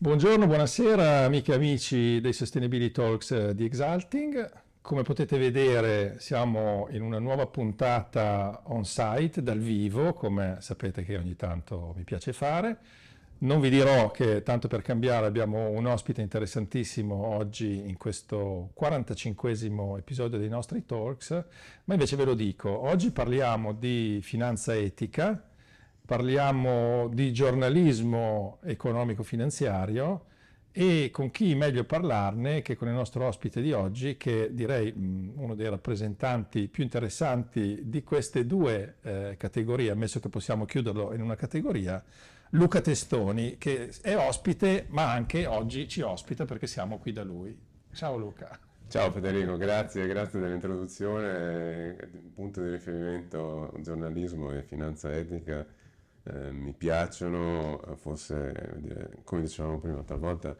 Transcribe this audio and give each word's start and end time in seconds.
Buongiorno, 0.00 0.46
buonasera 0.46 1.24
amiche 1.24 1.50
e 1.50 1.54
amici 1.56 2.20
dei 2.20 2.32
Sustainability 2.32 2.92
Talks 2.92 3.32
eh, 3.32 3.52
di 3.52 3.64
Exalting. 3.64 4.48
Come 4.80 5.02
potete 5.02 5.38
vedere 5.38 6.20
siamo 6.20 6.86
in 6.92 7.02
una 7.02 7.18
nuova 7.18 7.48
puntata 7.48 8.62
on 8.66 8.84
site 8.84 9.42
dal 9.42 9.58
vivo, 9.58 10.12
come 10.12 10.58
sapete 10.60 11.02
che 11.02 11.16
ogni 11.16 11.34
tanto 11.34 11.94
mi 11.96 12.04
piace 12.04 12.32
fare. 12.32 12.78
Non 13.38 13.58
vi 13.58 13.70
dirò 13.70 14.12
che 14.12 14.44
tanto 14.44 14.68
per 14.68 14.82
cambiare 14.82 15.26
abbiamo 15.26 15.70
un 15.70 15.86
ospite 15.86 16.20
interessantissimo 16.20 17.16
oggi 17.16 17.88
in 17.88 17.96
questo 17.96 18.70
45 18.74 19.50
episodio 19.98 20.38
dei 20.38 20.48
nostri 20.48 20.86
talks, 20.86 21.30
ma 21.86 21.94
invece 21.94 22.14
ve 22.14 22.24
lo 22.24 22.34
dico, 22.34 22.70
oggi 22.70 23.10
parliamo 23.10 23.72
di 23.72 24.20
finanza 24.22 24.76
etica, 24.76 25.47
parliamo 26.08 27.08
di 27.12 27.34
giornalismo 27.34 28.60
economico-finanziario 28.62 30.24
e 30.72 31.10
con 31.12 31.30
chi 31.30 31.54
meglio 31.54 31.84
parlarne 31.84 32.62
che 32.62 32.76
con 32.76 32.88
il 32.88 32.94
nostro 32.94 33.26
ospite 33.26 33.60
di 33.60 33.72
oggi, 33.72 34.16
che 34.16 34.48
direi 34.54 34.90
uno 34.96 35.54
dei 35.54 35.68
rappresentanti 35.68 36.68
più 36.68 36.82
interessanti 36.82 37.82
di 37.90 38.02
queste 38.04 38.46
due 38.46 38.96
eh, 39.02 39.34
categorie, 39.36 39.90
ammesso 39.90 40.18
che 40.18 40.30
possiamo 40.30 40.64
chiuderlo 40.64 41.12
in 41.12 41.20
una 41.20 41.34
categoria, 41.34 42.02
Luca 42.52 42.80
Testoni, 42.80 43.58
che 43.58 43.92
è 44.00 44.16
ospite, 44.16 44.86
ma 44.88 45.12
anche 45.12 45.44
oggi 45.44 45.86
ci 45.88 46.00
ospita 46.00 46.46
perché 46.46 46.66
siamo 46.66 46.96
qui 46.96 47.12
da 47.12 47.22
lui. 47.22 47.54
Ciao 47.92 48.16
Luca. 48.16 48.58
Ciao 48.88 49.10
Federico, 49.10 49.58
grazie, 49.58 50.06
grazie 50.06 50.40
dell'introduzione. 50.40 51.96
Punto 52.34 52.62
di 52.62 52.70
riferimento 52.70 53.74
giornalismo 53.82 54.52
e 54.52 54.62
finanza 54.62 55.14
etica 55.14 55.66
eh, 56.24 56.52
mi 56.52 56.72
piacciono, 56.72 57.80
forse 57.96 58.80
come 59.24 59.42
dicevamo 59.42 59.78
prima, 59.78 60.02
talvolta 60.02 60.56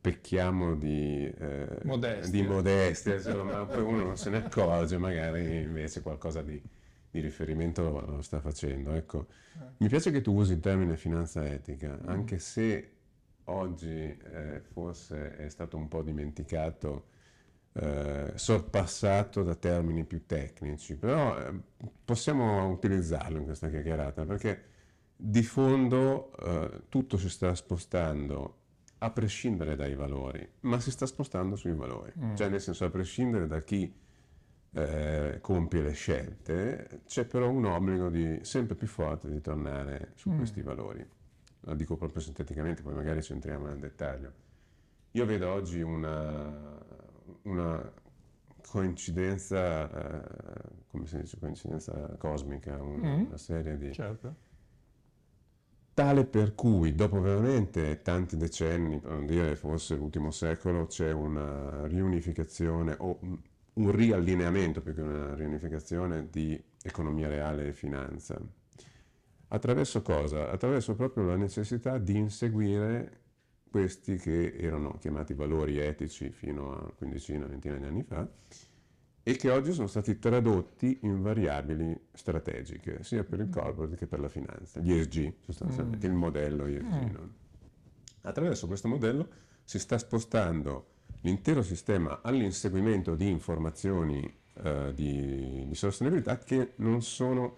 pecchiamo 0.00 0.76
di, 0.76 1.26
eh, 1.26 1.80
modestia, 1.82 2.30
di 2.30 2.46
modestia 2.46 3.14
insomma, 3.14 3.64
poi 3.64 3.82
uno 3.82 4.04
non 4.04 4.16
se 4.16 4.30
ne 4.30 4.38
accorge, 4.38 4.98
magari 4.98 5.62
invece 5.62 6.02
qualcosa 6.02 6.42
di, 6.42 6.60
di 7.10 7.20
riferimento 7.20 8.04
lo 8.06 8.22
sta 8.22 8.40
facendo. 8.40 8.92
Ecco, 8.92 9.26
mi 9.78 9.88
piace 9.88 10.10
che 10.10 10.20
tu 10.20 10.34
usi 10.34 10.54
il 10.54 10.60
termine 10.60 10.96
finanza 10.96 11.46
etica, 11.46 11.98
mm. 12.02 12.08
anche 12.08 12.38
se 12.38 12.92
oggi 13.44 13.88
eh, 13.88 14.62
forse 14.72 15.36
è 15.36 15.48
stato 15.48 15.76
un 15.76 15.88
po' 15.88 16.02
dimenticato, 16.02 17.08
eh, 17.72 18.32
sorpassato 18.34 19.42
da 19.42 19.54
termini 19.54 20.04
più 20.04 20.24
tecnici, 20.26 20.96
però 20.96 21.38
eh, 21.38 21.52
possiamo 22.04 22.68
utilizzarlo 22.68 23.38
in 23.38 23.44
questa 23.44 23.68
chiacchierata 23.68 24.24
perché 24.24 24.68
di 25.22 25.42
fondo 25.42 26.32
eh, 26.38 26.82
tutto 26.88 27.18
si 27.18 27.28
sta 27.28 27.54
spostando 27.54 28.56
a 28.98 29.10
prescindere 29.10 29.76
dai 29.76 29.94
valori, 29.94 30.46
ma 30.60 30.80
si 30.80 30.90
sta 30.90 31.04
spostando 31.04 31.56
sui 31.56 31.74
valori, 31.74 32.12
mm. 32.18 32.34
cioè 32.34 32.48
nel 32.48 32.60
senso 32.60 32.86
a 32.86 32.90
prescindere 32.90 33.46
da 33.46 33.60
chi 33.60 33.92
eh, 34.72 35.38
compie 35.42 35.82
le 35.82 35.92
scelte, 35.92 37.02
c'è 37.06 37.26
però 37.26 37.50
un 37.50 37.66
obbligo 37.66 38.08
di, 38.08 38.38
sempre 38.42 38.74
più 38.76 38.86
forte 38.86 39.28
di 39.28 39.40
tornare 39.40 40.12
su 40.14 40.30
mm. 40.30 40.36
questi 40.36 40.62
valori. 40.62 41.06
Lo 41.64 41.74
dico 41.74 41.96
proprio 41.96 42.22
sinteticamente, 42.22 42.82
poi 42.82 42.94
magari 42.94 43.22
ci 43.22 43.32
entriamo 43.32 43.66
nel 43.66 43.78
dettaglio. 43.78 44.32
Io 45.12 45.26
vedo 45.26 45.50
oggi 45.50 45.82
una, 45.82 46.78
una 47.42 47.92
coincidenza, 48.66 49.90
eh, 49.90 50.62
come 50.88 51.06
si 51.06 51.18
dice, 51.18 51.38
coincidenza 51.38 52.16
cosmica, 52.16 52.80
un, 52.80 53.00
mm. 53.00 53.26
una 53.26 53.36
serie 53.36 53.76
di... 53.76 53.92
Certo. 53.92 54.48
Tale 55.92 56.24
per 56.24 56.54
cui 56.54 56.94
dopo 56.94 57.20
veramente 57.20 58.00
tanti 58.02 58.36
decenni, 58.36 59.00
per 59.00 59.10
non 59.10 59.26
dire 59.26 59.56
forse 59.56 59.96
l'ultimo 59.96 60.30
secolo, 60.30 60.86
c'è 60.86 61.10
una 61.12 61.86
riunificazione 61.86 62.94
o 62.98 63.18
un, 63.74 63.90
riallineamento 63.90 64.80
più 64.80 64.94
che 64.94 65.00
una 65.00 65.34
riunificazione 65.34 66.28
di 66.30 66.62
economia 66.82 67.28
reale 67.28 67.68
e 67.68 67.72
finanza. 67.72 68.40
Attraverso 69.48 70.00
cosa? 70.02 70.50
Attraverso 70.50 70.94
proprio 70.94 71.24
la 71.24 71.36
necessità 71.36 71.98
di 71.98 72.16
inseguire 72.16 73.18
questi 73.68 74.16
che 74.16 74.56
erano 74.56 74.96
chiamati 74.98 75.34
valori 75.34 75.78
etici 75.78 76.30
fino 76.30 76.72
a 76.72 76.92
quindicina, 76.96 77.46
ventina 77.46 77.76
di 77.76 77.84
anni 77.84 78.02
fa 78.02 78.28
e 79.22 79.36
che 79.36 79.50
oggi 79.50 79.72
sono 79.72 79.86
stati 79.86 80.18
tradotti 80.18 81.00
in 81.02 81.20
variabili 81.20 81.98
strategiche, 82.12 83.02
sia 83.02 83.22
per 83.22 83.40
il 83.40 83.50
corporate 83.50 83.96
che 83.96 84.06
per 84.06 84.20
la 84.20 84.28
finanza, 84.28 84.80
gli 84.80 84.92
ESG 84.92 85.34
sostanzialmente, 85.40 86.08
mm. 86.08 86.10
il 86.10 86.16
modello 86.16 86.64
ESG. 86.64 87.04
Mm. 87.04 87.12
No? 87.12 87.30
Attraverso 88.22 88.66
questo 88.66 88.88
modello 88.88 89.28
si 89.64 89.78
sta 89.78 89.98
spostando 89.98 90.86
l'intero 91.22 91.62
sistema 91.62 92.20
all'inseguimento 92.22 93.14
di 93.14 93.28
informazioni 93.28 94.38
eh, 94.62 94.92
di, 94.94 95.66
di, 95.66 95.74
sostenibilità 95.74 96.38
che 96.38 96.72
non 96.76 97.02
sono, 97.02 97.56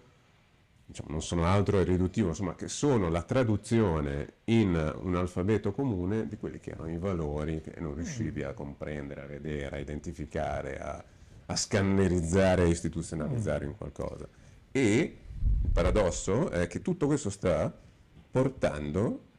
diciamo, 0.85 1.09
non 1.09 1.21
sono 1.21 1.45
altro 1.45 1.79
è 1.79 1.83
riduttivo, 1.85 2.29
insomma, 2.29 2.55
che 2.55 2.67
sono 2.67 3.09
la 3.09 3.23
traduzione 3.23 4.35
in 4.45 4.75
un 5.01 5.15
alfabeto 5.15 5.71
comune 5.71 6.27
di 6.27 6.37
quelli 6.37 6.59
che 6.59 6.71
erano 6.71 6.91
i 6.91 6.97
valori 6.97 7.61
che 7.61 7.73
non 7.79 7.95
riuscivi 7.95 8.43
a 8.43 8.53
comprendere, 8.53 9.21
a 9.21 9.25
vedere, 9.25 9.77
a 9.77 9.79
identificare, 9.79 10.79
a, 10.79 11.03
a 11.45 11.55
scannerizzare, 11.55 12.63
a 12.63 12.67
istituzionalizzare 12.67 13.65
in 13.65 13.75
qualcosa. 13.75 14.27
E 14.71 15.17
il 15.63 15.69
paradosso 15.71 16.49
è 16.49 16.67
che 16.67 16.81
tutto 16.81 17.05
questo 17.05 17.29
sta 17.29 17.73
portando 18.31 19.31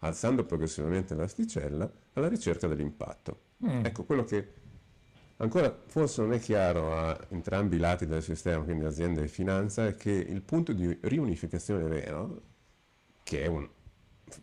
alzando 0.00 0.44
progressivamente 0.44 1.14
l'asticella 1.14 1.90
alla 2.14 2.28
ricerca 2.28 2.66
dell'impatto. 2.66 3.40
Mm. 3.64 3.84
Ecco, 3.84 4.04
quello 4.04 4.24
che 4.24 4.52
ancora 5.36 5.76
forse 5.86 6.22
non 6.22 6.32
è 6.32 6.38
chiaro 6.38 6.96
a 6.96 7.18
entrambi 7.28 7.76
i 7.76 7.78
lati 7.78 8.06
del 8.06 8.22
sistema, 8.22 8.64
quindi 8.64 8.84
azienda 8.84 9.22
e 9.22 9.28
finanza, 9.28 9.86
è 9.86 9.94
che 9.94 10.10
il 10.10 10.42
punto 10.42 10.72
di 10.72 10.98
riunificazione 11.02 11.84
vero, 11.84 12.42
che 13.22 13.42
è 13.42 13.46
un, 13.46 13.68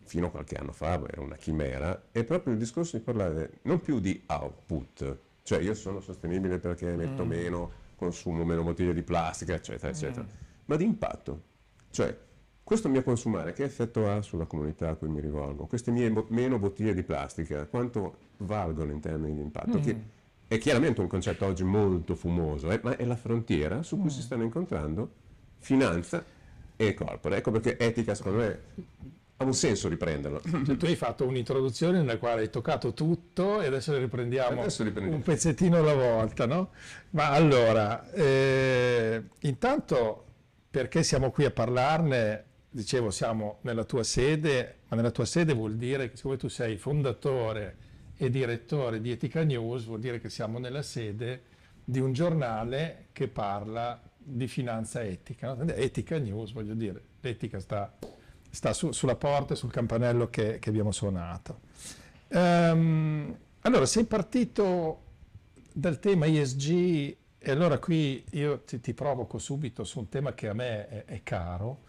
fino 0.03 0.27
a 0.27 0.31
qualche 0.31 0.55
anno 0.55 0.71
fa 0.71 1.01
era 1.07 1.21
una 1.21 1.35
chimera, 1.35 2.09
è 2.11 2.23
proprio 2.23 2.53
il 2.53 2.59
discorso 2.59 2.97
di 2.97 3.03
parlare 3.03 3.59
non 3.63 3.81
più 3.81 3.99
di 3.99 4.23
output, 4.27 5.19
cioè 5.47 5.59
io 5.59 5.75
sono 5.75 6.01
sostenibile 6.01 6.59
perché 6.59 6.93
metto 6.97 7.23
mm. 7.23 7.29
meno, 7.29 7.71
consumo 7.95 8.43
meno 8.43 8.63
bottiglie 8.63 8.93
di 8.93 9.01
plastica, 9.01 9.53
eccetera, 9.53 9.93
eccetera, 9.93 10.23
mm. 10.23 10.35
ma 10.65 10.75
di 10.75 10.83
impatto. 10.83 11.41
Cioè, 11.89 12.13
questo 12.61 12.89
mio 12.89 13.01
consumare 13.01 13.53
che 13.53 13.63
effetto 13.63 14.11
ha 14.11 14.21
sulla 14.21 14.45
comunità 14.45 14.89
a 14.89 14.95
cui 14.95 15.07
mi 15.07 15.21
rivolgo? 15.21 15.65
Queste 15.65 15.89
mie 15.91 16.11
bo- 16.11 16.25
meno 16.31 16.59
bottiglie 16.59 16.93
di 16.93 17.01
plastica, 17.01 17.65
quanto 17.65 18.17
valgono 18.39 18.91
in 18.91 18.99
termini 18.99 19.35
di 19.35 19.41
impatto? 19.41 19.77
Mm. 19.77 19.81
Che 19.81 20.01
è 20.49 20.57
chiaramente 20.57 20.99
un 20.99 21.07
concetto 21.07 21.45
oggi 21.45 21.63
molto 21.63 22.15
fumoso, 22.15 22.69
eh, 22.69 22.81
ma 22.83 22.97
è 22.97 23.05
la 23.05 23.15
frontiera 23.15 23.83
su 23.83 23.95
cui 23.95 24.07
mm. 24.07 24.09
si 24.09 24.21
stanno 24.21 24.43
incontrando 24.43 25.09
finanza 25.59 26.25
e 26.75 26.93
corporate. 26.93 27.37
Ecco 27.37 27.51
perché 27.51 27.77
etica, 27.77 28.13
secondo 28.15 28.39
me, 28.39 28.59
ha 29.37 29.43
un 29.43 29.53
senso 29.53 29.87
riprenderlo. 29.87 30.41
Cioè, 30.65 30.77
tu 30.77 30.85
hai 30.85 30.95
fatto 30.95 31.25
un'introduzione 31.25 31.99
nella 31.99 32.17
quale 32.17 32.41
hai 32.41 32.49
toccato 32.49 32.93
tutto 32.93 33.61
e 33.61 33.67
adesso 33.67 33.95
riprendiamo, 33.97 34.61
adesso 34.61 34.83
riprendiamo. 34.83 35.17
un 35.17 35.23
pezzettino 35.23 35.77
alla 35.77 35.93
volta, 35.93 36.45
no? 36.45 36.71
Ma 37.11 37.29
allora, 37.29 38.09
eh, 38.11 39.23
intanto 39.41 40.25
perché 40.69 41.03
siamo 41.03 41.31
qui 41.31 41.45
a 41.45 41.51
parlarne? 41.51 42.45
dicevo, 42.69 43.09
siamo 43.09 43.57
nella 43.61 43.85
tua 43.85 44.03
sede, 44.03 44.81
ma 44.87 44.97
nella 44.97 45.09
tua 45.09 45.25
sede 45.25 45.53
vuol 45.53 45.77
dire 45.77 46.09
che 46.09 46.15
siccome 46.15 46.37
tu 46.37 46.47
sei 46.47 46.77
fondatore 46.77 47.85
e 48.17 48.29
direttore 48.29 49.01
di 49.01 49.11
Etica 49.11 49.43
News, 49.43 49.85
vuol 49.85 49.99
dire 49.99 50.19
che 50.19 50.29
siamo 50.29 50.59
nella 50.59 50.83
sede 50.83 51.41
di 51.83 51.99
un 51.99 52.13
giornale 52.13 53.07
che 53.13 53.27
parla 53.27 53.99
di 54.15 54.47
finanza 54.47 55.03
etica. 55.03 55.53
No? 55.53 55.71
Etica 55.71 56.19
News, 56.19 56.51
voglio 56.51 56.75
dire, 56.75 57.01
l'etica 57.21 57.59
sta, 57.59 57.97
sta 58.57 58.73
su, 58.73 58.91
sulla 58.91 59.15
porta, 59.15 59.53
sul 59.53 59.69
campanello 59.69 60.31
che, 60.31 60.57
che 60.57 60.69
abbiamo 60.69 60.91
suonato. 60.91 61.59
Um, 62.29 63.37
allora, 63.61 63.85
sei 63.85 64.05
partito 64.05 65.03
dal 65.71 65.99
tema 65.99 66.25
ESG 66.25 67.15
e 67.37 67.51
allora 67.51 67.77
qui 67.77 68.25
io 68.31 68.61
ti, 68.61 68.79
ti 68.79 68.95
provoco 68.95 69.37
subito 69.37 69.83
su 69.83 69.99
un 69.99 70.09
tema 70.09 70.33
che 70.33 70.47
a 70.47 70.53
me 70.53 70.87
è, 70.87 71.05
è 71.05 71.21
caro, 71.21 71.83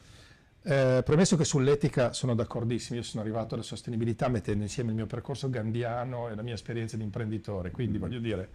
eh, 0.63 1.03
premesso 1.03 1.39
che 1.39 1.45
sull'etica 1.45 2.13
sono 2.13 2.35
d'accordissimo, 2.35 2.99
io 2.99 3.03
sono 3.03 3.23
arrivato 3.23 3.55
alla 3.55 3.65
sostenibilità 3.65 4.29
mettendo 4.29 4.63
insieme 4.63 4.91
il 4.91 4.97
mio 4.97 5.07
percorso 5.07 5.49
gandiano 5.49 6.29
e 6.29 6.35
la 6.35 6.43
mia 6.43 6.53
esperienza 6.53 6.99
di 6.99 7.03
imprenditore, 7.03 7.71
quindi 7.71 7.97
mm. 7.97 8.01
voglio 8.01 8.19
dire, 8.19 8.51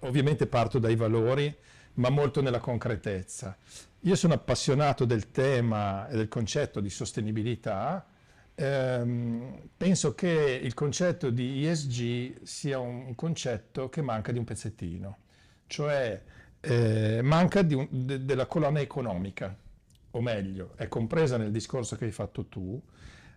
ovviamente 0.00 0.46
parto 0.46 0.78
dai 0.78 0.94
valori, 0.94 1.52
ma 1.94 2.10
molto 2.10 2.40
nella 2.40 2.60
concretezza. 2.60 3.56
Io 4.06 4.14
sono 4.14 4.34
appassionato 4.34 5.04
del 5.04 5.32
tema 5.32 6.06
e 6.06 6.16
del 6.16 6.28
concetto 6.28 6.78
di 6.78 6.90
sostenibilità, 6.90 8.06
ehm, 8.54 9.70
penso 9.76 10.14
che 10.14 10.60
il 10.62 10.74
concetto 10.74 11.28
di 11.30 11.66
ESG 11.66 12.42
sia 12.44 12.78
un 12.78 13.16
concetto 13.16 13.88
che 13.88 14.02
manca 14.02 14.30
di 14.30 14.38
un 14.38 14.44
pezzettino, 14.44 15.18
cioè 15.66 16.22
eh, 16.60 17.20
manca 17.20 17.66
un, 17.68 17.88
de, 17.90 18.24
della 18.24 18.46
colonna 18.46 18.78
economica 18.78 19.56
o 20.12 20.20
meglio, 20.20 20.74
è 20.76 20.86
compresa 20.86 21.36
nel 21.36 21.50
discorso 21.50 21.96
che 21.96 22.04
hai 22.04 22.12
fatto 22.12 22.46
tu, 22.46 22.80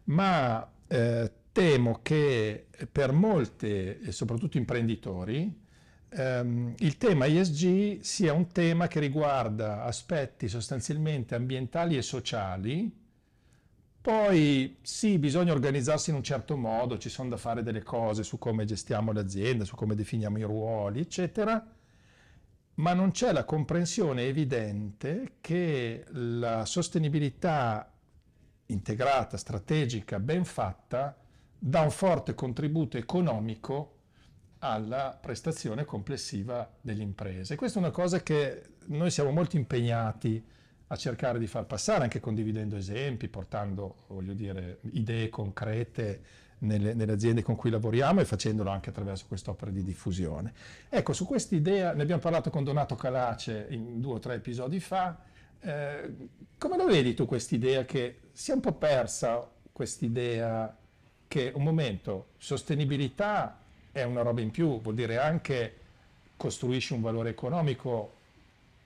ma 0.05 0.71
eh, 0.85 1.31
temo 1.51 1.99
che 2.03 2.67
per 2.91 3.11
molti, 3.11 3.67
e 3.71 4.11
soprattutto 4.11 4.57
imprenditori, 4.57 5.51
ehm, 6.09 6.75
il 6.79 6.97
tema 6.97 7.25
ESG 7.25 8.01
sia 8.01 8.33
un 8.33 8.47
tema 8.47 8.87
che 8.87 8.99
riguarda 8.99 9.83
aspetti 9.83 10.47
sostanzialmente 10.47 11.35
ambientali 11.35 11.97
e 11.97 12.01
sociali. 12.01 12.97
Poi 14.01 14.77
sì, 14.81 15.19
bisogna 15.19 15.51
organizzarsi 15.51 16.09
in 16.09 16.15
un 16.15 16.23
certo 16.23 16.55
modo, 16.55 16.97
ci 16.97 17.09
sono 17.09 17.29
da 17.29 17.37
fare 17.37 17.63
delle 17.63 17.83
cose 17.83 18.23
su 18.23 18.37
come 18.37 18.65
gestiamo 18.65 19.11
l'azienda, 19.11 19.65
su 19.65 19.75
come 19.75 19.93
definiamo 19.93 20.37
i 20.37 20.43
ruoli, 20.43 21.01
eccetera, 21.01 21.63
ma 22.75 22.93
non 22.93 23.11
c'è 23.11 23.33
la 23.33 23.43
comprensione 23.43 24.23
evidente 24.23 25.33
che 25.41 26.05
la 26.11 26.63
sostenibilità 26.65 27.91
integrata, 28.67 29.35
strategica, 29.35 30.19
ben 30.19 30.45
fatta, 30.45 31.17
dà 31.57 31.81
un 31.81 31.91
forte 31.91 32.33
contributo 32.33 32.97
economico 32.97 33.98
alla 34.59 35.17
prestazione 35.19 35.85
complessiva 35.85 36.69
delle 36.81 37.03
imprese. 37.03 37.55
Questa 37.55 37.79
è 37.79 37.81
una 37.81 37.91
cosa 37.91 38.21
che 38.21 38.63
noi 38.87 39.09
siamo 39.11 39.31
molto 39.31 39.55
impegnati 39.55 40.43
a 40.91 40.95
cercare 40.95 41.39
di 41.39 41.47
far 41.47 41.65
passare, 41.65 42.03
anche 42.03 42.19
condividendo 42.19 42.75
esempi, 42.75 43.27
portando 43.27 44.05
dire, 44.33 44.79
idee 44.91 45.29
concrete 45.29 46.21
nelle, 46.59 46.93
nelle, 46.93 47.11
aziende 47.13 47.43
con 47.43 47.55
cui 47.55 47.69
lavoriamo 47.69 48.19
e 48.19 48.25
facendolo 48.25 48.69
anche 48.69 48.89
attraverso 48.89 49.25
quest'opera 49.27 49.71
di 49.71 49.83
diffusione. 49.83 50.51
Ecco, 50.89 51.13
su 51.13 51.25
questa 51.25 51.55
idea 51.55 51.93
ne 51.93 52.01
abbiamo 52.01 52.21
parlato 52.21 52.49
con 52.49 52.63
Donato 52.63 52.95
Calace 52.95 53.67
in 53.69 54.01
due 54.01 54.15
o 54.15 54.19
tre 54.19 54.35
episodi 54.35 54.79
fa. 54.79 55.17
Eh, 55.61 56.15
come 56.57 56.77
lo 56.77 56.85
vedi 56.85 57.13
tu 57.13 57.25
quest'idea 57.25 57.85
che 57.85 58.19
si 58.31 58.51
è 58.51 58.53
un 58.53 58.59
po' 58.59 58.73
persa, 58.73 59.47
quest'idea 59.71 60.75
che 61.27 61.51
un 61.53 61.63
momento 61.63 62.29
sostenibilità 62.37 63.59
è 63.99 64.03
una 64.03 64.21
roba 64.21 64.41
in 64.41 64.51
più, 64.51 64.81
vuol 64.81 64.95
dire 64.95 65.17
anche 65.17 65.75
costruisci 66.37 66.93
un 66.93 67.01
valore 67.01 67.29
economico 67.29 68.13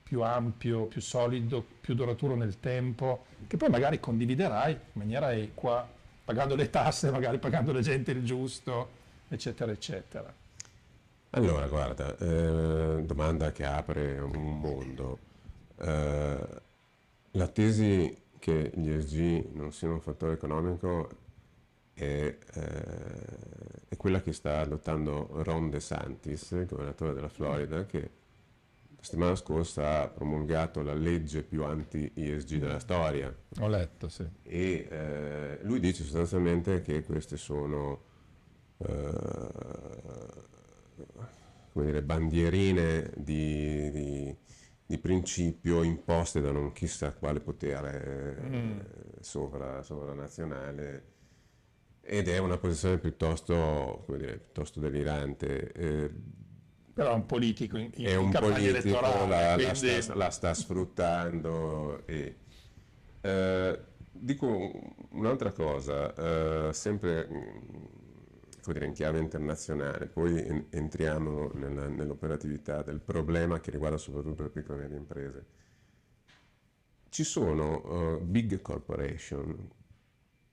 più 0.02 0.22
ampio, 0.22 0.84
più 0.84 1.00
solido, 1.00 1.64
più 1.80 1.94
duraturo 1.94 2.34
nel 2.34 2.60
tempo, 2.60 3.24
che 3.46 3.56
poi 3.56 3.68
magari 3.68 4.00
condividerai 4.00 4.72
in 4.72 4.78
maniera 4.92 5.32
equa, 5.32 5.88
pagando 6.24 6.54
le 6.54 6.70
tasse, 6.70 7.10
magari 7.10 7.38
pagando 7.38 7.72
la 7.72 7.80
gente 7.80 8.10
il 8.10 8.24
giusto, 8.24 8.88
eccetera, 9.28 9.72
eccetera. 9.72 10.32
Allora, 11.30 11.66
guarda, 11.66 12.16
eh, 12.18 13.02
domanda 13.04 13.50
che 13.50 13.64
apre 13.64 14.18
un 14.20 14.60
mondo. 14.60 15.18
Eh, 15.80 16.46
la 17.32 17.48
tesi 17.48 18.16
che 18.38 18.70
gli 18.74 18.90
ESG 18.90 19.54
non 19.54 19.72
siano 19.72 19.94
un 19.94 20.00
fattore 20.00 20.34
economico 20.34 21.08
è, 21.94 22.02
eh, 22.02 22.38
è, 23.88 23.96
quella 23.96 24.20
che 24.20 24.32
sta 24.32 24.58
adottando 24.58 25.28
Ron 25.42 25.70
DeSantis, 25.70 26.50
il 26.50 26.66
governatore 26.66 27.14
della 27.14 27.28
Florida, 27.28 27.86
che 27.86 28.00
la 28.96 29.02
settimana 29.02 29.34
scorsa 29.36 30.02
ha 30.02 30.08
promulgato 30.08 30.82
la 30.82 30.94
legge 30.94 31.42
più 31.42 31.64
anti-ESG 31.64 32.58
della 32.58 32.78
storia. 32.80 33.34
Ho 33.60 33.68
letto, 33.68 34.08
sì. 34.08 34.26
E 34.42 34.88
eh, 34.90 35.58
lui 35.62 35.80
dice 35.80 36.02
sostanzialmente 36.02 36.82
che 36.82 37.02
queste 37.04 37.36
sono 37.36 38.02
eh, 38.78 39.12
come 41.72 41.84
dire, 41.86 42.02
bandierine 42.02 43.10
di, 43.16 43.90
di 43.90 44.36
di 44.86 44.98
principio 44.98 45.82
imposte 45.82 46.40
da 46.40 46.52
non 46.52 46.72
chissà 46.72 47.12
quale 47.14 47.40
potere 47.40 48.36
mm. 48.40 48.80
sovra, 49.20 49.82
sovranazionale 49.82 51.13
ed 52.04 52.28
è 52.28 52.38
una 52.38 52.58
posizione 52.58 52.98
piuttosto, 52.98 54.04
dire, 54.08 54.38
piuttosto 54.38 54.78
delirante. 54.80 55.72
Eh, 55.72 56.10
però 56.92 57.10
è 57.10 57.14
un 57.14 57.26
politico 57.26 57.76
in, 57.76 57.90
in, 57.94 58.06
è 58.06 58.14
un 58.14 58.30
politico, 58.30 59.00
la, 59.00 59.54
quindi... 59.54 59.86
la, 59.86 60.00
sta, 60.00 60.14
la, 60.14 60.30
sta, 60.30 60.54
sfruttando. 60.54 62.06
E, 62.06 62.36
eh, 63.20 63.78
dico 64.12 64.70
un'altra 65.10 65.50
cosa, 65.50 66.14
eh, 66.14 66.72
sempre 66.72 67.28
dire, 68.72 68.86
in 68.86 68.92
chiave 68.92 69.18
internazionale, 69.18 70.06
poi 70.06 70.66
entriamo 70.70 71.50
nella, 71.54 71.88
nell'operatività 71.88 72.82
del 72.82 73.00
problema 73.00 73.60
che 73.60 73.70
riguarda 73.70 73.96
soprattutto 73.96 74.42
le 74.42 74.50
piccole 74.50 74.78
e 74.78 74.82
medie 74.82 74.98
imprese. 74.98 75.46
Ci 77.08 77.24
sono 77.24 78.16
uh, 78.16 78.20
big 78.24 78.60
corporation 78.60 79.70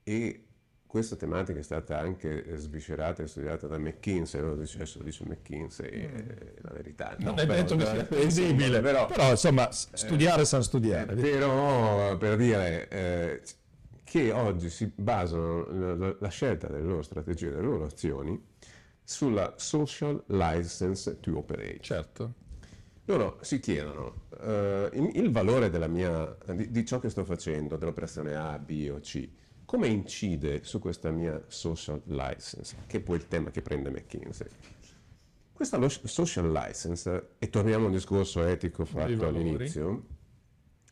e 0.02 0.46
questa 0.92 1.16
tematica 1.16 1.58
è 1.58 1.62
stata 1.62 1.98
anche 1.98 2.54
sviscerata 2.58 3.22
e 3.22 3.26
studiata 3.26 3.66
da 3.66 3.78
McKinsey, 3.78 4.42
adesso 4.42 5.02
dice 5.02 5.24
McKinsey, 5.24 5.88
mm. 5.90 6.16
è 6.16 6.52
la 6.60 6.70
verità. 6.74 7.16
Non 7.18 7.38
è 7.38 7.46
detto 7.46 7.76
che 7.76 7.86
sia 7.86 8.04
plausibile, 8.04 8.82
però, 8.82 9.06
però, 9.06 9.30
insomma 9.30 9.70
studiare 9.70 10.42
eh, 10.42 10.44
sa 10.44 10.60
studiare. 10.60 11.14
Eh, 11.14 11.16
però 11.16 12.18
per 12.18 12.36
dire, 12.36 12.88
eh, 12.90 13.42
che 14.04 14.32
oggi 14.32 14.68
si 14.68 14.92
basano 14.94 15.96
la, 15.96 16.14
la 16.18 16.28
scelta 16.28 16.66
delle 16.66 16.84
loro 16.84 17.00
strategie, 17.00 17.48
delle 17.48 17.62
loro 17.62 17.86
azioni, 17.86 18.38
sulla 19.02 19.54
social 19.56 20.22
license 20.26 21.20
to 21.20 21.38
operate. 21.38 21.80
Certo. 21.80 22.34
Loro 23.06 23.38
si 23.40 23.60
chiedono 23.60 24.26
uh, 24.28 24.94
il, 24.94 25.10
il, 25.14 25.30
valore 25.30 25.70
mia, 25.88 26.36
di, 26.54 26.70
di, 26.70 26.84
ciò 26.84 26.98
che 26.98 27.08
sto 27.08 27.24
facendo, 27.24 27.78
dell'operazione 27.78 28.36
A, 28.36 28.58
B 28.58 28.90
o 28.92 29.00
C, 29.00 29.26
come 29.72 29.86
incide 29.86 30.64
su 30.64 30.78
questa 30.78 31.10
mia 31.10 31.42
social 31.46 32.02
license, 32.04 32.76
che 32.86 32.98
è 32.98 33.00
poi 33.00 33.16
il 33.16 33.26
tema 33.26 33.50
che 33.50 33.62
prende 33.62 33.88
McKinsey. 33.88 34.46
Questa 35.50 35.80
social 35.88 36.52
license, 36.52 37.36
e 37.38 37.48
torniamo 37.48 37.86
al 37.86 37.92
discorso 37.92 38.44
etico 38.44 38.84
fatto 38.84 39.26
all'inizio, 39.26 40.06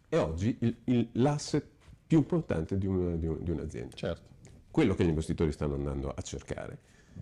è 0.09 0.17
oggi 0.17 0.57
il, 0.61 0.79
il, 0.85 1.11
l'asset 1.13 1.63
più 2.07 2.21
importante 2.21 2.79
di, 2.79 2.87
una, 2.87 3.17
di, 3.17 3.27
un, 3.27 3.43
di 3.43 3.51
un'azienda. 3.51 3.95
Certo. 3.95 4.29
Quello 4.71 4.95
che 4.95 5.05
gli 5.05 5.09
investitori 5.09 5.53
stanno 5.53 5.75
andando 5.75 6.09
a 6.09 6.23
cercare. 6.23 6.79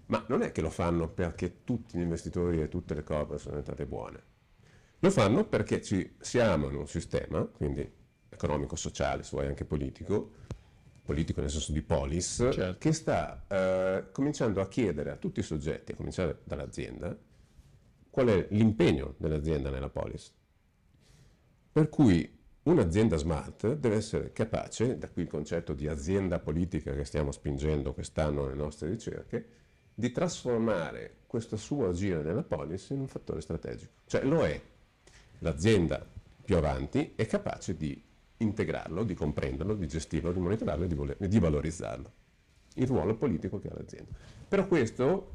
Ma 0.06 0.24
non 0.28 0.42
è 0.42 0.52
che 0.52 0.60
lo 0.60 0.70
fanno 0.70 1.08
perché 1.08 1.64
tutti 1.64 1.98
gli 1.98 2.02
investitori 2.02 2.62
e 2.62 2.68
tutte 2.68 2.94
le 2.94 3.02
cose 3.02 3.36
sono 3.36 3.56
diventate 3.56 3.84
buone. 3.84 4.22
Lo 5.00 5.10
fanno 5.10 5.44
perché 5.44 5.82
ci 5.82 6.14
siamo 6.20 6.68
in 6.68 6.76
un 6.76 6.86
sistema, 6.86 7.42
quindi 7.42 7.96
economico-sociale, 8.28 9.24
se 9.24 9.30
vuoi 9.32 9.48
anche 9.48 9.64
politico, 9.64 10.46
politico 11.08 11.40
nel 11.40 11.48
senso 11.48 11.72
di 11.72 11.80
polis, 11.80 12.46
certo. 12.52 12.76
che 12.76 12.92
sta 12.92 13.42
eh, 13.48 14.08
cominciando 14.12 14.60
a 14.60 14.68
chiedere 14.68 15.10
a 15.10 15.16
tutti 15.16 15.40
i 15.40 15.42
soggetti, 15.42 15.92
a 15.92 15.94
cominciare 15.94 16.40
dall'azienda, 16.44 17.16
qual 18.10 18.26
è 18.26 18.46
l'impegno 18.50 19.14
dell'azienda 19.16 19.70
nella 19.70 19.88
polis. 19.88 20.30
Per 21.72 21.88
cui 21.88 22.38
un'azienda 22.64 23.16
smart 23.16 23.74
deve 23.76 23.96
essere 23.96 24.32
capace, 24.32 24.98
da 24.98 25.08
qui 25.08 25.22
il 25.22 25.28
concetto 25.28 25.72
di 25.72 25.88
azienda 25.88 26.40
politica 26.40 26.92
che 26.92 27.06
stiamo 27.06 27.32
spingendo 27.32 27.94
quest'anno 27.94 28.44
nelle 28.44 28.56
nostre 28.56 28.90
ricerche, 28.90 29.48
di 29.94 30.12
trasformare 30.12 31.20
questo 31.26 31.56
suo 31.56 31.88
agire 31.88 32.22
nella 32.22 32.42
policy 32.42 32.92
in 32.92 33.00
un 33.00 33.08
fattore 33.08 33.40
strategico. 33.40 33.92
Cioè 34.04 34.24
lo 34.24 34.44
è. 34.44 34.60
L'azienda 35.38 36.06
più 36.44 36.56
avanti 36.56 37.14
è 37.16 37.24
capace 37.24 37.78
di 37.78 38.04
integrarlo, 38.38 39.04
di 39.04 39.14
comprenderlo, 39.14 39.74
di 39.74 39.86
gestirlo, 39.86 40.32
di 40.32 40.40
monitorarlo 40.40 40.84
e 40.84 40.86
di, 40.86 40.94
voler, 40.94 41.16
di 41.16 41.38
valorizzarlo. 41.38 42.12
Il 42.74 42.86
ruolo 42.86 43.16
politico 43.16 43.58
che 43.58 43.68
ha 43.68 43.74
l'azienda. 43.74 44.12
Però 44.46 44.66
questo 44.66 45.32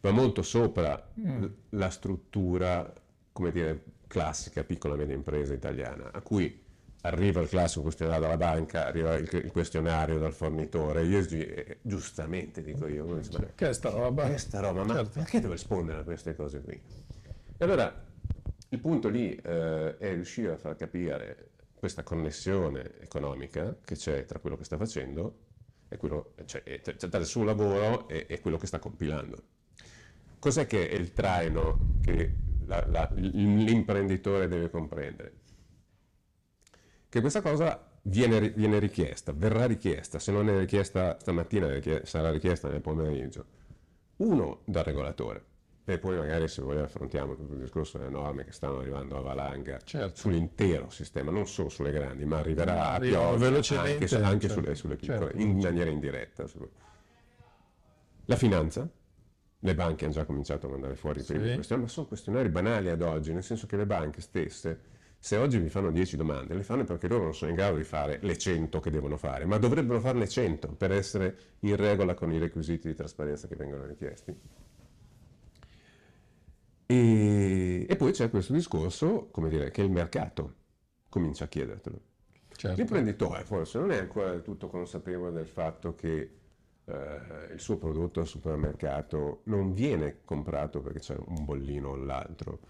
va 0.00 0.10
molto 0.10 0.42
sopra 0.42 1.10
mm. 1.18 1.44
la 1.70 1.90
struttura, 1.90 2.92
come 3.32 3.50
dire, 3.50 3.82
classica 4.06 4.62
piccola 4.62 4.94
e 4.94 4.98
media 4.98 5.14
impresa 5.14 5.52
italiana, 5.52 6.10
a 6.12 6.20
cui 6.20 6.64
arriva 7.02 7.40
il 7.40 7.48
classico 7.48 7.82
questionario 7.82 8.22
dalla 8.22 8.36
banca, 8.36 8.86
arriva 8.86 9.14
il, 9.16 9.50
questionario 9.50 10.18
dal 10.18 10.32
fornitore, 10.32 11.04
io 11.04 11.18
eh, 11.18 11.78
giustamente 11.82 12.62
dico 12.62 12.86
io, 12.86 13.04
dice, 13.16 13.38
ma, 13.38 13.46
che 13.54 13.68
è 13.68 13.72
sta 13.72 13.90
roba? 13.90 14.28
Che 14.28 14.38
sta 14.38 14.60
roba, 14.60 14.84
ma 14.84 14.94
certo. 14.94 15.10
perché 15.20 15.40
devo 15.40 15.52
rispondere 15.52 16.00
a 16.00 16.02
queste 16.02 16.34
cose 16.34 16.60
qui? 16.60 16.80
E 17.58 17.64
allora 17.64 18.04
il 18.68 18.78
punto 18.80 19.08
lì 19.08 19.34
eh, 19.34 19.96
è 19.96 20.12
riuscire 20.12 20.52
a 20.52 20.56
far 20.56 20.76
capire 20.76 21.50
questa 21.86 22.02
connessione 22.02 22.98
economica 22.98 23.76
che 23.84 23.94
c'è 23.94 24.24
tra 24.24 24.40
quello 24.40 24.56
che 24.56 24.64
sta 24.64 24.76
facendo 24.76 25.44
e 25.88 25.96
quello, 25.96 26.34
cioè, 26.44 26.80
tra 26.80 27.18
il 27.18 27.26
suo 27.26 27.44
lavoro 27.44 28.08
e, 28.08 28.26
e 28.28 28.40
quello 28.40 28.56
che 28.56 28.66
sta 28.66 28.80
compilando. 28.80 29.40
Cos'è 30.40 30.66
che 30.66 30.88
è 30.88 30.94
il 30.94 31.12
traino 31.12 31.98
che 32.02 32.34
la, 32.66 32.84
la, 32.88 33.08
l'imprenditore 33.14 34.48
deve 34.48 34.68
comprendere? 34.68 35.34
Che 37.08 37.20
questa 37.20 37.40
cosa 37.40 37.88
viene, 38.02 38.50
viene, 38.50 38.80
richiesta, 38.80 39.32
verrà 39.32 39.66
richiesta, 39.66 40.18
se 40.18 40.32
non 40.32 40.48
è 40.48 40.58
richiesta 40.58 41.16
stamattina 41.20 41.68
sarà 42.02 42.32
richiesta 42.32 42.68
nel 42.68 42.80
pomeriggio. 42.80 43.46
Uno 44.16 44.62
dal 44.64 44.82
regolatore, 44.82 45.44
e 45.88 45.98
poi 45.98 46.16
magari 46.16 46.48
se 46.48 46.62
vogliamo 46.62 46.86
affrontiamo 46.86 47.36
tutto 47.36 47.52
il 47.52 47.60
discorso 47.60 47.96
delle 47.96 48.10
norme 48.10 48.44
che 48.44 48.50
stanno 48.50 48.80
arrivando 48.80 49.16
a 49.16 49.20
valanga 49.20 49.78
certo. 49.84 50.16
sull'intero 50.16 50.90
sistema, 50.90 51.30
non 51.30 51.46
solo 51.46 51.68
sulle 51.68 51.92
grandi, 51.92 52.24
ma 52.24 52.38
arriverà 52.38 52.90
a 52.90 52.98
pioggia 52.98 53.82
anche, 53.82 54.16
anche 54.16 54.48
certo. 54.48 54.48
sulle, 54.48 54.74
sulle, 54.74 54.96
piccole, 54.96 55.18
certo. 55.18 55.38
in 55.40 55.58
maniera 55.58 55.88
indiretta. 55.88 56.44
La 58.24 58.34
finanza, 58.34 58.90
le 59.60 59.74
banche 59.76 60.04
hanno 60.04 60.14
già 60.14 60.24
cominciato 60.24 60.66
a 60.66 60.70
mandare 60.70 60.96
fuori 60.96 61.20
i 61.20 61.22
primi 61.22 61.46
Sì. 61.46 61.54
questionari, 61.54 61.86
ma 61.86 61.92
sono 61.92 62.06
questionari 62.08 62.48
banali 62.48 62.90
ad 62.90 63.02
oggi, 63.02 63.32
nel 63.32 63.44
senso 63.44 63.68
che 63.68 63.76
le 63.76 63.86
banche 63.86 64.20
stesse, 64.20 64.80
se 65.20 65.36
oggi 65.36 65.60
mi 65.60 65.68
fanno 65.68 65.92
10 65.92 66.16
domande, 66.16 66.54
le 66.54 66.64
fanno 66.64 66.82
perché 66.82 67.06
loro 67.06 67.22
non 67.22 67.34
sono 67.34 67.50
in 67.50 67.56
grado 67.56 67.76
di 67.76 67.84
fare 67.84 68.18
le 68.22 68.36
100 68.36 68.80
che 68.80 68.90
devono 68.90 69.16
fare, 69.16 69.44
ma 69.44 69.56
dovrebbero 69.56 70.00
farne 70.00 70.26
100 70.26 70.74
per 70.74 70.90
essere 70.90 71.36
in 71.60 71.76
regola 71.76 72.14
con 72.14 72.32
i 72.32 72.38
requisiti 72.38 72.88
di 72.88 72.94
trasparenza 72.94 73.46
che 73.46 73.54
vengono 73.54 73.86
richiesti. 73.86 74.36
E, 76.86 77.86
e 77.88 77.96
poi 77.96 78.12
c'è 78.12 78.30
questo 78.30 78.52
discorso, 78.52 79.28
come 79.30 79.48
dire, 79.48 79.70
che 79.70 79.82
il 79.82 79.90
mercato 79.90 80.54
comincia 81.08 81.44
a 81.44 81.48
chiedertelo. 81.48 82.00
Certo. 82.56 82.76
L'imprenditore 82.76 83.44
forse 83.44 83.78
non 83.78 83.90
è 83.90 83.98
ancora 83.98 84.30
del 84.30 84.42
tutto 84.42 84.68
consapevole 84.68 85.32
del 85.32 85.46
fatto 85.46 85.94
che 85.94 86.30
eh, 86.84 87.52
il 87.52 87.60
suo 87.60 87.76
prodotto 87.76 88.20
al 88.20 88.26
supermercato 88.26 89.40
non 89.44 89.74
viene 89.74 90.20
comprato 90.24 90.80
perché 90.80 91.00
c'è 91.00 91.16
un 91.18 91.44
bollino 91.44 91.90
o 91.90 91.96
l'altro. 91.96 92.60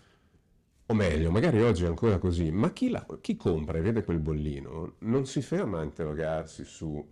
O 0.86 0.94
meglio, 0.94 1.30
magari 1.30 1.60
oggi 1.62 1.84
è 1.84 1.88
ancora 1.88 2.18
così, 2.18 2.50
ma 2.50 2.72
chi, 2.72 2.88
la- 2.88 3.04
chi 3.20 3.36
compra 3.36 3.78
e 3.78 3.82
vede 3.82 4.04
quel 4.04 4.20
bollino 4.20 4.94
non 5.00 5.26
si 5.26 5.42
ferma 5.42 5.80
a 5.80 5.84
interrogarsi 5.84 6.64
su 6.64 7.04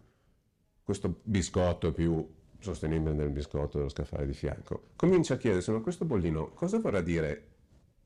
questo 0.82 1.20
biscotto 1.22 1.92
più 1.92 2.26
sostenibile 2.64 3.14
del 3.14 3.30
biscotto 3.30 3.78
dello 3.78 3.88
scaffale 3.88 4.26
di 4.26 4.32
fianco. 4.32 4.88
Comincia 4.96 5.34
a 5.34 5.36
chiedersi, 5.36 5.70
ma 5.70 5.80
questo 5.80 6.04
bollino 6.04 6.50
cosa 6.50 6.78
vorrà 6.78 7.00
dire 7.00 7.48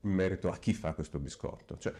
in 0.01 0.11
merito 0.11 0.49
a 0.49 0.57
chi 0.57 0.73
fa 0.73 0.93
questo 0.93 1.19
biscotto? 1.19 1.77
Cioè, 1.77 1.93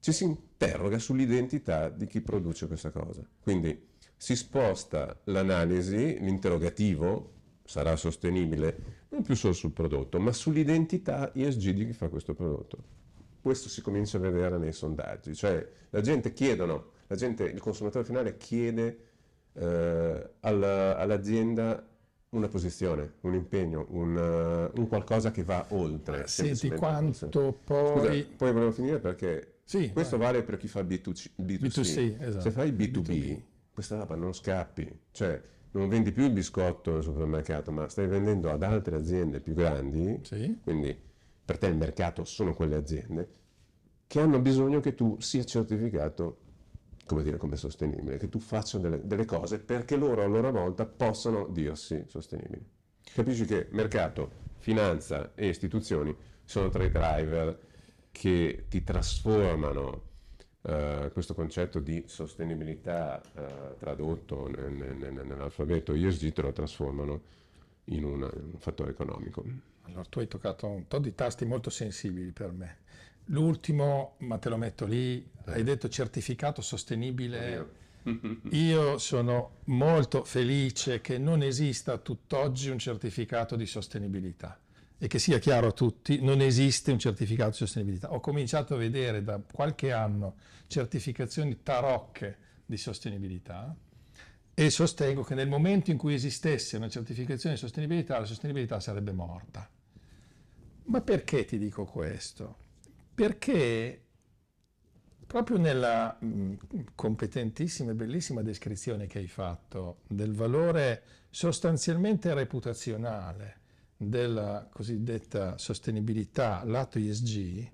ci 0.00 0.12
si 0.12 0.24
interroga 0.24 0.98
sull'identità 0.98 1.88
di 1.88 2.06
chi 2.06 2.20
produce 2.20 2.66
questa 2.66 2.90
cosa. 2.90 3.22
Quindi 3.40 3.90
si 4.16 4.36
sposta 4.36 5.20
l'analisi, 5.24 6.18
l'interrogativo 6.20 7.32
sarà 7.64 7.96
sostenibile 7.96 9.00
non 9.10 9.22
più 9.22 9.34
solo 9.34 9.52
sul 9.52 9.72
prodotto, 9.72 10.18
ma 10.18 10.32
sull'identità 10.32 11.32
ESG 11.32 11.70
di 11.70 11.86
chi 11.86 11.92
fa 11.92 12.08
questo 12.08 12.34
prodotto. 12.34 13.00
Questo 13.40 13.68
si 13.68 13.80
comincia 13.80 14.18
a 14.18 14.20
vedere 14.20 14.58
nei 14.58 14.72
sondaggi, 14.72 15.34
cioè 15.34 15.66
la 15.90 16.00
gente 16.00 16.32
chiedono, 16.32 16.92
la 17.06 17.16
gente, 17.16 17.44
il 17.44 17.60
consumatore 17.60 18.04
finale 18.04 18.36
chiede 18.36 19.11
eh, 19.54 20.30
alla- 20.40 20.96
all'azienda 20.96 21.86
una 22.30 22.48
posizione, 22.48 23.14
un 23.22 23.34
impegno, 23.34 23.86
un, 23.90 24.16
eh, 24.16 24.78
un 24.80 24.88
qualcosa 24.88 25.30
che 25.30 25.44
va 25.44 25.66
oltre. 25.70 26.26
Senti 26.26 26.54
semplicemente- 26.56 26.78
quanto 26.86 27.58
Scusa, 27.64 28.08
poi... 28.08 28.22
poi 28.24 28.52
volevo 28.52 28.70
finire 28.72 28.98
perché 29.00 29.58
Sì, 29.64 29.90
questo 29.92 30.16
vai. 30.16 30.28
vale 30.32 30.42
per 30.42 30.56
chi 30.56 30.66
fa 30.68 30.80
B2C. 30.82 31.30
B2C. 31.36 31.58
B2C, 31.60 32.22
esatto. 32.22 32.40
Se 32.40 32.50
fai 32.50 32.72
B2B, 32.72 33.02
B2B. 33.06 33.40
questa 33.74 33.96
roba 33.98 34.14
non 34.16 34.32
scappi, 34.32 34.90
cioè 35.10 35.40
non 35.72 35.88
vendi 35.88 36.12
più 36.12 36.24
il 36.24 36.32
biscotto 36.32 36.96
al 36.96 37.02
supermercato, 37.02 37.70
ma 37.70 37.88
stai 37.88 38.06
vendendo 38.06 38.50
ad 38.50 38.62
altre 38.62 38.96
aziende 38.96 39.40
più 39.40 39.52
grandi, 39.54 40.20
Sì. 40.22 40.58
quindi 40.62 40.94
per 41.44 41.58
te 41.58 41.66
il 41.66 41.76
mercato 41.76 42.24
sono 42.24 42.54
quelle 42.54 42.76
aziende 42.76 43.28
che 44.06 44.20
hanno 44.20 44.38
bisogno 44.40 44.80
che 44.80 44.94
tu 44.94 45.16
sia 45.20 45.42
certificato 45.44 46.38
come 47.12 47.22
dire, 47.24 47.36
come 47.36 47.56
sostenibile, 47.56 48.16
che 48.16 48.28
tu 48.30 48.38
faccia 48.38 48.78
delle, 48.78 49.06
delle 49.06 49.26
cose 49.26 49.58
perché 49.58 49.96
loro 49.96 50.22
a 50.22 50.26
loro 50.26 50.50
volta 50.50 50.86
possano 50.86 51.46
dirsi 51.48 52.04
sostenibili. 52.08 52.64
Capisci 53.12 53.44
che 53.44 53.68
mercato, 53.72 54.30
finanza 54.58 55.32
e 55.34 55.48
istituzioni 55.48 56.16
sono 56.44 56.70
tre 56.70 56.90
driver 56.90 57.58
che 58.10 58.64
ti 58.68 58.82
trasformano 58.82 60.10
eh, 60.64 61.10
questo 61.12 61.34
concetto 61.34 61.80
di 61.80 62.04
sostenibilità 62.06 63.20
eh, 63.34 63.76
tradotto 63.78 64.48
nel- 64.48 64.96
nel- 64.96 65.12
nell'alfabeto 65.26 65.92
ESG, 65.92 66.32
te 66.32 66.42
lo 66.42 66.52
trasformano 66.52 67.20
in 67.86 68.04
una- 68.04 68.30
in 68.32 68.50
un 68.52 68.58
fattore 68.58 68.90
economico. 68.92 69.44
Allora, 69.82 70.04
tu 70.08 70.20
hai 70.20 70.28
toccato 70.28 70.68
un 70.68 70.86
po' 70.86 70.98
di 71.00 71.14
tasti 71.14 71.44
molto 71.44 71.68
sensibili 71.68 72.30
per 72.30 72.52
me. 72.52 72.78
L'ultimo, 73.26 74.16
ma 74.18 74.38
te 74.38 74.48
lo 74.48 74.56
metto 74.56 74.84
lì, 74.84 75.26
hai 75.46 75.62
detto 75.62 75.88
certificato 75.88 76.60
sostenibile. 76.60 77.80
Io 78.50 78.98
sono 78.98 79.58
molto 79.64 80.24
felice 80.24 81.00
che 81.00 81.18
non 81.18 81.42
esista 81.42 81.98
tutt'oggi 81.98 82.68
un 82.68 82.78
certificato 82.78 83.54
di 83.54 83.66
sostenibilità 83.66 84.58
e 84.98 85.06
che 85.06 85.18
sia 85.18 85.38
chiaro 85.38 85.68
a 85.68 85.72
tutti, 85.72 86.20
non 86.20 86.40
esiste 86.40 86.92
un 86.92 86.98
certificato 86.98 87.50
di 87.50 87.56
sostenibilità. 87.56 88.12
Ho 88.12 88.20
cominciato 88.20 88.74
a 88.74 88.76
vedere 88.76 89.22
da 89.22 89.40
qualche 89.40 89.92
anno 89.92 90.36
certificazioni 90.66 91.62
tarocche 91.62 92.38
di 92.66 92.76
sostenibilità 92.76 93.74
e 94.54 94.70
sostengo 94.70 95.22
che 95.22 95.34
nel 95.34 95.48
momento 95.48 95.90
in 95.90 95.96
cui 95.96 96.14
esistesse 96.14 96.76
una 96.76 96.88
certificazione 96.88 97.54
di 97.54 97.60
sostenibilità, 97.60 98.18
la 98.18 98.26
sostenibilità 98.26 98.80
sarebbe 98.80 99.12
morta. 99.12 99.68
Ma 100.84 101.00
perché 101.00 101.44
ti 101.46 101.58
dico 101.58 101.84
questo? 101.84 102.56
Perché 103.14 104.02
proprio 105.26 105.56
nella 105.56 106.16
mh, 106.20 106.54
competentissima 106.94 107.92
e 107.92 107.94
bellissima 107.94 108.42
descrizione 108.42 109.06
che 109.06 109.18
hai 109.18 109.28
fatto 109.28 110.00
del 110.06 110.34
valore 110.34 111.02
sostanzialmente 111.30 112.34
reputazionale 112.34 113.60
della 113.96 114.68
cosiddetta 114.70 115.56
sostenibilità 115.56 116.62
lato 116.64 116.98
ISG, 116.98 117.70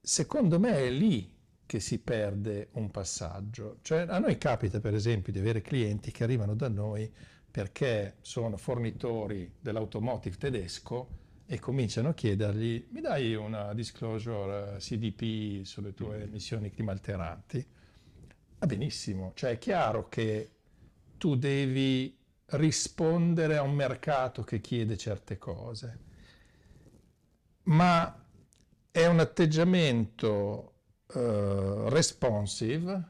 secondo 0.00 0.58
me 0.58 0.76
è 0.76 0.90
lì 0.90 1.34
che 1.64 1.80
si 1.80 1.98
perde 1.98 2.68
un 2.72 2.90
passaggio. 2.90 3.78
Cioè, 3.80 4.06
a 4.08 4.18
noi 4.18 4.36
capita, 4.38 4.80
per 4.80 4.92
esempio, 4.92 5.32
di 5.32 5.38
avere 5.38 5.62
clienti 5.62 6.10
che 6.10 6.24
arrivano 6.24 6.54
da 6.54 6.68
noi 6.68 7.10
perché 7.50 8.16
sono 8.20 8.56
fornitori 8.56 9.50
dell'automotive 9.60 10.36
tedesco 10.36 11.08
e 11.52 11.58
cominciano 11.58 12.10
a 12.10 12.14
chiedergli 12.14 12.86
mi 12.90 13.00
dai 13.00 13.34
una 13.34 13.74
disclosure 13.74 14.74
eh, 14.74 14.78
CDP 14.78 15.64
sulle 15.64 15.92
tue 15.94 16.22
emissioni 16.22 16.70
climalteranti? 16.70 17.66
Va 18.56 18.66
benissimo, 18.66 19.32
cioè 19.34 19.50
è 19.50 19.58
chiaro 19.58 20.08
che 20.08 20.50
tu 21.18 21.34
devi 21.34 22.16
rispondere 22.50 23.56
a 23.56 23.62
un 23.62 23.74
mercato 23.74 24.44
che 24.44 24.60
chiede 24.60 24.96
certe 24.96 25.38
cose, 25.38 25.98
ma 27.64 28.24
è 28.92 29.06
un 29.06 29.18
atteggiamento 29.18 30.74
eh, 31.12 31.88
responsive, 31.88 33.08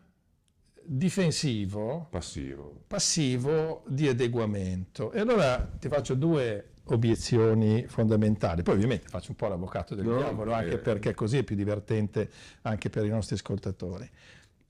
difensivo, 0.83 2.07
Passivo. 2.09 2.85
passivo 2.87 3.85
di 3.87 4.09
adeguamento. 4.09 5.13
E 5.13 5.21
allora 5.21 5.59
ti 5.79 5.89
faccio 5.89 6.15
due 6.15 6.70
obiezioni 6.91 7.87
fondamentali. 7.87 8.63
Poi 8.63 8.75
ovviamente 8.75 9.09
faccio 9.09 9.31
un 9.31 9.37
po' 9.37 9.49
l'avvocato 9.49 9.95
del 9.95 10.05
No, 10.05 10.17
diavolo, 10.17 10.53
anche 10.53 10.75
eh. 10.75 10.79
perché 10.79 11.15
così 11.15 11.39
è 11.39 11.43
più 11.43 11.57
divertente 11.57 12.31
anche 12.63 12.91
per 12.91 13.05
i 13.05 13.09
nostri 13.09 13.37
ascoltatori. 13.37 14.09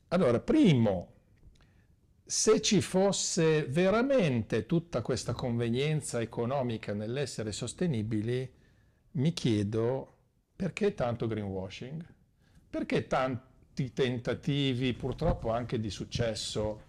Allora, 0.09 0.41
primo, 0.41 1.09
se 2.25 2.61
ci 2.61 2.81
fosse 2.81 3.65
veramente 3.65 4.67
tutta 4.67 5.03
questa 5.03 5.33
convenienza 5.33 6.21
economica 6.21 6.93
nell'essere 6.93 7.53
sostenibili, 7.53 8.49
mi 9.13 9.33
chiedo 9.33 10.15
perché 10.55 10.95
tanto 10.95 11.27
greenwashing? 11.27 12.05
Perché 12.69 13.07
tanti 13.07 13.93
tentativi, 13.93 14.93
purtroppo 14.93 15.51
anche 15.51 15.81
di 15.81 15.91
successo, 15.91 16.83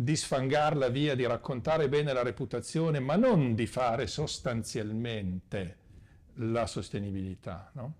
di 0.00 0.14
sfangarla 0.14 0.90
via, 0.90 1.16
di 1.16 1.26
raccontare 1.26 1.88
bene 1.88 2.12
la 2.12 2.22
reputazione, 2.22 3.00
ma 3.00 3.16
non 3.16 3.56
di 3.56 3.66
fare 3.66 4.06
sostanzialmente 4.06 5.76
la 6.34 6.68
sostenibilità? 6.68 7.68
no? 7.72 7.94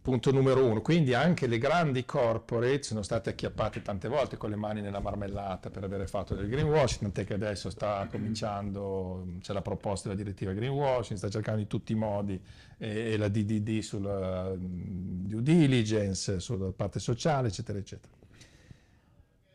Punto 0.00 0.32
numero 0.32 0.64
uno. 0.64 0.80
Quindi 0.80 1.12
anche 1.12 1.46
le 1.46 1.58
grandi 1.58 2.06
corporate 2.06 2.84
sono 2.84 3.02
state 3.02 3.30
acchiappate 3.30 3.82
tante 3.82 4.08
volte 4.08 4.38
con 4.38 4.48
le 4.48 4.56
mani 4.56 4.80
nella 4.80 5.00
marmellata 5.00 5.68
per 5.68 5.84
avere 5.84 6.06
fatto 6.06 6.34
del 6.34 6.48
greenwashing, 6.48 7.02
tant'è 7.02 7.24
che 7.24 7.34
adesso 7.34 7.68
sta 7.68 8.08
cominciando, 8.10 9.26
c'è 9.40 9.52
la 9.52 9.60
proposta 9.60 10.08
della 10.08 10.22
direttiva 10.22 10.52
greenwashing, 10.54 11.18
sta 11.18 11.28
cercando 11.28 11.60
in 11.60 11.66
tutti 11.66 11.92
i 11.92 11.96
modi 11.96 12.40
e, 12.78 13.12
e 13.12 13.16
la 13.18 13.28
DDD 13.28 13.80
sulla 13.80 14.54
mm, 14.56 15.26
due 15.26 15.42
diligence, 15.42 16.40
sulla 16.40 16.72
parte 16.72 16.98
sociale, 16.98 17.48
eccetera, 17.48 17.78
eccetera. 17.78 18.14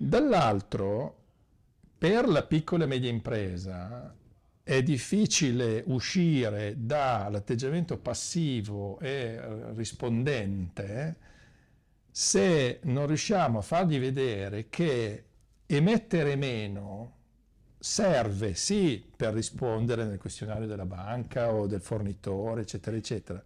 Dall'altro, 0.04 1.16
per 1.96 2.28
la 2.28 2.42
piccola 2.42 2.86
e 2.86 2.88
media 2.88 3.12
impresa 3.12 4.12
è 4.64 4.82
difficile 4.82 5.84
uscire 5.86 6.74
dall'atteggiamento 6.76 8.00
passivo 8.00 8.98
e 8.98 9.10
eh, 9.10 9.74
rispondente 9.74 11.18
se 12.10 12.80
non 12.86 13.06
riusciamo 13.06 13.60
a 13.60 13.62
fargli 13.62 14.00
vedere 14.00 14.70
che 14.70 15.26
emettere 15.68 16.36
meno 16.36 17.18
serve 17.78 18.56
sì 18.56 19.08
per 19.16 19.36
rispondere 19.36 20.06
nel 20.06 20.18
questionario 20.18 20.66
della 20.66 20.88
banca 20.88 21.54
o 21.54 21.68
del 21.68 21.80
fornitore, 21.80 22.62
eccetera, 22.62 22.98
eccetera, 22.98 23.44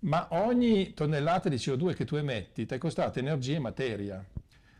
ma 0.00 0.28
ogni 0.32 0.92
tonnellata 0.92 1.48
di 1.48 1.56
CO2 1.56 1.94
che 1.94 2.04
tu 2.04 2.16
emetti 2.16 2.66
ti 2.66 2.74
è 2.74 2.78
costata 2.78 3.20
energia 3.20 3.56
e 3.56 3.58
materia. 3.58 4.24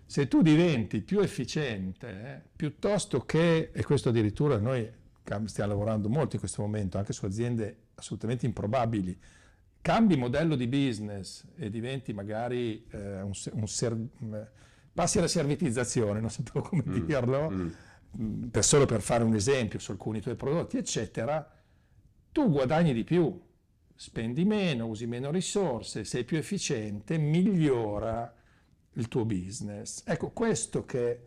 Se 0.07 0.29
tu 0.29 0.43
diventi 0.43 1.01
più 1.01 1.21
efficiente, 1.21 2.09
eh, 2.09 2.41
piuttosto 2.55 3.21
che, 3.21 3.71
e 3.73 3.83
questo 3.85 4.11
addirittura 4.11 4.59
noi 4.59 4.89
stiamo 5.47 5.71
lavorando 5.71 6.09
molto 6.09 6.35
in 6.35 6.41
questo 6.41 6.63
momento 6.63 6.99
anche 6.99 7.13
su 7.13 7.25
aziende 7.25 7.79
assolutamente 7.95 8.47
improbabili, 8.47 9.19
cambi 9.81 10.17
modello 10.17 10.57
di 10.57 10.67
business 10.67 11.45
e 11.57 11.71
diventi 11.71 12.13
magari 12.13 12.87
eh, 12.91 13.23
un, 13.23 13.33
un 13.53 13.67
ser- 13.67 13.97
passi 14.93 15.19
alla 15.19 15.29
servitizzazione, 15.29 16.21
non 16.21 16.31
sapevo 16.31 16.63
come 16.63 16.83
mm. 16.87 17.07
dirlo, 17.07 17.51
mm. 17.51 17.69
mm. 18.21 18.43
Per 18.49 18.65
solo 18.65 18.87
per 18.87 19.01
fare 19.01 19.25
un 19.25 19.35
esempio 19.35 19.79
su 19.79 19.91
alcuni 19.91 20.21
tuoi 20.21 20.37
prodotti, 20.37 20.77
eccetera, 20.77 21.51
tu 22.31 22.51
guadagni 22.51 22.93
di 22.93 23.05
più, 23.05 23.41
spendi 23.95 24.45
meno, 24.45 24.87
usi 24.87 25.07
meno 25.07 25.31
risorse, 25.31 26.05
sei 26.05 26.25
più 26.25 26.37
efficiente, 26.37 27.17
migliora 27.17 28.33
il 28.95 29.09
tuo 29.09 29.25
business. 29.25 30.03
Ecco, 30.07 30.31
questo 30.31 30.85
che 30.85 31.21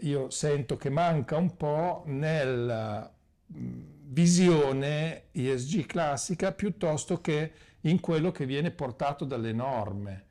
io 0.00 0.30
sento 0.30 0.76
che 0.76 0.90
manca 0.90 1.36
un 1.36 1.56
po' 1.56 2.02
nella 2.06 3.12
visione 3.46 5.24
ESG 5.32 5.86
classica 5.86 6.52
piuttosto 6.52 7.20
che 7.20 7.52
in 7.82 8.00
quello 8.00 8.32
che 8.32 8.46
viene 8.46 8.70
portato 8.70 9.24
dalle 9.24 9.52
norme. 9.52 10.24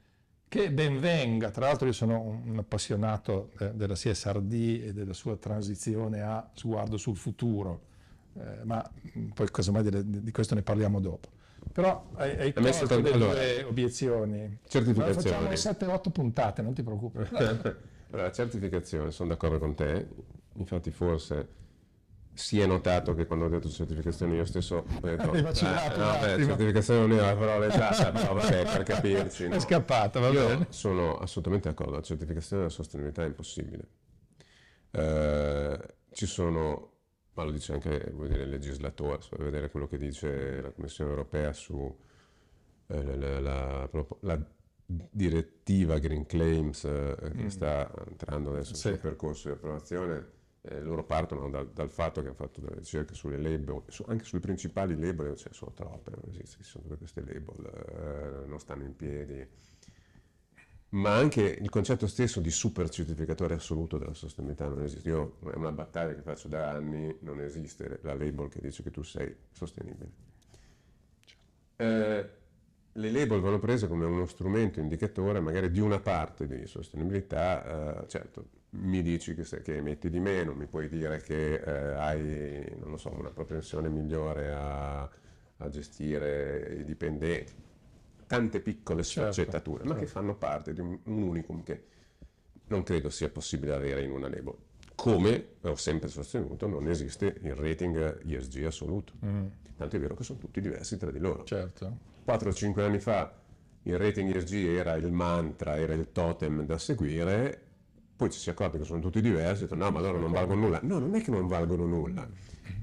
Che 0.47 0.71
ben 0.71 0.99
venga, 0.99 1.49
tra 1.49 1.65
l'altro 1.65 1.87
io 1.87 1.93
sono 1.93 2.19
un 2.21 2.57
appassionato 2.59 3.51
eh, 3.59 3.71
della 3.73 3.95
CSRD 3.95 4.53
e 4.83 4.93
della 4.93 5.13
sua 5.13 5.35
transizione 5.35 6.21
a 6.21 6.47
sguardo 6.53 6.97
sul 6.97 7.17
futuro, 7.17 7.81
eh, 8.35 8.63
ma 8.63 8.87
poi 9.33 9.49
casomai 9.49 10.21
di 10.21 10.31
questo 10.31 10.53
ne 10.53 10.61
parliamo 10.61 10.99
dopo. 10.99 11.29
Però 11.71 12.09
hai, 12.15 12.37
hai 12.37 12.53
colto 12.53 12.85
delle 12.85 13.11
allora, 13.11 13.41
obiezioni. 13.67 14.59
Certificazione. 14.67 15.55
Facciamo 15.55 15.93
7-8 15.95 16.11
puntate, 16.11 16.61
non 16.61 16.73
ti 16.73 16.83
preoccupare. 16.83 17.29
allora, 18.11 18.31
certificazione, 18.31 19.11
sono 19.11 19.29
d'accordo 19.29 19.59
con 19.59 19.73
te. 19.73 20.07
Infatti 20.55 20.91
forse 20.91 21.61
si 22.33 22.59
è 22.59 22.65
notato 22.65 23.13
che 23.13 23.27
quando 23.27 23.45
ho 23.45 23.49
detto 23.49 23.69
certificazione 23.69 24.35
io 24.35 24.45
stesso 24.45 24.77
ho 24.77 24.99
detto 25.01 25.31
ah, 25.31 25.35
no, 25.35 25.41
beh, 25.41 26.43
certificazione 26.43 26.99
non 27.01 27.11
è 27.11 27.21
una 27.21 27.35
parola 27.35 27.67
esatta 27.67 28.11
però 28.11 28.33
vabbè 28.33 28.63
per 28.63 28.81
capirci 28.83 29.47
no? 29.47 29.55
è 29.55 29.59
scappata 29.59 30.19
va 30.19 30.29
io 30.29 30.47
bene 30.47 30.67
sono 30.69 31.19
assolutamente 31.19 31.69
d'accordo 31.69 31.93
la 31.93 32.01
certificazione 32.01 32.63
della 32.63 32.73
sostenibilità 32.73 33.21
è 33.21 33.27
impossibile 33.27 33.87
eh, 34.89 35.79
ci 36.11 36.25
sono 36.25 36.92
ma 37.33 37.43
lo 37.43 37.51
dice 37.51 37.73
anche 37.73 38.13
dire, 38.13 38.43
il 38.43 38.49
legislatore, 38.49 39.21
se 39.21 39.29
vuoi 39.31 39.45
vedere 39.49 39.69
quello 39.69 39.87
che 39.87 39.97
dice 39.97 40.61
la 40.61 40.71
Commissione 40.71 41.09
europea 41.09 41.51
su 41.53 41.97
eh, 42.87 43.17
la, 43.17 43.39
la, 43.39 43.89
la, 44.21 44.45
direttiva 44.85 45.97
Green 45.97 46.25
Claims 46.25 46.83
eh, 46.83 47.15
che 47.17 47.43
mm. 47.43 47.47
sta 47.47 47.91
entrando 48.07 48.51
adesso 48.51 48.75
sì. 48.75 48.89
sul 48.89 48.99
percorso 48.99 49.47
di 49.47 49.55
approvazione, 49.55 50.31
eh, 50.61 50.81
loro 50.81 51.03
partono 51.03 51.49
dal, 51.49 51.71
dal, 51.71 51.89
fatto 51.89 52.21
che 52.21 52.27
hanno 52.27 52.35
fatto 52.35 52.61
delle 52.61 52.75
ricerche 52.75 53.15
sulle 53.15 53.37
label, 53.37 53.83
su, 53.87 54.03
anche 54.07 54.23
sulle 54.23 54.41
principali 54.41 54.99
label, 54.99 55.35
cioè 55.35 55.53
sono 55.53 55.71
troppe, 55.73 56.11
non 56.11 56.29
esiste, 56.29 56.63
ci 56.63 56.69
sono 56.69 56.83
tutte 56.83 56.97
queste 56.97 57.21
label, 57.21 58.43
eh, 58.43 58.47
non 58.47 58.59
stanno 58.59 58.83
in 58.83 58.95
piedi 58.95 59.47
ma 60.93 61.15
anche 61.15 61.41
il 61.41 61.69
concetto 61.69 62.07
stesso 62.07 62.39
di 62.39 62.51
super 62.51 62.89
certificatore 62.89 63.55
assoluto 63.55 63.97
della 63.97 64.13
sostenibilità 64.13 64.67
non 64.67 64.83
esiste. 64.83 65.09
Io 65.09 65.37
è 65.51 65.55
una 65.55 65.71
battaglia 65.71 66.13
che 66.13 66.21
faccio 66.21 66.47
da 66.47 66.69
anni, 66.69 67.15
non 67.21 67.39
esiste 67.41 67.99
la 68.01 68.13
label 68.13 68.47
che 68.49 68.59
dice 68.61 68.83
che 68.83 68.91
tu 68.91 69.01
sei 69.01 69.35
sostenibile. 69.51 70.11
Eh, 71.77 72.29
le 72.91 73.11
label 73.11 73.39
vanno 73.39 73.57
prese 73.57 73.87
come 73.87 74.05
uno 74.05 74.27
strumento 74.27 74.79
indicatore 74.79 75.39
magari 75.39 75.71
di 75.71 75.79
una 75.79 75.99
parte 75.99 76.47
di 76.47 76.67
sostenibilità, 76.67 78.03
eh, 78.03 78.07
certo, 78.07 78.49
mi 78.71 79.01
dici 79.01 79.33
che, 79.33 79.43
se, 79.45 79.63
che, 79.63 79.77
emetti 79.77 80.11
di 80.11 80.19
meno, 80.19 80.53
mi 80.53 80.67
puoi 80.67 80.87
dire 80.89 81.21
che 81.21 81.55
eh, 81.55 81.93
hai, 81.95 82.71
so, 82.97 83.11
una 83.17 83.31
propensione 83.31 83.89
migliore 83.89 84.51
a, 84.51 85.01
a 85.01 85.69
gestire 85.69 86.75
i 86.79 86.83
dipendenti, 86.83 87.53
tante 88.25 88.59
piccole 88.59 89.03
certo, 89.03 89.31
sfaccettature, 89.31 89.79
certo. 89.79 89.93
ma 89.93 89.99
che 89.99 90.05
certo. 90.05 90.19
fanno 90.19 90.35
parte 90.35 90.73
di 90.73 90.79
un, 90.79 90.99
un, 91.03 91.21
unicum 91.21 91.63
che 91.63 91.83
non 92.67 92.83
credo 92.83 93.09
sia 93.09 93.29
possibile 93.29 93.73
avere 93.73 94.03
in 94.03 94.11
una 94.11 94.29
label. 94.29 94.55
Come 94.95 95.47
ho 95.61 95.75
sempre 95.75 96.07
sostenuto, 96.07 96.67
non 96.67 96.87
esiste 96.87 97.37
il 97.41 97.55
rating 97.55 98.21
ESG 98.25 98.63
assoluto. 98.65 99.13
Mm. 99.25 99.45
Tanto 99.75 99.95
è 99.95 99.99
vero 99.99 100.15
che 100.15 100.23
sono 100.23 100.39
tutti 100.39 100.61
diversi 100.61 100.97
tra 100.97 101.11
di 101.11 101.19
loro. 101.19 101.43
Certo. 101.43 101.97
4-5 102.25 102.79
anni 102.79 102.99
fa 102.99 103.41
il 103.83 103.97
rating 103.97 104.33
ESG 104.33 104.53
era 104.67 104.93
il 104.95 105.11
mantra, 105.11 105.77
era 105.77 105.93
il 105.93 106.11
totem 106.11 106.65
da 106.65 106.77
seguire, 106.77 107.61
poi 108.15 108.29
ci 108.29 108.39
si 108.39 108.49
è 108.49 108.53
accorti 108.53 108.77
che 108.77 108.85
sono 108.85 109.01
tutti 109.01 109.19
diversi, 109.19 109.63
e 109.63 109.67
detto 109.67 109.75
no, 109.75 109.91
ma 109.91 109.99
loro 109.99 110.19
non 110.19 110.31
valgono 110.31 110.61
nulla. 110.61 110.79
No, 110.83 110.99
non 110.99 111.15
è 111.15 111.21
che 111.21 111.31
non 111.31 111.47
valgono 111.47 111.85
nulla 111.85 112.27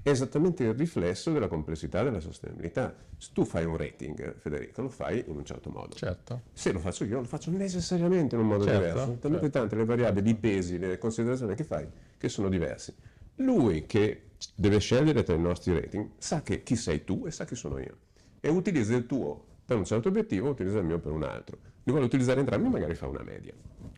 è 0.02 0.10
esattamente 0.10 0.64
il 0.64 0.74
riflesso 0.74 1.32
della 1.32 1.48
complessità 1.48 2.02
della 2.02 2.20
sostenibilità. 2.20 2.94
Se 3.16 3.30
tu 3.32 3.44
fai 3.44 3.64
un 3.64 3.76
rating, 3.76 4.36
Federico, 4.36 4.82
lo 4.82 4.88
fai 4.88 5.24
in 5.26 5.36
un 5.36 5.44
certo 5.44 5.70
modo. 5.70 5.94
Certo. 5.94 6.42
Se 6.52 6.72
lo 6.72 6.78
faccio 6.78 7.04
io, 7.04 7.20
lo 7.20 7.26
faccio 7.26 7.50
necessariamente 7.50 8.34
in 8.34 8.42
un 8.42 8.48
modo 8.48 8.64
certo, 8.64 8.78
diverso. 8.78 9.04
Sono 9.04 9.18
talmente 9.18 9.46
certo. 9.46 9.58
tante 9.58 9.76
le 9.76 9.84
variabili, 9.84 10.30
i 10.30 10.34
pesi, 10.34 10.78
le 10.78 10.98
considerazioni 10.98 11.54
che 11.54 11.64
fai, 11.64 11.86
che 12.16 12.28
sono 12.28 12.48
diversi. 12.48 12.94
Lui 13.36 13.86
che 13.86 14.22
deve 14.54 14.78
scegliere 14.78 15.22
tra 15.22 15.34
i 15.34 15.40
nostri 15.40 15.72
rating 15.74 16.10
sa 16.18 16.42
che 16.42 16.62
chi 16.62 16.76
sei 16.76 17.04
tu 17.04 17.24
e 17.26 17.30
sa 17.30 17.44
chi 17.44 17.54
sono 17.54 17.78
io. 17.78 17.96
E 18.40 18.48
utilizza 18.48 18.94
il 18.94 19.06
tuo 19.06 19.44
per 19.64 19.76
un 19.76 19.84
certo 19.84 20.08
obiettivo, 20.08 20.50
utilizza 20.50 20.78
il 20.78 20.84
mio 20.84 20.98
per 20.98 21.12
un 21.12 21.22
altro. 21.22 21.58
Li 21.82 21.92
vuole 21.92 22.06
utilizzare 22.06 22.40
entrambi, 22.40 22.68
magari 22.68 22.94
fa 22.94 23.06
una 23.06 23.22
media. 23.22 23.52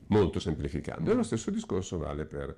Molto 0.08 0.38
semplificando. 0.38 1.10
E 1.10 1.14
lo 1.14 1.22
stesso 1.22 1.50
discorso 1.50 1.98
vale 1.98 2.24
per 2.26 2.56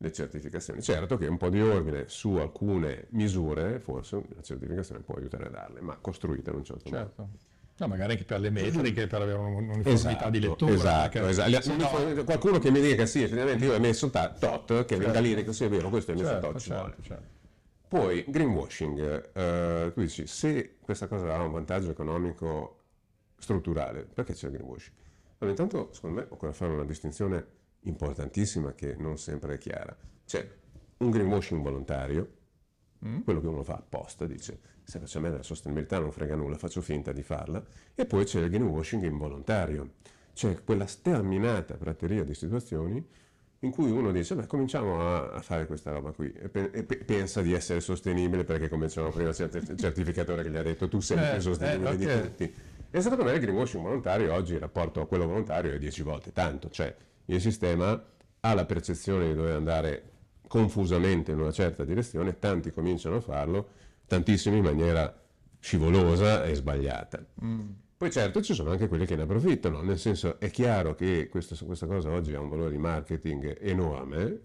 le 0.00 0.12
certificazioni. 0.12 0.80
Certo 0.80 1.16
che 1.16 1.26
un 1.26 1.36
po' 1.36 1.48
di 1.48 1.60
ordine 1.60 2.04
su 2.06 2.30
alcune 2.36 3.06
misure, 3.10 3.80
forse 3.80 4.22
la 4.34 4.42
certificazione 4.42 5.00
può 5.00 5.16
aiutare 5.16 5.46
a 5.46 5.50
darle, 5.50 5.80
ma 5.80 5.96
costruite 6.00 6.50
in 6.50 6.56
un 6.56 6.64
certo, 6.64 6.88
certo. 6.88 7.22
modo. 7.22 7.36
No, 7.78 7.86
magari 7.86 8.12
anche 8.12 8.24
per 8.24 8.40
le 8.40 8.50
metriche, 8.50 9.06
per 9.06 9.22
avere 9.22 9.38
un'uniformità 9.38 9.90
esatto, 9.90 10.30
di 10.30 10.40
lettura. 10.40 10.72
Esatto, 10.72 11.26
esatto. 11.28 11.76
No. 11.76 12.24
Qualcuno 12.24 12.58
che 12.58 12.72
mi 12.72 12.80
dica 12.80 13.06
sì, 13.06 13.22
effettivamente 13.22 13.64
io 13.64 13.74
ho 13.74 13.78
messo 13.78 14.10
tot, 14.10 14.66
che 14.66 14.66
certo. 14.66 14.96
venga 14.96 15.20
lì 15.20 15.44
che 15.44 15.52
sia 15.52 15.68
vero, 15.68 15.88
questo 15.88 16.10
è 16.10 16.14
messo 16.14 16.26
certo, 16.26 16.46
tot, 16.48 16.58
certo, 16.58 17.02
certo. 17.02 17.36
Poi, 17.86 18.24
greenwashing, 18.26 19.30
eh, 19.32 19.92
tu 19.94 20.00
dici, 20.00 20.26
se 20.26 20.76
questa 20.80 21.06
cosa 21.06 21.34
ha 21.34 21.42
un 21.42 21.52
vantaggio 21.52 21.90
economico 21.90 22.80
strutturale, 23.38 24.06
perché 24.12 24.34
c'è 24.34 24.48
il 24.48 24.54
greenwashing? 24.54 24.94
Allora, 25.38 25.56
intanto, 25.56 25.92
secondo 25.92 26.20
me, 26.20 26.26
occorre 26.28 26.52
fare 26.52 26.72
una 26.72 26.84
distinzione 26.84 27.46
importantissima 27.88 28.72
che 28.72 28.96
non 28.98 29.18
sempre 29.18 29.54
è 29.54 29.58
chiara. 29.58 29.96
C'è 30.26 30.48
un 30.98 31.10
greenwashing 31.10 31.62
volontario, 31.62 32.32
mm. 33.06 33.20
quello 33.20 33.40
che 33.40 33.46
uno 33.46 33.62
fa 33.62 33.74
apposta, 33.74 34.26
dice 34.26 34.76
se 34.88 34.98
faccio 35.00 35.18
a 35.18 35.20
me 35.20 35.28
della 35.28 35.42
sostenibilità 35.42 35.98
non 35.98 36.10
frega 36.10 36.34
nulla, 36.34 36.56
faccio 36.56 36.80
finta 36.80 37.12
di 37.12 37.22
farla, 37.22 37.62
e 37.94 38.06
poi 38.06 38.24
c'è 38.24 38.40
il 38.40 38.48
greenwashing 38.48 39.02
involontario, 39.02 39.96
cioè 40.32 40.64
quella 40.64 40.86
sterminata 40.86 41.74
prateria 41.74 42.24
di 42.24 42.32
situazioni 42.32 43.06
in 43.60 43.70
cui 43.70 43.90
uno 43.90 44.12
dice, 44.12 44.34
beh, 44.34 44.46
cominciamo 44.46 45.00
a, 45.02 45.32
a 45.32 45.40
fare 45.42 45.66
questa 45.66 45.90
roba 45.90 46.12
qui 46.12 46.32
e, 46.32 46.48
pe- 46.48 46.70
e 46.72 46.84
pe- 46.84 47.04
pensa 47.04 47.42
di 47.42 47.52
essere 47.52 47.80
sostenibile 47.80 48.44
perché 48.44 48.70
come 48.70 48.86
dicevamo 48.86 49.12
prima 49.12 49.30
c'è 49.30 49.50
il 49.52 49.76
certificatore 49.76 50.42
che 50.42 50.50
gli 50.50 50.56
ha 50.56 50.62
detto 50.62 50.88
tu 50.88 51.00
sei 51.00 51.18
eh, 51.18 51.32
più 51.32 51.40
sostenibile 51.40 51.90
eh, 51.90 51.94
okay. 51.94 52.06
di 52.06 52.28
tutti. 52.28 52.54
E 52.90 53.00
secondo 53.02 53.24
me 53.24 53.32
il 53.32 53.40
greenwashing 53.40 53.82
volontario 53.82 54.32
oggi 54.32 54.54
il 54.54 54.60
rapporto 54.60 55.02
a 55.02 55.06
quello 55.06 55.26
volontario 55.26 55.72
è 55.72 55.78
10 55.78 56.02
volte 56.02 56.32
tanto, 56.32 56.70
cioè 56.70 56.96
il 57.30 57.40
sistema 57.40 58.02
ha 58.40 58.54
la 58.54 58.64
percezione 58.64 59.28
di 59.28 59.34
dover 59.34 59.54
andare 59.54 60.10
confusamente 60.46 61.32
in 61.32 61.40
una 61.40 61.52
certa 61.52 61.84
direzione, 61.84 62.38
tanti 62.38 62.70
cominciano 62.72 63.16
a 63.16 63.20
farlo, 63.20 63.68
tantissimi 64.06 64.58
in 64.58 64.64
maniera 64.64 65.14
scivolosa 65.60 66.44
e 66.44 66.54
sbagliata. 66.54 67.24
Mm. 67.44 67.68
Poi 67.96 68.10
certo 68.10 68.40
ci 68.40 68.54
sono 68.54 68.70
anche 68.70 68.88
quelli 68.88 69.06
che 69.06 69.16
ne 69.16 69.22
approfittano, 69.22 69.82
nel 69.82 69.98
senso 69.98 70.38
è 70.38 70.50
chiaro 70.50 70.94
che 70.94 71.28
questa, 71.28 71.56
questa 71.64 71.86
cosa 71.86 72.10
oggi 72.10 72.32
ha 72.32 72.40
un 72.40 72.48
valore 72.48 72.70
di 72.70 72.78
marketing 72.78 73.58
enorme 73.60 74.40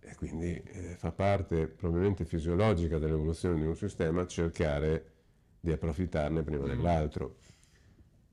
e 0.00 0.14
quindi 0.14 0.62
eh, 0.62 0.94
fa 0.98 1.10
parte 1.10 1.68
probabilmente 1.68 2.24
fisiologica 2.24 2.98
dell'evoluzione 2.98 3.56
di 3.56 3.66
un 3.66 3.74
sistema 3.74 4.26
cercare 4.26 5.06
di 5.58 5.72
approfittarne 5.72 6.42
prima 6.42 6.64
mm. 6.64 6.68
dell'altro. 6.68 7.36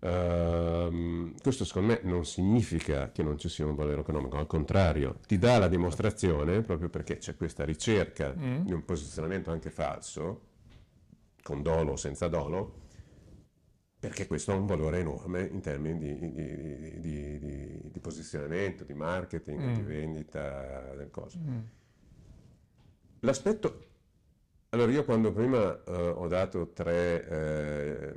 Uh, 0.02 1.34
questo 1.42 1.66
secondo 1.66 1.92
me 1.92 2.00
non 2.04 2.24
significa 2.24 3.12
che 3.12 3.22
non 3.22 3.38
ci 3.38 3.50
sia 3.50 3.66
un 3.66 3.76
valore 3.76 4.00
economico, 4.00 4.38
al 4.38 4.48
contrario, 4.48 5.20
ti 5.28 5.38
dà 5.38 5.58
la 5.58 5.68
dimostrazione, 5.68 6.62
proprio 6.62 6.90
perché 6.90 7.18
c'è 7.18 7.36
questa 7.36 7.66
ricerca 7.66 8.34
mm. 8.34 8.66
di 8.66 8.72
un 8.72 8.86
posizionamento 8.86 9.52
anche 9.52 9.70
falso, 9.70 10.48
con 11.44 11.62
dolo 11.62 11.94
o 11.94 11.96
senza 11.98 12.30
dolo, 12.30 12.88
perché 14.00 14.26
questo 14.26 14.54
ha 14.54 14.56
un 14.56 14.66
valore 14.66 15.00
enorme 15.00 15.42
in 15.52 15.60
termini 15.60 16.00
di, 16.00 16.18
di, 16.18 17.40
di, 17.40 17.82
di 17.92 18.00
posizionamento, 18.00 18.86
di 18.86 18.94
marketing, 18.94 19.60
mm. 19.60 19.74
di 19.74 19.82
vendita 19.82 20.94
del 20.96 21.12
coso. 21.12 21.38
Mm. 21.40 21.60
L'aspetto 23.20 23.89
allora 24.70 24.92
io 24.92 25.04
quando 25.04 25.32
prima 25.32 25.84
eh, 25.84 25.92
ho 25.92 26.28
dato 26.28 26.72
tre 26.72 27.28
eh, 27.28 28.14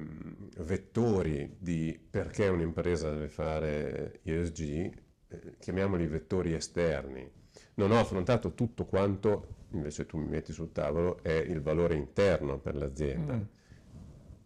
vettori 0.59 1.57
di 1.59 1.99
perché 2.11 2.49
un'impresa 2.49 3.11
deve 3.11 3.29
fare 3.29 4.21
ESG, 4.23 4.61
eh, 5.29 5.57
chiamiamoli 5.59 6.07
vettori 6.07 6.53
esterni, 6.55 7.31
non 7.75 7.91
ho 7.91 7.99
affrontato 7.99 8.55
tutto 8.55 8.85
quanto 8.85 9.61
invece 9.73 10.07
tu 10.07 10.19
mi 10.19 10.27
metti 10.27 10.53
sul 10.53 10.73
tavolo 10.73 11.23
è 11.23 11.33
il 11.33 11.61
valore 11.61 11.95
interno 11.95 12.59
per 12.59 12.77
l'azienda. 12.77 13.35
Mm. 13.35 13.43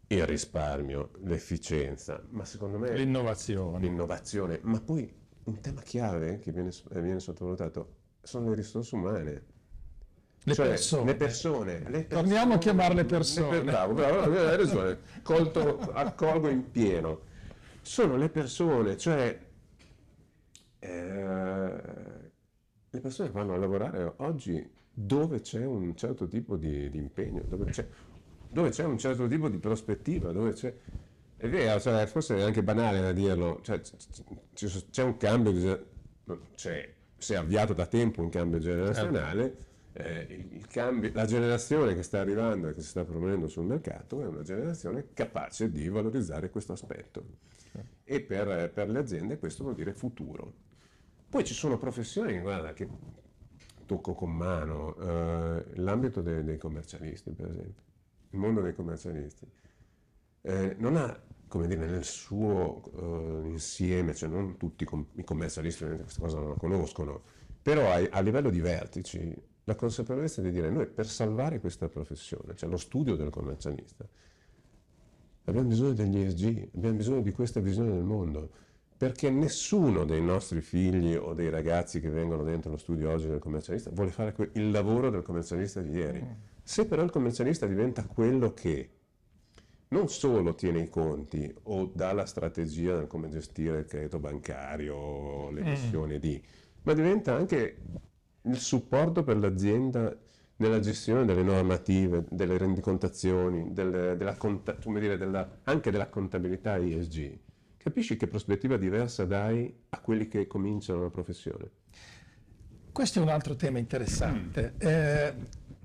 Il 0.09 0.25
risparmio, 0.25 1.11
l'efficienza, 1.23 2.25
ma 2.31 2.45
secondo 2.45 2.79
me... 2.79 2.95
L'innovazione. 2.95 3.81
L'innovazione, 3.81 4.61
ma 4.63 4.81
poi 4.81 5.13
un 5.45 5.61
tema 5.61 5.83
chiave 5.83 6.39
che 6.39 6.53
viene, 6.53 6.71
viene 6.91 7.19
sottovalutato 7.19 7.95
sono 8.23 8.51
le 8.51 8.55
risorse 8.55 8.95
umane. 8.95 9.45
Le, 10.47 10.55
cioè, 10.55 10.69
persone. 10.69 11.05
Le, 11.05 11.17
persone, 11.17 11.73
le 11.73 11.81
persone. 11.81 12.07
Torniamo 12.07 12.55
a 12.55 12.59
chiamarle 12.59 13.05
persone. 13.05 13.63
bravo, 13.63 13.95
bravo, 13.95 14.31
hai 14.31 14.57
ragione, 14.57 14.99
Colto, 15.23 15.81
accolgo 15.93 16.49
in 16.49 16.71
pieno. 16.71 17.23
Sono 17.83 18.17
le 18.17 18.29
persone, 18.29 18.97
cioè 18.97 19.37
eh, 20.79 21.83
le 22.91 23.01
persone 23.01 23.31
vanno 23.31 23.55
a 23.55 23.57
lavorare 23.57 24.15
oggi 24.19 24.71
dove 24.93 25.41
c'è 25.41 25.65
un 25.65 25.97
certo 25.97 26.29
tipo 26.29 26.57
di, 26.57 26.89
di 26.91 26.99
impegno, 26.99 27.43
dove 27.49 27.73
c'è, 27.73 27.85
dove 28.49 28.71
c'è, 28.71 28.85
un 28.85 28.99
certo 28.99 29.27
tipo 29.27 29.49
di 29.49 29.59
prospettiva, 29.59 30.31
dove 30.31 30.53
c'è... 30.53 30.73
È 31.39 31.49
vero, 31.49 31.81
cioè, 31.81 32.07
forse 32.07 32.37
è 32.37 32.43
anche 32.43 32.63
banale 32.63 33.01
da 33.01 33.11
dirlo, 33.11 33.59
cioè, 33.63 33.81
c'è 34.55 35.03
un 35.03 35.17
cambio, 35.17 35.85
cioè, 36.55 36.95
si 37.19 37.33
è 37.33 37.37
avviato 37.37 37.75
da 37.75 37.87
tempo 37.87 38.23
un 38.23 38.29
cambio 38.29 38.61
generazionale, 38.61 39.66
eh, 39.99 40.61
cambio, 40.69 41.11
la 41.15 41.25
generazione 41.25 41.95
che 41.95 42.03
sta 42.03 42.21
arrivando 42.21 42.69
e 42.69 42.75
che 42.75 42.83
si 42.83 42.89
sta 42.89 43.05
promuovendo 43.05 43.49
sul 43.49 43.65
mercato 43.65 44.21
è 44.21 44.27
una 44.27 44.43
generazione 44.43 45.09
capace 45.15 45.71
di 45.71 45.89
valorizzare 45.89 46.51
questo 46.51 46.73
aspetto. 46.73 47.55
E 48.05 48.21
per, 48.21 48.71
per 48.73 48.89
le 48.91 48.99
aziende 48.99 49.39
questo 49.39 49.63
vuol 49.63 49.75
dire 49.75 49.95
futuro. 49.95 50.53
Poi 51.29 51.45
ci 51.45 51.55
sono 51.55 51.79
professioni, 51.79 52.39
guarda, 52.41 52.73
che 52.73 52.89
tocco 53.87 54.15
con 54.15 54.33
mano, 54.33 54.97
eh, 54.97 55.65
l'ambito 55.77 56.21
dei, 56.21 56.45
dei, 56.45 56.59
commercialisti, 56.59 57.33
per 57.33 57.51
esempio, 57.51 57.83
il 58.31 58.39
mondo 58.39 58.61
dei 58.61 58.75
commercialisti, 58.75 59.47
eh, 60.43 60.77
non 60.79 60.97
ha, 60.97 61.19
come 61.49 61.67
dire, 61.67 61.87
nel 61.87 62.05
suo 62.05 62.83
eh, 62.97 63.49
insieme, 63.49 64.15
cioè 64.15 64.29
non 64.29 64.57
tutti 64.57 64.87
i 65.15 65.25
commercialisti 65.25 65.85
questa 65.87 66.21
cosa 66.21 66.39
non 66.39 66.51
la 66.51 66.57
conoscono, 66.57 67.23
però 67.63 67.91
a, 67.91 68.07
a 68.11 68.21
livello 68.21 68.51
di 68.51 68.61
vertici 68.61 69.55
la 69.69 69.75
consapevolezza 69.75 70.41
di 70.43 70.51
dire 70.51 70.71
noi 70.71 70.87
per 70.87 71.09
salvare 71.09 71.59
questa 71.59 71.89
professione, 71.89 72.55
cioè 72.55 72.69
lo 72.69 72.77
studio 72.77 73.17
del 73.17 73.31
commercialista, 73.31 74.07
abbiamo 75.45 75.67
bisogno 75.67 75.93
degli 75.93 76.19
ESG, 76.19 76.69
abbiamo 76.77 76.97
bisogno 76.97 77.21
di 77.21 77.33
questa 77.33 77.59
visione 77.59 77.93
del 77.93 78.05
mondo 78.05 78.51
perché 78.97 79.29
nessuno 79.29 80.05
dei 80.05 80.23
nostri 80.23 80.61
figli 80.61 81.15
o 81.15 81.35
dei 81.35 81.51
ragazzi 81.51 82.01
che 82.01 82.09
vengono 82.09 82.45
dentro 82.45 82.71
lo 82.71 82.77
studio 82.77 83.11
oggi 83.11 83.27
del 83.27 83.41
commercialista 83.41 83.91
vuole 83.91 84.11
fare 84.11 84.35
il 84.53 84.71
lavoro 84.71 85.11
del 85.11 85.23
commercialista 85.23 85.83
di 85.83 85.91
ieri. 85.91 86.23
Mm. 86.23 86.31
Se 86.63 86.87
però 86.87 87.03
il 87.03 87.11
commercialista 87.11 87.67
diventa 87.67 88.07
quello 88.07 88.55
che 88.55 88.91
non 89.89 90.09
solo 90.09 90.55
tiene 90.55 90.81
i 90.81 90.89
conti 90.89 91.53
o 91.65 91.91
dà 91.93 92.13
la 92.13 92.25
strategia 92.25 92.97
del 92.97 93.07
come 93.07 93.29
gestire 93.29 93.81
il 93.81 93.85
credito 93.85 94.19
bancario, 94.19 95.51
le 95.51 95.61
mm. 95.61 95.67
missioni 95.67 96.19
di, 96.19 96.41
ma 96.83 96.95
diventa 96.95 97.35
anche 97.35 97.77
il 98.47 98.59
supporto 98.59 99.23
per 99.23 99.37
l'azienda 99.37 100.17
nella 100.57 100.81
gestione 100.81 101.25
delle 101.25 101.43
normative, 101.43 102.25
delle 102.31 102.57
rendicontazioni, 102.57 103.73
delle, 103.73 104.17
della, 104.17 104.37
dire, 104.99 105.17
della, 105.19 105.59
anche 105.65 105.91
della 105.91 106.09
contabilità 106.09 106.77
ESG 106.77 107.39
capisci 107.87 108.17
che 108.17 108.27
prospettiva 108.27 108.77
diversa 108.77 109.25
dai 109.27 109.73
a 109.91 110.01
quelli 110.01 110.27
che 110.27 110.49
cominciano 110.49 111.03
la 111.03 111.11
professione? 111.11 111.71
Questo 112.91 113.21
è 113.21 113.23
un 113.23 113.29
altro 113.29 113.55
tema 113.55 113.79
interessante. 113.79 114.75
Eh, 114.79 115.35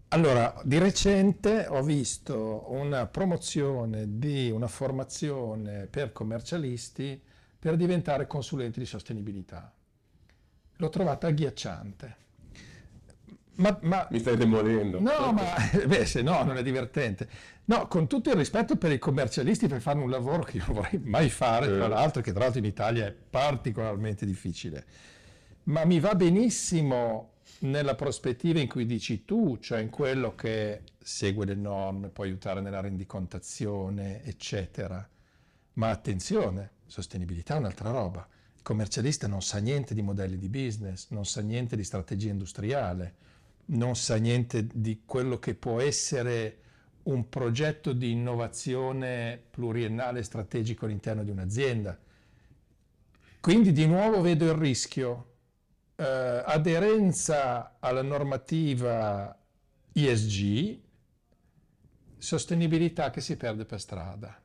allora, 0.07 0.59
di 0.63 0.79
recente 0.79 1.67
ho 1.69 1.83
visto 1.83 2.65
una 2.71 3.05
promozione 3.05 4.17
di 4.17 4.49
una 4.49 4.67
formazione 4.67 5.85
per 5.85 6.11
commercialisti 6.11 7.21
per 7.59 7.75
diventare 7.75 8.25
consulenti 8.25 8.79
di 8.79 8.87
sostenibilità. 8.87 9.71
L'ho 10.77 10.89
trovata 10.89 11.27
agghiacciante. 11.27 12.15
Ma, 13.55 13.77
ma, 13.81 14.07
Mi 14.09 14.19
stai 14.19 14.37
demolendo. 14.37 14.99
No, 14.99 15.33
ma 15.33 15.53
beh, 15.85 16.05
se 16.05 16.21
no 16.21 16.43
non 16.43 16.57
è 16.57 16.63
divertente. 16.63 17.27
No, 17.65 17.87
con 17.87 18.07
tutto 18.07 18.29
il 18.29 18.35
rispetto 18.35 18.75
per 18.75 18.91
i 18.91 18.99
commercialisti 18.99 19.67
per 19.67 19.81
fare 19.81 19.99
un 19.99 20.09
lavoro 20.09 20.43
che 20.43 20.57
io 20.57 20.63
non 20.67 20.75
vorrei 20.75 20.99
mai 21.03 21.29
fare, 21.29 21.67
tra 21.67 21.85
eh. 21.85 21.89
l'altro, 21.89 22.21
che 22.21 22.31
tra 22.31 22.41
l'altro 22.41 22.59
in 22.59 22.65
Italia 22.65 23.05
è 23.05 23.11
particolarmente 23.11 24.25
difficile. 24.25 24.85
Ma 25.63 25.85
mi 25.85 25.99
va 25.99 26.15
benissimo 26.15 27.33
nella 27.59 27.95
prospettiva 27.95 28.59
in 28.59 28.67
cui 28.67 28.85
dici 28.85 29.25
tu, 29.25 29.57
cioè 29.59 29.79
in 29.79 29.89
quello 29.89 30.33
che 30.33 30.81
segue 30.99 31.45
le 31.45 31.55
norme, 31.55 32.09
può 32.09 32.23
aiutare 32.23 32.61
nella 32.61 32.79
rendicontazione, 32.79 34.23
eccetera. 34.23 35.07
Ma 35.73 35.89
attenzione, 35.89 36.71
sostenibilità 36.87 37.55
è 37.55 37.59
un'altra 37.59 37.91
roba. 37.91 38.27
Il 38.55 38.63
commercialista 38.63 39.27
non 39.27 39.41
sa 39.41 39.59
niente 39.59 39.93
di 39.93 40.01
modelli 40.01 40.37
di 40.37 40.49
business, 40.49 41.07
non 41.09 41.25
sa 41.25 41.41
niente 41.41 41.75
di 41.75 41.83
strategia 41.83 42.29
industriale 42.29 43.15
non 43.65 43.95
sa 43.95 44.15
niente 44.17 44.67
di 44.73 45.01
quello 45.05 45.39
che 45.39 45.55
può 45.55 45.79
essere 45.79 46.57
un 47.03 47.29
progetto 47.29 47.93
di 47.93 48.11
innovazione 48.11 49.41
pluriennale 49.49 50.23
strategico 50.23 50.85
all'interno 50.85 51.23
di 51.23 51.31
un'azienda. 51.31 51.97
Quindi 53.39 53.71
di 53.71 53.87
nuovo 53.87 54.21
vedo 54.21 54.45
il 54.45 54.53
rischio, 54.53 55.33
eh, 55.95 56.03
aderenza 56.45 57.77
alla 57.79 58.03
normativa 58.03 59.35
ISG, 59.93 60.79
sostenibilità 62.17 63.09
che 63.09 63.19
si 63.19 63.35
perde 63.35 63.65
per 63.65 63.79
strada. 63.79 64.39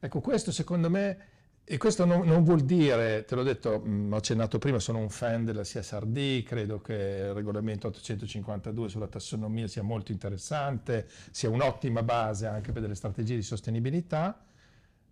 Ecco, 0.00 0.20
questo 0.20 0.50
secondo 0.50 0.88
me 0.88 1.30
e 1.72 1.78
questo 1.78 2.04
non, 2.04 2.26
non, 2.26 2.44
vuol 2.44 2.60
dire, 2.60 3.24
te 3.24 3.34
l'ho 3.34 3.42
detto, 3.42 3.80
mh, 3.80 3.90
mm, 3.90 4.12
ho 4.12 4.16
accennato 4.16 4.58
prima, 4.58 4.78
sono 4.78 4.98
un 4.98 5.08
fan 5.08 5.46
della 5.46 5.62
CSRD, 5.62 6.42
credo 6.42 6.82
che 6.82 6.92
il 6.92 7.32
regolamento 7.32 7.86
852 7.86 8.90
sulla 8.90 9.06
tassonomia 9.06 9.66
sia 9.66 9.82
molto 9.82 10.12
interessante, 10.12 11.08
sia 11.30 11.48
un'ottima 11.48 12.02
base 12.02 12.44
anche 12.44 12.72
per 12.72 12.82
delle 12.82 12.94
strategie 12.94 13.36
di 13.36 13.42
sostenibilità, 13.42 14.44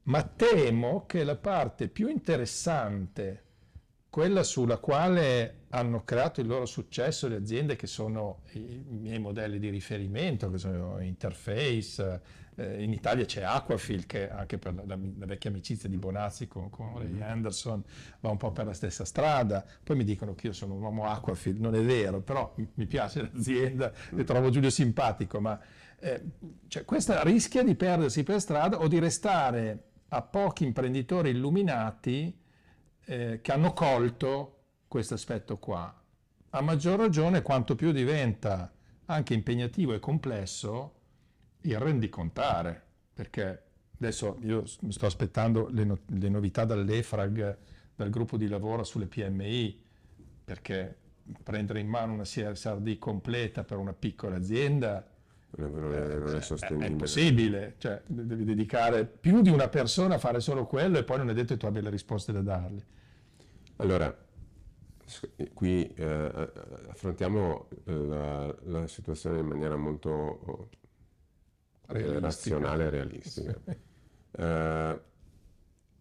ma 0.03 0.23
temo 0.23 1.07
che 1.07 1.25
la 1.25 1.37
parte 1.37 1.89
più 1.89 2.09
interessante, 2.09 3.45
quella 4.11 4.43
sulla 4.43 4.79
quale 4.79 5.67
hanno 5.71 6.03
creato 6.03 6.41
il 6.41 6.49
loro 6.49 6.67
successo 6.67 7.29
le 7.29 7.37
aziende 7.37 7.77
che 7.77 7.87
sono 7.87 8.43
i 8.55 8.83
miei 8.89 9.21
modelli 9.21 9.61
di 9.61 9.71
riferimento, 9.71 10.51
che 10.51 10.59
sono 10.59 11.01
Interface, 11.01 12.21
eh, 12.57 12.83
in 12.83 12.93
Italia 12.93 13.25
c'è 13.25 13.43
Aquafil 13.43 14.07
che 14.07 14.29
anche 14.29 14.59
per 14.59 14.75
la, 14.75 14.83
la, 14.85 15.27
vecchia 15.27 15.51
amicizia 15.51 15.89
di 15.89 15.97
Bonazzi 15.97 16.49
con, 16.49 16.71
con 16.71 16.99
Ray. 16.99 17.23
Anderson 17.23 17.85
va 18.19 18.31
un 18.31 18.37
po' 18.37 18.51
per 18.51 18.67
la 18.67 18.73
stessa 18.73 19.05
strada. 19.05 19.65
Poi 19.83 19.97
mi 19.97 20.05
dicono 20.05 20.35
che 20.35 20.49
io 20.49 20.53
sono 20.53 20.75
un 20.75 20.83
uomo 20.83 21.07
Aquafil, 21.07 21.61
non 21.61 21.77
è 21.77 21.83
vero, 21.83 22.21
però 22.21 22.53
mi 22.75 22.87
piace 22.87 23.23
l'azienda 23.33 23.93
e 24.17 24.25
trovo 24.25 24.51
Giulio 24.51 24.71
simpatico, 24.71 25.41
ma 25.41 25.59
eh, 26.01 26.23
cioè, 26.67 26.85
questa 26.85 27.23
rischia 27.23 27.63
di 27.63 27.77
perdersi 27.77 28.25
per 28.25 28.41
strada 28.41 28.81
o 28.81 28.89
di 28.89 28.99
restare 28.99 29.85
a 30.09 30.23
pochi 30.23 30.65
imprenditori 30.65 31.31
illuminati 31.31 32.40
eh, 33.11 33.41
che 33.43 33.51
hanno 33.51 33.73
colto 33.73 34.59
questo 34.87 35.15
aspetto 35.15 35.59
qua. 35.59 35.93
A 36.51 36.61
maggior 36.61 36.97
ragione 36.97 37.43
quanto 37.43 37.75
più 37.75 37.91
diventa 37.91 38.73
anche 39.07 39.35
impegnativo 39.35 39.95
e 39.95 39.99
complesso, 39.99 40.95
il 41.63 41.77
rendicontare, 41.77 42.81
perché 43.13 43.63
adesso 43.99 44.39
io 44.43 44.65
sto 44.65 45.07
aspettando 45.07 45.67
le, 45.71 45.85
no- 45.85 45.99
le 46.07 46.29
novità 46.29 46.65
dall'EFRAG, 46.65 47.59
dal 47.97 48.11
gruppo 48.11 48.37
di 48.37 48.47
lavoro 48.47 48.85
sulle 48.85 49.07
PMI, 49.07 49.83
perché 50.45 50.97
prendere 51.43 51.81
in 51.81 51.89
mano 51.89 52.13
una 52.13 52.23
CSRD 52.23 52.97
completa 52.99 53.65
per 53.65 53.79
una 53.79 53.93
piccola 53.93 54.37
azienda 54.37 55.05
non 55.57 55.93
è, 55.93 56.17
non 56.17 56.37
è 56.37 56.41
sostenibile. 56.41 56.89
È 56.89 56.91
impossibile, 56.91 57.75
cioè, 57.79 58.01
devi 58.07 58.45
dedicare 58.45 59.05
più 59.05 59.43
di 59.43 59.51
una 59.51 59.69
persona 59.69 60.15
a 60.15 60.19
fare 60.19 60.41
solo 60.41 60.67
quello 60.67 60.99
e 60.99 61.05
poi 61.05 61.19
non 61.19 61.31
è 61.31 61.35
detto 61.35 61.55
che 61.55 61.59
tu 61.59 61.67
abbia 61.67 61.83
le 61.83 61.91
risposte 61.91 62.33
da 62.33 62.41
dargli. 62.41 62.83
Allora, 63.77 64.17
qui 65.55 65.93
eh, 65.95 66.51
affrontiamo 66.89 67.69
la, 67.85 68.55
la, 68.65 68.87
situazione 68.87 69.41
in 69.41 69.47
maniera 69.47 69.77
molto 69.77 70.69
realistica. 71.87 72.21
razionale 72.21 72.85
e 72.85 72.91
realistica. 72.91 73.61
eh, 74.33 75.01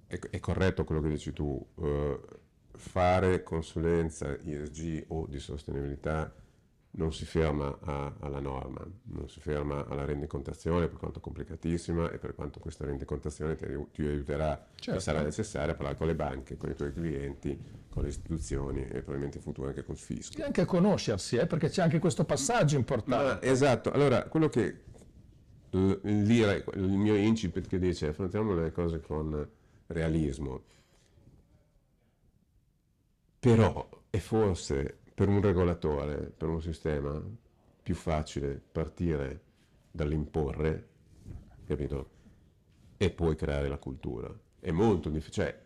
è, 0.08 0.20
è, 0.20 0.40
corretto 0.40 0.84
quello 0.84 1.02
che 1.02 1.10
dici 1.10 1.34
tu, 1.34 1.66
eh, 1.82 2.20
fare 2.74 3.44
consulenza 3.44 4.38
ESG 4.40 5.06
o 5.08 5.26
di 5.28 5.40
sostenibilità 5.40 6.34
non 6.92 7.14
si 7.14 7.26
ferma 7.26 7.78
a, 7.82 8.14
alla 8.20 8.40
norma, 8.40 8.86
non 9.04 9.30
si 9.30 9.40
ferma 9.40 9.86
alla 9.88 10.06
rendicontazione 10.06 10.88
per 10.88 10.98
quanto 10.98 11.20
complicatissima 11.20 12.12
e 12.12 12.18
per 12.18 12.34
quanto 12.34 12.60
questa 12.60 12.86
rendicontazione 12.86 13.56
ti, 13.56 13.66
ti 13.94 14.02
aiuterà 14.02 14.68
certo. 14.76 15.00
e 15.00 15.02
sarà 15.02 15.22
necessaria 15.22 15.76
parlare 15.76 15.98
con 15.98 16.08
le 16.08 16.16
banche, 16.16 16.58
con 16.58 16.70
i 16.70 16.76
tuoi 16.76 16.92
clienti 16.92 17.78
con 17.90 18.04
le 18.04 18.10
istituzioni 18.10 18.82
e 18.82 19.02
probabilmente 19.02 19.38
in 19.38 19.44
futuro 19.44 19.68
anche 19.68 19.84
col 19.84 19.98
fisco. 19.98 20.40
E 20.40 20.44
anche 20.44 20.62
a 20.62 20.66
conoscersi, 20.66 21.38
eh, 21.38 21.48
perché 21.48 21.70
c'è 21.70 21.82
anche 21.82 22.00
questo 22.00 22.24
passaggio 22.24 22.78
importante. 22.78 23.48
Ma, 23.48 23.52
esatto, 23.52 23.92
allora 23.92 24.24
quello 24.24 24.48
che 24.48 24.82
il, 25.72 26.00
il 26.04 26.88
mio 26.88 27.16
incipit 27.16 27.68
che 27.68 27.80
dice 27.80 28.08
affrontiamo 28.08 28.54
le 28.54 28.72
cose 28.72 29.00
con 29.00 29.48
realismo, 29.88 30.64
però 33.40 33.88
è 34.10 34.18
forse 34.18 34.99
per 35.20 35.28
un 35.28 35.42
regolatore, 35.42 36.32
per 36.38 36.48
un 36.48 36.62
sistema, 36.62 37.22
più 37.84 37.94
facile 37.94 38.58
partire 38.72 39.42
dall'imporre, 39.92 40.88
capito? 41.66 42.10
E 42.96 43.10
poi 43.10 43.36
creare 43.36 43.68
la 43.68 43.78
cultura. 43.78 44.34
È 44.62 44.72
molto 44.72 45.10
difficile. 45.10 45.46
Cioè, 45.46 45.62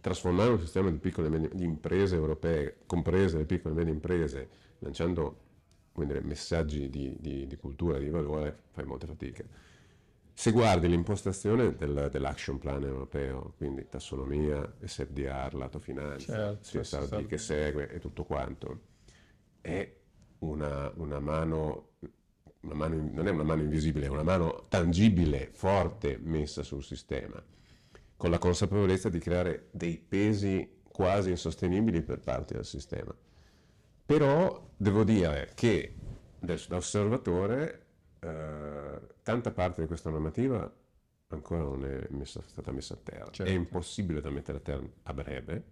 trasformare 0.00 0.50
un 0.50 0.60
sistema 0.60 0.90
di 0.90 0.98
piccole 0.98 1.28
medie, 1.28 1.50
di 1.52 1.64
imprese 1.64 2.14
europee, 2.14 2.76
comprese 2.86 3.38
le 3.38 3.46
piccole 3.46 3.74
e 3.74 3.78
medie 3.78 3.92
imprese, 3.94 4.48
lanciando 4.78 5.40
dire, 5.94 6.20
messaggi 6.20 6.88
di, 6.88 7.16
di, 7.18 7.48
di, 7.48 7.56
cultura, 7.56 7.98
di 7.98 8.10
valore, 8.10 8.56
fai 8.70 8.84
molta 8.84 9.08
fatica. 9.08 9.42
Se 10.42 10.50
guardi 10.50 10.88
l'impostazione 10.88 11.76
del, 11.76 12.08
dell'action 12.10 12.58
plan 12.58 12.82
europeo, 12.82 13.54
quindi 13.56 13.86
tassonomia, 13.88 14.74
SFDR, 14.84 15.54
lato 15.54 15.78
finanza, 15.78 16.58
certo, 16.60 16.80
CSRD 16.80 17.26
che 17.26 17.38
segue 17.38 17.88
e 17.88 18.00
tutto 18.00 18.24
quanto, 18.24 18.80
è 19.60 19.88
una, 20.40 20.90
una 20.96 21.20
mano 21.20 21.90
Mano, 22.62 23.10
non 23.12 23.26
è 23.28 23.30
una 23.30 23.44
mano 23.44 23.62
invisibile, 23.62 24.06
è 24.06 24.08
una 24.08 24.24
mano 24.24 24.66
tangibile, 24.68 25.50
forte, 25.52 26.18
messa 26.20 26.64
sul 26.64 26.82
sistema 26.82 27.40
con 28.16 28.30
la 28.30 28.38
consapevolezza 28.38 29.08
di 29.08 29.20
creare 29.20 29.68
dei 29.70 29.96
pesi 29.96 30.80
quasi 30.82 31.30
insostenibili 31.30 32.02
per 32.02 32.18
parte 32.18 32.54
del 32.54 32.64
sistema. 32.64 33.14
Però 34.06 34.70
devo 34.76 35.04
dire 35.04 35.52
che 35.54 35.94
da 36.40 36.56
osservatore 36.76 37.81
eh, 38.24 39.00
tanta 39.22 39.50
parte 39.50 39.80
di 39.80 39.86
questa 39.88 40.10
normativa 40.10 40.72
ancora 41.28 41.62
non 41.62 41.84
è 41.84 42.06
messa, 42.10 42.40
stata 42.46 42.70
messa 42.70 42.94
a 42.94 42.98
terra. 43.02 43.30
Certo. 43.30 43.50
È 43.50 43.54
impossibile 43.54 44.20
da 44.20 44.30
mettere 44.30 44.58
a 44.58 44.60
terra 44.60 44.86
a 45.04 45.14
breve, 45.14 45.64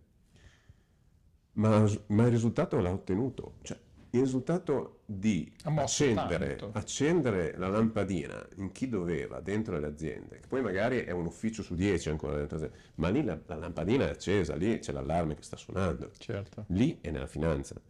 ma, 1.53 1.87
ma 2.07 2.25
il 2.25 2.31
risultato 2.31 2.81
l'ha 2.81 2.91
ottenuto. 2.91 3.55
Cioè, 3.63 3.79
il 4.13 4.21
risultato 4.21 5.03
di 5.05 5.53
accendere, 5.63 6.59
accendere, 6.73 7.57
la 7.57 7.69
lampadina 7.69 8.45
in 8.57 8.73
chi 8.73 8.89
doveva 8.89 9.39
dentro 9.39 9.79
le 9.79 9.87
aziende, 9.87 10.41
che 10.41 10.49
poi 10.49 10.63
magari 10.63 11.05
è 11.05 11.13
un 11.13 11.27
ufficio 11.27 11.63
su 11.63 11.77
dieci 11.77 12.09
ancora 12.09 12.35
dentro 12.35 12.59
le 12.59 12.65
aziende, 12.65 12.85
ma 12.97 13.09
lì 13.11 13.23
la, 13.23 13.39
la 13.47 13.55
lampadina 13.55 14.09
è 14.09 14.11
accesa, 14.11 14.57
lì 14.57 14.81
c'è 14.81 14.91
l'allarme 14.91 15.37
che 15.37 15.43
sta 15.43 15.57
suonando, 15.57 16.11
certo. 16.19 16.65
lì 16.69 16.99
è 17.01 17.11
nella 17.13 17.29
finanza, 17.29 17.81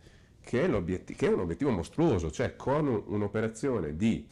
che 0.42 0.62
è, 0.62 1.04
che 1.04 1.26
è 1.26 1.32
un 1.32 1.40
obiettivo 1.40 1.70
mostruoso, 1.70 2.30
cioè 2.30 2.54
con 2.54 2.86
un'operazione 2.86 3.96
di 3.96 4.26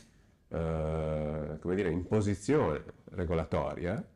eh, 0.49 1.59
come 1.61 1.75
dire, 1.75 1.91
imposizione 1.91 2.83
regolatoria 3.11 4.07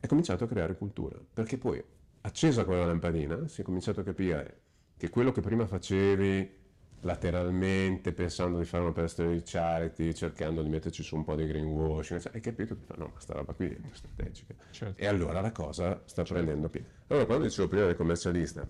è 0.00 0.06
cominciato 0.06 0.44
a 0.44 0.46
creare 0.48 0.76
cultura, 0.76 1.18
perché 1.32 1.58
poi 1.58 1.82
accesa 2.22 2.64
quella 2.64 2.86
lampadina 2.86 3.46
si 3.48 3.60
è 3.60 3.64
cominciato 3.64 4.00
a 4.00 4.04
capire 4.04 4.60
che 4.96 5.10
quello 5.10 5.32
che 5.32 5.40
prima 5.40 5.66
facevi 5.66 6.60
lateralmente 7.02 8.12
pensando 8.12 8.58
di 8.58 8.64
fare 8.64 8.84
un'operazione 8.84 9.34
di 9.34 9.42
charity, 9.44 10.14
cercando 10.14 10.62
di 10.62 10.68
metterci 10.68 11.02
su 11.02 11.16
un 11.16 11.24
po' 11.24 11.34
di 11.34 11.46
greenwashing, 11.46 12.20
cioè, 12.20 12.32
hai 12.34 12.40
capito 12.40 12.76
che 12.76 12.82
no, 12.96 13.10
ma 13.12 13.20
sta 13.20 13.34
roba 13.34 13.52
qui 13.52 13.68
è 13.68 13.78
strategica. 13.92 14.54
Certo. 14.70 15.00
E 15.00 15.06
allora 15.06 15.40
la 15.40 15.52
cosa 15.52 16.02
sta 16.04 16.22
certo. 16.22 16.34
prendendo 16.34 16.68
piede. 16.68 16.86
Allora, 17.08 17.26
quando 17.26 17.44
dicevo 17.44 17.68
prima 17.68 17.86
del 17.86 17.96
commercialista, 17.96 18.66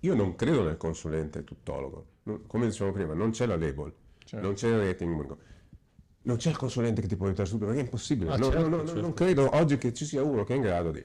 io 0.00 0.14
non 0.14 0.34
credo 0.36 0.62
nel 0.62 0.76
consulente 0.76 1.44
tuttologo. 1.44 2.06
Come 2.46 2.66
dicevo 2.66 2.92
prima, 2.92 3.14
non 3.14 3.30
c'è 3.30 3.46
la 3.46 3.56
label, 3.56 3.92
certo. 4.24 4.46
non 4.46 4.54
c'è 4.54 4.68
il 4.68 4.78
rating, 4.78 5.36
non 6.22 6.36
c'è 6.36 6.50
il 6.50 6.56
consulente 6.56 7.00
che 7.00 7.08
ti 7.08 7.16
può 7.16 7.26
aiutare 7.26 7.48
subito, 7.48 7.66
perché 7.66 7.80
è 7.80 7.84
impossibile. 7.84 8.30
Ah, 8.32 8.36
no, 8.36 8.50
certo, 8.50 8.68
no, 8.68 8.76
no, 8.76 8.84
certo. 8.84 9.00
Non 9.00 9.14
credo 9.14 9.56
oggi 9.56 9.78
che 9.78 9.92
ci 9.92 10.04
sia 10.04 10.22
uno 10.22 10.44
che 10.44 10.52
è 10.52 10.56
in 10.56 10.62
grado 10.62 10.90
di... 10.90 11.04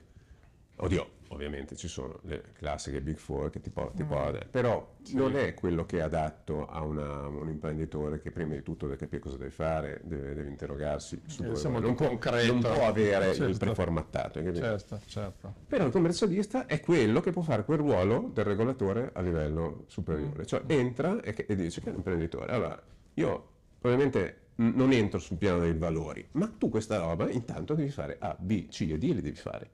Oddio, 0.80 1.10
ovviamente 1.30 1.76
ci 1.76 1.88
sono 1.88 2.20
le 2.24 2.52
classiche 2.54 3.02
Big 3.02 3.18
Four 3.18 3.50
che 3.50 3.60
ti, 3.60 3.72
po- 3.72 3.92
ti 3.96 4.04
mm. 4.04 4.08
può 4.08 4.32
dare, 4.32 4.48
però 4.50 4.96
sì. 5.02 5.16
non 5.16 5.36
è 5.36 5.56
quello 5.56 5.88
che 5.88 5.98
è 5.98 6.02
adatto 6.02 6.68
a 6.68 6.84
una, 6.84 7.26
un 7.28 7.50
imprenditore 7.50 8.22
che 8.22 8.30
prima 8.30 8.54
di 8.54 8.62
tutto 8.62 8.86
deve 8.86 8.98
capire 8.98 9.20
cosa 9.20 9.38
deve 9.38 9.50
fare, 9.50 10.02
deve, 10.04 10.36
deve 10.36 10.50
interrogarsi 10.50 11.20
su 11.26 11.42
dove 11.42 11.60
non, 11.64 11.82
non, 11.82 11.96
può, 11.96 12.08
non 12.46 12.60
può 12.60 12.86
avere 12.86 13.34
certo. 13.34 13.46
il 13.46 13.58
preformattato. 13.58 14.54
Certo, 14.54 15.00
certo. 15.08 15.54
Però 15.68 15.84
il 15.84 15.92
commercialista 15.92 16.68
è 16.68 16.80
quello 16.80 17.22
che 17.22 17.32
può 17.32 17.42
fare 17.42 17.66
quel 17.66 17.80
ruolo 17.80 18.30
del 18.32 18.46
regolatore 18.46 19.10
a 19.14 19.22
livello 19.22 19.86
superiore, 19.88 20.42
mm. 20.42 20.46
cioè 20.46 20.62
entra 20.68 21.22
e, 21.22 21.36
e 21.48 21.56
dice 21.56 21.82
che 21.82 21.88
è 21.88 21.90
un 21.90 21.98
imprenditore. 21.98 22.52
Allora, 22.52 22.80
io 23.16 23.50
probabilmente 23.80 24.46
non 24.58 24.92
entro 24.92 25.20
sul 25.20 25.38
piano 25.38 25.60
dei 25.60 25.74
valori, 25.74 26.28
ma 26.34 26.48
tu 26.48 26.70
questa 26.70 26.98
roba 26.98 27.30
intanto 27.30 27.74
devi 27.74 27.90
fare 27.90 28.18
A, 28.20 28.36
B, 28.40 28.68
C 28.68 28.82
e 28.82 28.98
D 28.98 29.04
li 29.04 29.22
devi 29.22 29.36
fare 29.36 29.72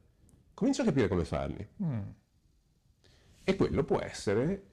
comincia 0.53 0.83
a 0.83 0.85
capire 0.85 1.07
come 1.07 1.25
farli. 1.25 1.67
Mm. 1.83 1.99
E 3.43 3.55
quello 3.55 3.83
può 3.83 3.99
essere, 3.99 4.63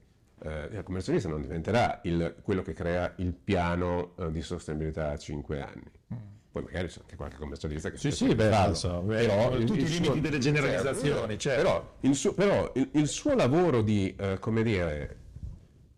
eh, 0.43 0.69
il 0.71 0.83
commercialista 0.83 1.27
non 1.27 1.41
diventerà 1.41 1.99
il, 2.03 2.37
quello 2.41 2.61
che 2.61 2.73
crea 2.73 3.13
il 3.17 3.33
piano 3.33 4.15
eh, 4.17 4.31
di 4.31 4.41
sostenibilità 4.41 5.11
a 5.11 5.17
5 5.17 5.61
anni. 5.61 5.91
Mm. 6.13 6.17
Poi 6.51 6.63
magari 6.63 6.87
c'è 6.87 6.99
anche 6.99 7.15
qualche 7.15 7.37
commercialista 7.37 7.89
che 7.89 7.97
sì, 7.97 8.11
sì, 8.11 8.35
beh, 8.35 8.73
so, 8.73 9.01
però 9.03 9.51
tutti 9.59 9.79
i 9.79 9.87
limiti 9.87 10.03
suo, 10.03 10.15
delle 10.15 10.37
generalizzazioni. 10.37 11.37
Certo, 11.37 11.61
Però, 11.61 11.97
il 12.01 12.15
suo, 12.15 12.33
però 12.33 12.71
il, 12.75 12.89
il 12.93 13.07
suo, 13.07 13.35
lavoro 13.35 13.81
di, 13.81 14.13
eh, 14.17 14.37
come 14.39 14.61
dire, 14.61 15.20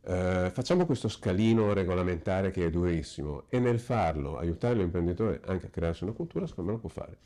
eh, 0.06 0.52
facciamo 0.54 0.86
questo 0.86 1.08
scalino 1.08 1.74
regolamentare 1.74 2.52
che 2.52 2.66
è 2.66 2.70
durissimo 2.70 3.44
e 3.50 3.60
nel 3.60 3.80
farlo 3.80 4.38
aiutare 4.38 4.76
l'imprenditore 4.76 5.42
anche 5.46 5.68
a 5.68 5.70
crearsi 5.70 6.04
una 6.04 6.14
cultura, 6.14 6.46
secondo 6.46 6.72
me 6.72 6.76
lo 6.78 6.82
può 6.82 6.90
fare. 6.90 7.18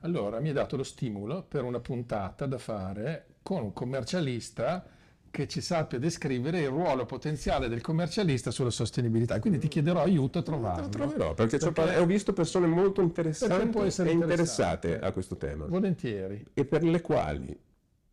Allora 0.00 0.40
mi 0.40 0.50
ha 0.50 0.52
dato 0.52 0.76
lo 0.76 0.82
stimolo 0.82 1.42
per 1.42 1.64
una 1.64 1.80
puntata 1.80 2.46
da 2.46 2.58
fare 2.58 3.26
con 3.42 3.62
un 3.62 3.72
commercialista 3.72 4.84
che 5.30 5.48
ci 5.48 5.60
sappia 5.62 5.98
descrivere 5.98 6.60
il 6.60 6.68
ruolo 6.68 7.06
potenziale 7.06 7.68
del 7.68 7.80
commercialista 7.80 8.50
sulla 8.50 8.70
sostenibilità. 8.70 9.40
Quindi 9.40 9.58
ti 9.58 9.68
chiederò 9.68 10.02
aiuto 10.02 10.38
a 10.38 10.42
trovarlo. 10.42 10.82
Lo 10.82 10.88
troverò, 10.90 11.34
perché, 11.34 11.56
perché 11.56 11.96
ho 11.96 12.04
visto 12.04 12.32
persone 12.34 12.66
molto 12.66 13.00
interessanti 13.00 13.78
e 13.78 14.10
interessate 14.10 15.00
a 15.00 15.10
questo 15.10 15.36
tema. 15.36 15.64
Volentieri. 15.64 16.44
E 16.52 16.64
per 16.66 16.84
le 16.84 17.00
quali 17.00 17.58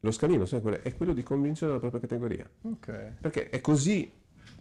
lo 0.02 0.12
scalino 0.12 0.46
è 0.82 0.96
quello 0.96 1.14
di 1.14 1.24
convincere 1.24 1.74
la 1.74 1.80
propria 1.80 2.00
categoria. 2.00 2.50
Okay. 2.62 3.14
Perché 3.20 3.50
è 3.50 3.60
così 3.62 4.12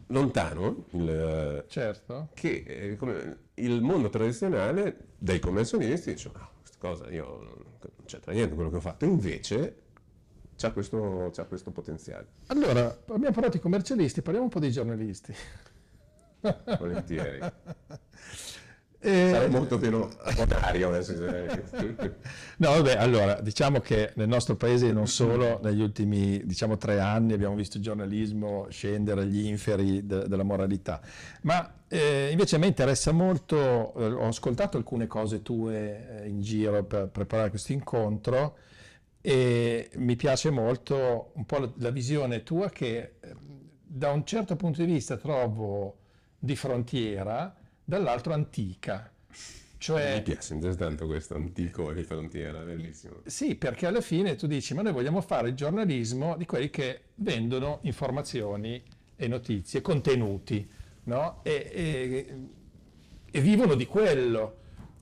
lontano 0.09 0.87
il, 0.93 1.65
certo. 1.69 2.29
che 2.35 2.65
eh, 2.67 3.37
il 3.55 3.83
mondo 3.83 4.09
tradizionale 4.09 5.09
dei 5.19 5.39
commercialisti 5.39 6.13
dice 6.13 6.31
no, 6.35 6.51
cosa, 6.79 7.09
io 7.11 7.43
non 7.43 8.05
c'entra 8.07 8.33
niente 8.33 8.55
quello 8.55 8.71
che 8.71 8.77
ho 8.77 8.81
fatto, 8.81 9.05
invece 9.05 9.83
c'ha 10.57 10.73
questo, 10.73 11.31
c'ha 11.33 11.45
questo 11.45 11.71
potenziale. 11.71 12.27
Allora, 12.47 12.87
abbiamo 12.87 13.33
parlato 13.33 13.57
di 13.57 13.61
commercialisti, 13.61 14.23
parliamo 14.23 14.47
un 14.47 14.53
po' 14.53 14.61
dei 14.61 14.73
giornalisti. 14.73 15.33
Volentieri. 16.79 17.39
E... 19.01 19.31
Sarei 19.31 19.49
molto 19.49 19.79
meno 19.79 20.11
bonario 20.35 20.89
adesso. 20.89 21.13
no, 22.59 22.71
vabbè, 22.71 22.97
allora, 22.97 23.41
diciamo 23.41 23.79
che 23.81 24.13
nel 24.17 24.27
nostro 24.27 24.57
paese 24.57 24.91
non 24.93 25.07
solo 25.07 25.61
negli 25.63 25.81
ultimi, 25.81 26.45
diciamo, 26.45 26.77
tre 26.77 26.99
anni 26.99 27.33
abbiamo 27.33 27.55
visto 27.55 27.77
il 27.77 27.83
giornalismo 27.85 28.67
scendere 28.71 29.23
agli 29.23 29.47
inferi 29.47 30.05
de- 30.05 30.27
della 30.27 30.43
moralità, 30.43 31.01
ma 31.43 31.75
eh, 31.87 32.29
invece 32.33 32.57
a 32.57 32.59
me 32.59 32.67
interessa 32.67 33.13
molto, 33.13 33.95
eh, 33.95 34.05
ho 34.13 34.27
ascoltato 34.27 34.77
alcune 34.77 35.07
cose 35.07 35.43
tue 35.43 36.23
eh, 36.23 36.29
in 36.29 36.41
giro 36.41 36.83
per 36.83 37.09
preparare 37.09 37.51
questo 37.51 37.73
incontro 37.73 38.57
e 39.21 39.91
mi 39.95 40.17
piace 40.17 40.51
molto 40.51 41.33
un 41.35 41.45
po' 41.47 41.59
la, 41.59 41.71
la 41.77 41.91
visione 41.91 42.43
tua 42.43 42.69
che 42.69 43.15
eh, 43.21 43.35
da 43.91 44.11
un 44.11 44.25
certo 44.25 44.57
punto 44.57 44.85
di 44.85 44.93
vista 44.93 45.17
trovo 45.17 45.97
di 46.39 46.55
frontiera, 46.55 47.55
dall'altro 47.89 48.35
antica. 48.35 49.11
Cioè, 49.79 50.17
Mi 50.17 50.23
piace 50.23 50.59
tanto 50.77 51.07
questo 51.07 51.37
antico 51.37 51.91
di 51.95 52.03
frontiera, 52.03 52.59
bellissimo. 52.59 53.23
Sì, 53.25 53.55
perché 53.55 53.87
alla 53.87 54.03
fine 54.03 54.35
tu 54.35 54.47
dici, 54.47 54.75
ma 54.75 54.83
noi 54.83 54.93
vogliamo 54.93 55.23
fare 55.23 55.49
il 55.49 55.55
giornalismo 55.55 56.37
di 56.37 56.45
quelli 56.45 56.69
che 56.69 57.01
vendono 57.15 57.79
informazioni 57.83 58.83
e 59.17 59.27
notizie, 59.27 59.81
contenuti, 59.81 60.69
no? 61.05 61.41
e, 61.43 61.71
e, 61.73 62.27
e 63.31 63.41
vivono 63.41 63.75
di 63.75 63.87
quello. 63.87 64.57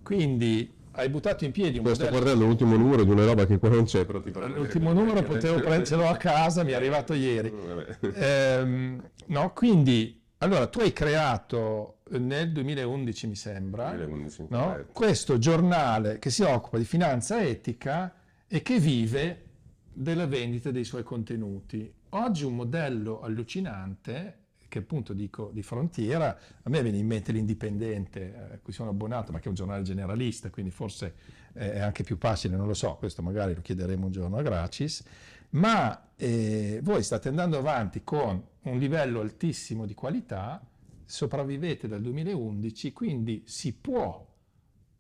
Quindi 0.05 0.73
hai 0.93 1.09
buttato 1.09 1.45
in 1.45 1.51
piedi 1.51 1.79
un 1.79 1.83
Poi 1.83 1.93
modello... 1.93 2.09
Sto 2.09 2.19
guardando 2.19 2.45
l'ultimo 2.45 2.77
numero 2.77 3.03
di 3.03 3.11
una 3.11 3.25
roba 3.25 3.47
che 3.47 3.59
qua 3.59 3.71
non 3.71 3.85
c'è, 3.85 4.05
però 4.05 4.21
ti 4.21 4.31
L'ultimo 4.33 4.93
numero 4.93 5.23
potevo 5.25 5.59
prenderlo 5.61 6.07
a 6.07 6.17
casa, 6.17 6.63
mi 6.63 6.71
è 6.71 6.75
arrivato 6.75 7.15
ieri. 7.15 7.53
Eh, 8.01 8.99
no, 9.27 9.53
quindi, 9.53 10.23
allora, 10.47 10.67
tu 10.69 10.81
hai 10.81 10.93
creato 10.93 11.99
nel 12.11 12.53
2011 12.53 13.27
mi 13.27 13.35
sembra, 13.35 13.91
2011, 13.91 14.47
no? 14.51 14.85
Questo 14.93 15.39
giornale 15.39 16.19
che 16.19 16.31
si 16.31 16.43
occupa 16.43 16.79
di 16.79 16.85
finanza 16.85 17.43
etica 17.43 18.15
e 18.47 18.63
che 18.63 18.79
vive 18.79 19.45
della 19.93 20.27
vendita 20.27 20.71
dei 20.71 20.85
suoi 20.85 21.03
contenuti. 21.03 21.93
Oggi 22.11 22.45
un 22.45 22.55
modello 22.55 23.21
allucinante 23.23 24.45
che 24.69 24.79
appunto 24.79 25.13
dico 25.13 25.51
di 25.53 25.63
frontiera, 25.63 26.37
a 26.63 26.69
me 26.69 26.83
viene 26.83 26.99
in 26.99 27.07
mente 27.07 27.33
l'Indipendente, 27.33 28.35
a 28.37 28.55
eh, 28.55 28.61
cui 28.61 28.73
sono 28.73 28.91
abbonato, 28.91 29.33
ma 29.33 29.39
che 29.39 29.47
è 29.47 29.49
un 29.49 29.55
giornale 29.55 29.83
generalista, 29.83 30.51
quindi 30.51 30.71
forse 30.71 31.15
è 31.53 31.79
anche 31.79 32.03
più 32.03 32.17
facile, 32.19 32.57
non 32.57 32.67
lo 32.67 32.75
so, 32.75 32.97
questo 32.97 33.23
magari 33.23 33.55
lo 33.55 33.63
chiederemo 33.63 34.07
un 34.07 34.13
giorno 34.13 34.37
a 34.37 34.43
Gracis, 34.43 35.03
ma 35.51 36.11
eh, 36.17 36.81
voi 36.83 37.03
state 37.03 37.29
andando 37.29 37.57
avanti 37.57 38.03
con 38.05 38.43
un 38.71 38.79
livello 38.79 39.21
altissimo 39.21 39.87
di 39.87 39.95
qualità, 39.95 40.65
sopravvivete 41.05 41.87
dal 41.87 42.01
2011, 42.01 42.93
quindi 42.93 43.43
si 43.47 43.75
può 43.75 44.27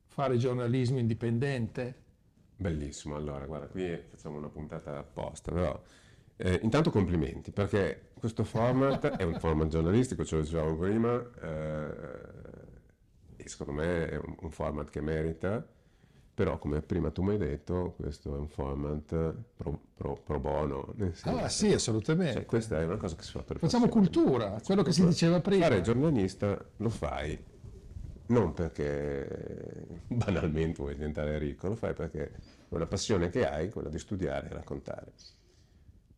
fare 0.06 0.36
giornalismo 0.36 0.98
indipendente? 0.98 2.04
Bellissimo, 2.56 3.16
allora 3.16 3.44
guarda, 3.44 3.66
qui 3.66 4.00
facciamo 4.08 4.38
una 4.38 4.48
puntata 4.48 4.98
apposta, 4.98 5.52
però 5.52 5.80
eh, 6.36 6.60
intanto 6.62 6.90
complimenti, 6.90 7.50
perché 7.50 8.12
questo 8.18 8.44
format 8.44 9.16
è 9.16 9.22
un 9.24 9.38
format 9.38 9.68
giornalistico, 9.68 10.24
ce 10.24 10.36
lo 10.36 10.42
dicevamo 10.42 10.76
prima, 10.76 11.30
eh, 11.42 11.94
e 13.36 13.48
secondo 13.48 13.72
me 13.72 14.08
è 14.08 14.16
un, 14.16 14.36
un, 14.40 14.50
format 14.50 14.88
che 14.90 15.00
merita, 15.00 15.66
però 16.36 16.58
come 16.58 16.82
prima 16.82 17.10
tu 17.10 17.22
mi 17.22 17.30
hai 17.30 17.38
detto, 17.38 17.94
questo 17.96 18.34
è 18.34 18.38
un 18.38 18.46
format 18.46 19.34
pro, 19.56 19.80
pro, 19.94 20.20
pro 20.22 20.38
bono. 20.38 20.94
Ah 21.22 21.48
sì, 21.48 21.72
assolutamente. 21.72 22.34
Cioè, 22.34 22.44
questa 22.44 22.78
è 22.78 22.84
una 22.84 22.98
cosa 22.98 23.16
che 23.16 23.22
si 23.22 23.30
fa 23.30 23.42
per 23.42 23.56
Facciamo 23.58 23.86
passione. 23.86 24.06
cultura, 24.06 24.60
quello 24.62 24.82
che 24.82 24.92
si 24.92 25.06
diceva 25.06 25.40
prima. 25.40 25.64
Fare 25.64 25.80
giornalista 25.80 26.62
lo 26.76 26.90
fai 26.90 27.42
non 28.26 28.52
perché 28.52 29.86
banalmente 30.08 30.82
vuoi 30.82 30.92
diventare 30.92 31.38
ricco, 31.38 31.68
lo 31.68 31.74
fai 31.74 31.94
perché 31.94 32.24
è 32.26 32.30
una 32.68 32.86
passione 32.86 33.30
che 33.30 33.48
hai, 33.48 33.70
quella 33.70 33.88
di 33.88 33.98
studiare 33.98 34.50
e 34.50 34.52
raccontare. 34.52 35.14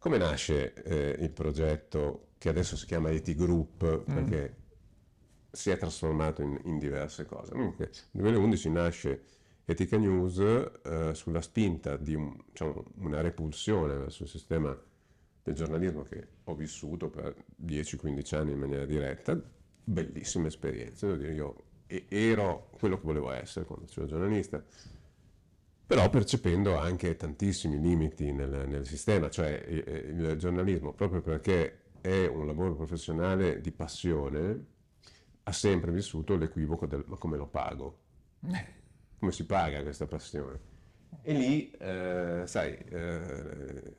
Come 0.01 0.19
nasce 0.19 0.73
eh, 0.83 1.17
il 1.23 1.31
progetto 1.31 2.31
che 2.39 2.49
adesso 2.49 2.77
si 2.77 2.87
chiama 2.87 3.11
ET 3.11 3.33
Group 3.37 4.03
perché 4.03 4.51
mm. 4.51 4.63
si 5.53 5.71
è 5.71 5.77
trasformato 5.77 6.43
in, 6.43 6.61
in 6.65 6.79
diverse 6.79 7.25
cose? 7.25 7.55
Nel 7.55 7.91
2011 8.11 8.71
nasce 8.71 9.23
Etica 9.71 9.99
News 9.99 10.39
eh, 10.39 11.11
sulla 11.13 11.43
spinta 11.43 11.99
di 11.99 12.15
un, 12.15 12.35
diciamo, 12.47 12.85
una 13.01 13.21
repulsione 13.21 13.99
verso 13.99 14.23
il 14.23 14.31
sistema 14.31 14.75
del 15.43 15.55
giornalismo 15.55 16.05
che 16.05 16.27
ho 16.45 16.55
vissuto 16.55 17.11
per 17.11 17.37
10-15 17.63 18.35
anni 18.35 18.53
in 18.53 18.61
maniera 18.61 18.87
diretta, 18.87 19.39
bellissime 19.85 20.47
esperienze, 20.47 21.07
devo 21.07 21.19
dire, 21.19 21.35
io 21.35 21.57
ero 22.09 22.71
quello 22.79 22.97
che 22.97 23.05
volevo 23.05 23.31
essere 23.31 23.67
quando 23.67 23.85
ero 23.95 24.07
giornalista, 24.07 24.65
però 25.87 26.09
percependo 26.09 26.79
anche 26.79 27.17
tantissimi 27.17 27.79
limiti 27.79 28.33
nel, 28.33 28.65
nel 28.67 28.87
sistema, 28.87 29.29
cioè 29.29 29.63
il, 29.69 30.19
il 30.19 30.37
giornalismo, 30.39 30.95
proprio 30.95 31.21
perché 31.21 31.81
è 32.01 32.25
un 32.25 32.47
lavoro 32.47 32.75
professionale 32.75 33.61
di 33.61 33.71
passione, 33.71 34.65
ha 35.43 35.53
sempre 35.53 35.93
vissuto 35.93 36.37
l'equivoco 36.37 36.87
del 36.87 37.05
ma 37.07 37.17
come 37.19 37.37
lo 37.37 37.47
pago? 37.47 37.99
Come 39.19 39.33
si 39.33 39.45
paga 39.47 39.83
questa 39.83 40.07
passione? 40.07 40.77
E 41.23 41.33
lì, 41.33 41.71
eh, 41.73 42.43
sai, 42.47 42.77
eh, 42.91 43.95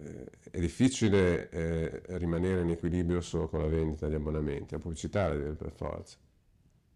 è 0.49 0.59
difficile 0.59 1.49
eh, 1.49 2.01
rimanere 2.17 2.61
in 2.61 2.69
equilibrio 2.69 3.21
solo 3.21 3.49
con 3.49 3.61
la 3.61 3.67
vendita 3.67 4.07
di 4.07 4.15
abbonamenti, 4.15 4.73
la 4.73 4.79
pubblicità 4.79 5.27
la 5.27 5.35
deve 5.35 5.53
per 5.53 5.71
forza 5.71 6.17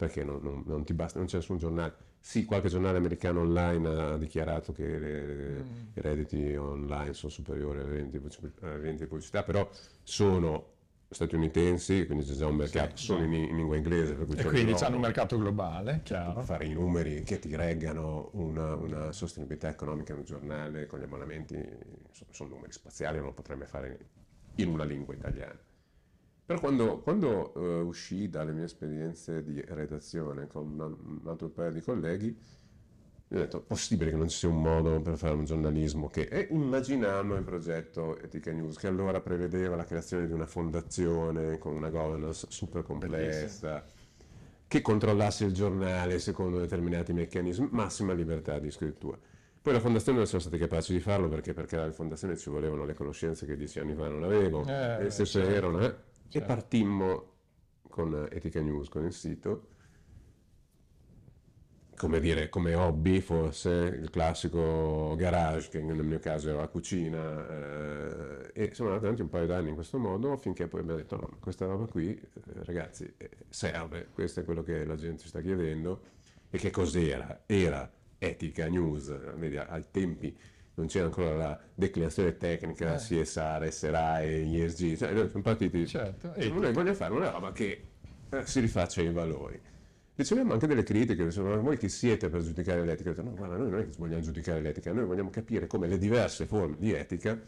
perché 0.04 0.24
non, 0.24 0.40
non, 0.42 0.64
non, 0.66 0.84
ti 0.84 0.94
basta, 0.94 1.18
non 1.20 1.28
c'è 1.28 1.38
nessun 1.38 1.58
giornale. 1.58 2.12
Sì, 2.20 2.46
qualche 2.46 2.70
giornale 2.70 2.98
americano 2.98 3.42
online 3.42 3.88
ha 3.88 4.18
dichiarato 4.18 4.72
che 4.72 4.98
le, 4.98 5.64
mm. 5.64 5.70
i 5.94 6.02
redditi 6.02 6.56
online 6.56 7.14
sono 7.14 7.32
superiori 7.32 7.80
ai 7.80 7.86
redditi 7.86 8.20
di 8.20 9.06
pubblicità, 9.06 9.44
però 9.44 9.70
sono 10.04 10.73
statunitensi, 11.14 12.06
quindi 12.06 12.26
c'è 12.26 12.34
già 12.34 12.48
un 12.48 12.56
mercato 12.56 12.98
sì, 12.98 13.06
solo 13.06 13.24
in, 13.24 13.34
in, 13.34 13.56
lingua 13.56 13.76
inglese. 13.76 14.14
Per 14.16 14.26
cui 14.26 14.36
e 14.38 14.44
quindi 14.44 14.74
c'è 14.74 14.88
un 14.88 15.00
mercato 15.00 15.38
globale, 15.38 16.02
chiaro. 16.04 16.42
Fare 16.42 16.66
i 16.66 16.74
numeri 16.74 17.24
che 17.24 17.40
ti 17.40 17.56
reggano 17.56 18.30
una, 18.34 18.76
una, 18.76 19.12
sostenibilità 19.12 19.70
economica 19.70 20.14
in 20.14 20.20
un 20.20 20.26
giornale 20.26 20.86
con 20.88 21.00
gli 21.00 21.04
abbonamenti 21.04 21.56
sono, 22.12 22.30
sono 22.32 22.50
numeri 22.50 22.72
spaziali, 22.72 23.18
non 23.18 23.28
lo 23.28 23.34
potrebbe 23.34 23.66
fare 23.66 24.10
in 24.56 24.68
una 24.70 24.84
lingua 24.84 25.14
italiana. 25.14 25.60
Però 26.46 26.60
quando, 26.60 27.00
quando 27.00 27.54
uh, 27.56 27.88
uscì 27.88 28.30
dalle 28.30 28.52
mie 28.52 28.66
esperienze 28.66 29.44
di 29.44 29.64
redazione 29.66 30.48
con 30.48 30.78
un 30.78 31.22
altro 31.28 31.50
paio 31.50 31.72
di 31.72 31.82
colleghi, 31.82 32.38
mi 33.34 33.40
ho 33.40 33.44
detto, 33.46 33.62
possibile 33.62 34.12
che 34.12 34.18
non 34.18 34.30
ci 34.30 34.38
sia 34.38 34.50
un 34.50 34.62
modo 34.62 35.02
per 35.02 35.18
fare 35.18 35.34
un 35.34 35.46
giornalismo 35.46 36.08
che... 36.08 36.22
E 36.24 36.48
immaginammo 36.52 37.36
il 37.36 37.44
progetto 37.44 38.20
Etica 38.20 38.52
News, 38.52 38.78
che 38.78 38.88
allora 38.88 39.22
prevedeva 39.22 39.76
la 39.76 39.86
creazione 39.86 40.28
di 40.28 40.34
una 40.34 40.46
fondazione 40.46 41.58
con 41.58 41.76
una 41.76 41.90
governance 41.90 42.48
super 42.50 42.84
complessa, 42.84 43.68
Bellissimo. 43.68 43.82
che 44.68 44.82
controllasse 44.82 45.46
il 45.46 45.54
giornale 45.54 46.20
secondo 46.20 46.60
determinati 46.60 47.14
meccanismi, 47.14 47.70
massima 47.72 48.14
libertà 48.14 48.60
di 48.60 48.70
scrittura. 48.72 49.18
Poi 49.62 49.74
la 49.74 49.80
fondazione 49.80 50.18
non 50.18 50.28
siamo 50.28 50.44
stati 50.44 50.58
capaci 50.58 50.94
di 50.94 51.00
farlo 51.00 51.30
perché 51.30 51.54
per 51.54 51.66
creare 51.66 51.88
la 51.88 51.94
fondazione 51.94 52.38
ci 52.38 52.50
volevano 52.50 52.86
le 52.86 52.94
conoscenze 52.94 53.46
che 53.46 53.56
dieci 53.56 53.80
anni 53.80 53.96
fa 53.96 54.08
non 54.10 54.24
avevo, 54.24 54.66
eh, 54.66 55.06
e 55.06 55.10
se 55.10 55.26
certo. 55.26 55.50
c'erano... 55.50 55.80
Eh, 55.80 56.12
Certo. 56.34 56.52
E 56.52 56.56
partimmo 56.56 57.32
con 57.90 58.28
Etica 58.32 58.60
News, 58.60 58.90
con 58.90 59.06
il 59.06 59.14
sito, 59.14 59.68
come 61.96 62.20
dire, 62.20 62.50
come 62.50 62.74
hobby 62.74 63.20
forse, 63.20 63.70
il 63.70 64.10
classico 64.10 65.16
garage, 65.18 65.70
che 65.70 65.82
nel 65.82 66.04
mio 66.04 66.20
caso 66.20 66.50
era 66.50 66.60
la 66.60 66.68
cucina, 66.68 67.48
eh, 67.48 68.52
e 68.54 68.74
siamo 68.74 68.90
andati 68.90 69.06
avanti 69.06 69.22
un 69.22 69.30
paio 69.30 69.46
d'anni 69.46 69.70
in 69.70 69.76
questo 69.76 69.98
modo, 69.98 70.36
finché 70.38 70.68
poi 70.68 70.82
abbiamo 70.82 71.00
detto, 71.00 71.16
no, 71.16 71.38
questa 71.40 71.66
roba 71.66 71.86
qui, 71.86 72.10
eh, 72.14 72.64
ragazzi, 72.64 73.12
eh, 73.18 73.30
serve, 73.50 74.08
questo 74.14 74.42
è 74.42 74.44
quello 74.44 74.64
che 74.64 74.86
la 74.86 74.96
gente 74.96 75.28
sta 75.28 75.42
chiedendo, 75.42 76.02
e 76.50 76.58
che 76.58 76.70
cos'era? 76.70 77.44
Era 77.46 77.90
Etica 78.18 78.68
News, 78.68 79.36
vedi, 79.36 79.58
ai 79.58 79.86
tempi 79.90 80.38
non 80.76 80.88
c'era 80.88 81.06
ancora 81.06 81.36
la 81.36 81.60
declinazione 81.74 82.36
tecnica, 82.38 82.96
eh. 82.96 82.98
CSR, 82.98 83.68
SRAE, 83.70 84.64
ESG, 84.64 84.98
cioè 84.98 85.12
noi 85.12 85.28
siamo 85.28 85.44
partiti, 85.44 85.86
certo. 85.88 86.34
e 86.34 86.50
noi 86.50 86.74
vogliamo 86.74 86.96
fare 86.96 87.14
una 87.14 87.30
roba 87.30 87.52
che 87.52 87.90
eh, 88.30 88.46
si 88.46 88.60
rifaccia 88.60 89.02
ai 89.02 89.12
valori. 89.12 89.62
Riceviamo 90.16 90.54
anche 90.54 90.68
delle 90.68 90.84
critiche, 90.84 91.24
dicevano, 91.26 91.62
voi 91.62 91.78
chi 91.78 91.90
siete 91.90 92.30
per 92.30 92.42
giudicare 92.42 92.86
l'etica? 92.86 93.10
Detto, 93.10 93.24
no, 93.24 93.34
guarda, 93.34 93.58
noi 93.58 93.70
non 93.70 93.80
è 93.80 93.84
che 93.90 93.96
vogliamo 93.98 94.22
giudicare 94.22 94.62
l'etica, 94.62 94.92
noi 94.94 95.06
vogliamo 95.06 95.30
capire 95.30 95.68
come 95.68 95.88
le 95.88 95.98
diverse 95.98 96.46
forme 96.46 96.76
di 96.78 96.92
etica 96.92 97.40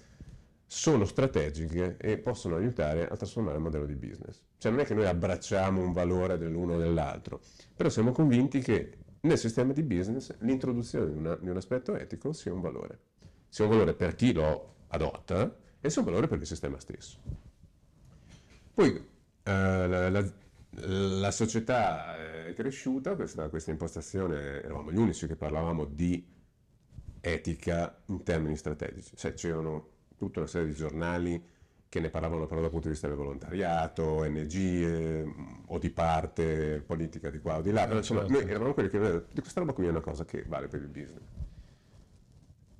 sono 0.67 1.05
strategiche 1.05 1.97
e 1.99 2.17
possono 2.17 2.55
aiutare 2.55 3.07
a 3.07 3.15
trasformare 3.15 3.57
il 3.57 3.63
modello 3.63 3.85
di 3.85 3.95
business. 3.95 4.41
Cioè 4.57 4.71
non 4.71 4.81
è 4.81 4.85
che 4.85 4.95
noi 4.95 5.05
abbracciamo 5.05 5.79
un 5.79 5.93
valore 5.93 6.39
dell'uno 6.39 6.73
o 6.73 6.77
dell'altro, 6.79 7.39
però 7.75 7.89
siamo 7.89 8.11
convinti 8.11 8.59
che 8.59 8.97
nel 9.21 9.37
sistema 9.37 9.73
di 9.73 9.83
business 9.83 10.35
l'introduzione 10.39 11.11
di, 11.11 11.17
una, 11.17 11.35
di 11.35 11.49
un 11.49 11.57
aspetto 11.57 11.95
etico 11.95 12.33
sia 12.33 12.51
un 12.51 12.61
valore 12.61 12.99
sia 13.55 13.63
un 13.63 13.71
valore 13.71 13.93
per 13.93 14.15
chi 14.15 14.33
lo 14.33 14.73
adotta 14.87 15.55
e 15.79 15.89
sia 15.89 16.01
un 16.01 16.07
valore 16.07 16.27
per 16.27 16.39
il 16.39 16.45
sistema 16.45 16.77
stesso. 16.77 17.19
Poi 18.73 18.93
eh, 18.95 19.07
la, 19.87 20.09
la, 20.09 20.29
la, 20.81 21.31
società 21.31 22.17
è 22.17 22.53
cresciuta, 22.53 23.15
questa, 23.15 23.49
questa 23.49 23.71
impostazione, 23.71 24.61
eravamo 24.61 24.91
gli 24.91 24.97
unici 24.97 25.27
che 25.27 25.35
parlavamo 25.35 25.85
di 25.85 26.33
etica 27.21 28.01
in 28.07 28.23
termini 28.23 28.55
strategici, 28.55 29.15
cioè 29.15 29.33
c'erano 29.33 29.89
tutta 30.17 30.39
una 30.39 30.47
serie 30.47 30.67
di 30.67 30.73
giornali 30.73 31.53
che 31.87 31.99
ne 31.99 32.09
parlavano 32.09 32.45
però 32.45 32.59
dal 32.59 32.69
punto 32.69 32.87
di 32.87 32.93
vista 32.93 33.07
del 33.07 33.15
volontariato, 33.15 34.23
NG 34.25 34.53
eh, 34.53 35.33
o 35.67 35.77
di 35.77 35.89
parte, 35.89 36.83
politica 36.85 37.29
di 37.29 37.39
qua 37.39 37.57
o 37.57 37.61
di 37.61 37.71
là, 37.71 37.85
però 37.85 37.97
insomma 37.97 38.21
certo. 38.21 38.33
noi 38.33 38.49
eravamo 38.49 38.73
quelli 38.73 38.89
che 38.89 39.23
di 39.31 39.39
questa 39.39 39.61
roba 39.61 39.73
qui 39.73 39.85
è 39.85 39.89
una 39.89 40.01
cosa 40.01 40.25
che 40.25 40.43
vale 40.45 40.67
per 40.67 40.81
il 40.81 40.89
business. 40.89 41.23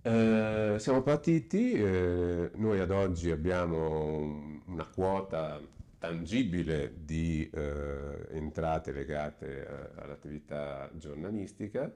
Eh, 0.02 0.76
siamo 0.78 1.02
partiti, 1.02 1.72
eh, 1.72 2.52
noi 2.56 2.80
ad 2.80 2.92
oggi 2.92 3.32
abbiamo 3.32 4.62
una 4.66 4.86
quota 4.86 5.60
tangibile 6.06 6.94
di 7.04 7.50
eh, 7.52 8.28
entrate 8.32 8.92
legate 8.92 9.68
eh, 9.68 10.02
all'attività 10.02 10.90
giornalistica. 10.94 11.92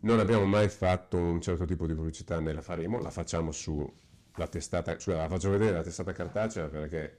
Non 0.00 0.18
abbiamo 0.18 0.44
mai 0.44 0.68
fatto 0.68 1.16
un 1.16 1.40
certo 1.40 1.64
tipo 1.64 1.86
di 1.86 1.94
pubblicità 1.94 2.38
né 2.40 2.52
la 2.52 2.60
faremo, 2.60 3.00
la 3.00 3.10
facciamo 3.10 3.52
sulla 3.52 4.46
testata, 4.50 4.96
cioè 4.98 5.16
la 5.16 5.28
faccio 5.28 5.50
vedere 5.50 5.72
la 5.72 5.82
testata 5.82 6.12
cartacea 6.12 6.68
perché 6.68 7.16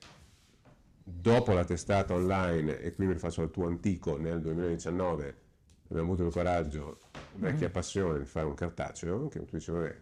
dopo 1.03 1.53
la 1.53 1.63
testata 1.63 2.13
online, 2.13 2.80
e 2.80 2.93
qui 2.93 3.05
mi 3.05 3.13
rifaccio 3.13 3.41
al 3.41 3.51
tuo 3.51 3.67
antico, 3.67 4.17
nel 4.17 4.41
2019 4.41 5.41
abbiamo 5.89 6.11
avuto 6.11 6.28
il 6.28 6.34
coraggio 6.34 6.99
vecchia 7.36 7.69
passione 7.69 8.19
di 8.19 8.26
fare 8.26 8.45
un 8.45 8.53
cartaceo, 8.53 9.28
che 9.28 9.45
tu 9.45 9.55
dici, 9.55 9.71
vabbè, 9.71 9.95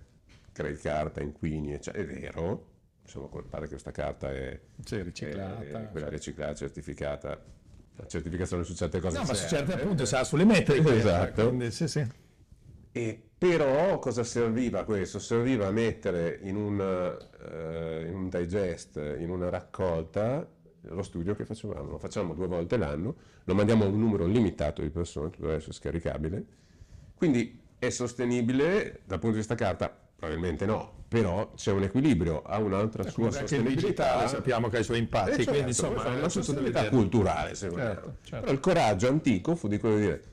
crei 0.51 0.75
carta, 0.75 1.21
inquini, 1.21 1.73
eccetera. 1.73 2.03
È 2.03 2.05
vero, 2.07 2.70
insomma, 3.03 3.27
pare 3.27 3.63
che 3.63 3.71
questa 3.71 3.91
carta 3.91 4.31
è, 4.31 4.59
sì, 4.83 5.01
riciclata, 5.01 5.61
è, 5.61 5.89
quella 5.91 6.09
riciclata, 6.09 6.53
certificata. 6.53 7.59
La 7.97 8.07
certificazione 8.07 8.63
su 8.63 8.73
certe 8.73 8.99
cose. 8.99 9.17
No, 9.17 9.25
ma 9.25 9.33
su 9.33 9.47
certe 9.47 9.73
appunto 9.73 10.05
sa 10.05 10.23
sulle 10.23 10.45
metriche. 10.45 10.95
Esatto. 10.95 11.47
Quindi, 11.47 11.71
sì, 11.71 11.87
sì. 11.87 12.07
E 12.93 13.21
Però 13.41 13.97
cosa 13.97 14.23
serviva 14.23 14.83
questo? 14.83 15.17
Serviva 15.17 15.65
a 15.65 15.71
mettere 15.71 16.37
in 16.43 16.55
un, 16.55 16.79
uh, 16.79 18.07
in 18.07 18.13
un 18.13 18.29
digest, 18.29 18.97
in 19.17 19.31
una 19.31 19.49
raccolta, 19.49 20.47
lo 20.81 21.01
studio 21.01 21.33
che 21.33 21.43
facevamo. 21.43 21.89
Lo 21.89 21.97
facciamo 21.97 22.35
due 22.35 22.45
volte 22.45 22.77
l'anno, 22.77 23.15
lo 23.43 23.55
mandiamo 23.55 23.85
a 23.85 23.87
un 23.87 23.97
numero 23.97 24.27
limitato 24.27 24.83
di 24.83 24.91
persone, 24.91 25.31
tutto 25.31 25.47
adesso 25.47 25.71
è 25.71 25.73
scaricabile. 25.73 26.45
Quindi 27.15 27.59
è 27.79 27.89
sostenibile 27.89 28.99
dal 29.05 29.17
punto 29.17 29.31
di 29.31 29.37
vista 29.37 29.55
carta? 29.55 30.00
Probabilmente 30.21 30.67
no, 30.67 31.05
però 31.07 31.51
c'è 31.55 31.71
un 31.71 31.81
equilibrio, 31.81 32.43
ha 32.43 32.59
un'altra 32.59 33.01
sua 33.09 33.31
sostenibilità. 33.31 33.79
Il 33.79 33.85
digitale 33.87 34.27
sappiamo 34.27 34.69
che 34.69 34.77
ha 34.77 34.79
i 34.81 34.83
suoi 34.83 34.99
impatti, 34.99 35.31
certo, 35.31 35.49
quindi 35.49 35.69
insomma 35.69 36.05
è 36.05 36.17
una 36.19 36.29
sostenibilità 36.29 36.89
culturale, 36.89 37.55
se 37.55 37.71
certo, 37.71 38.17
certo. 38.21 38.39
Però 38.41 38.51
il 38.51 38.59
coraggio 38.59 39.07
antico 39.07 39.55
fu 39.55 39.67
di 39.67 39.79
quello 39.79 39.95
di 39.95 40.01
dire 40.01 40.23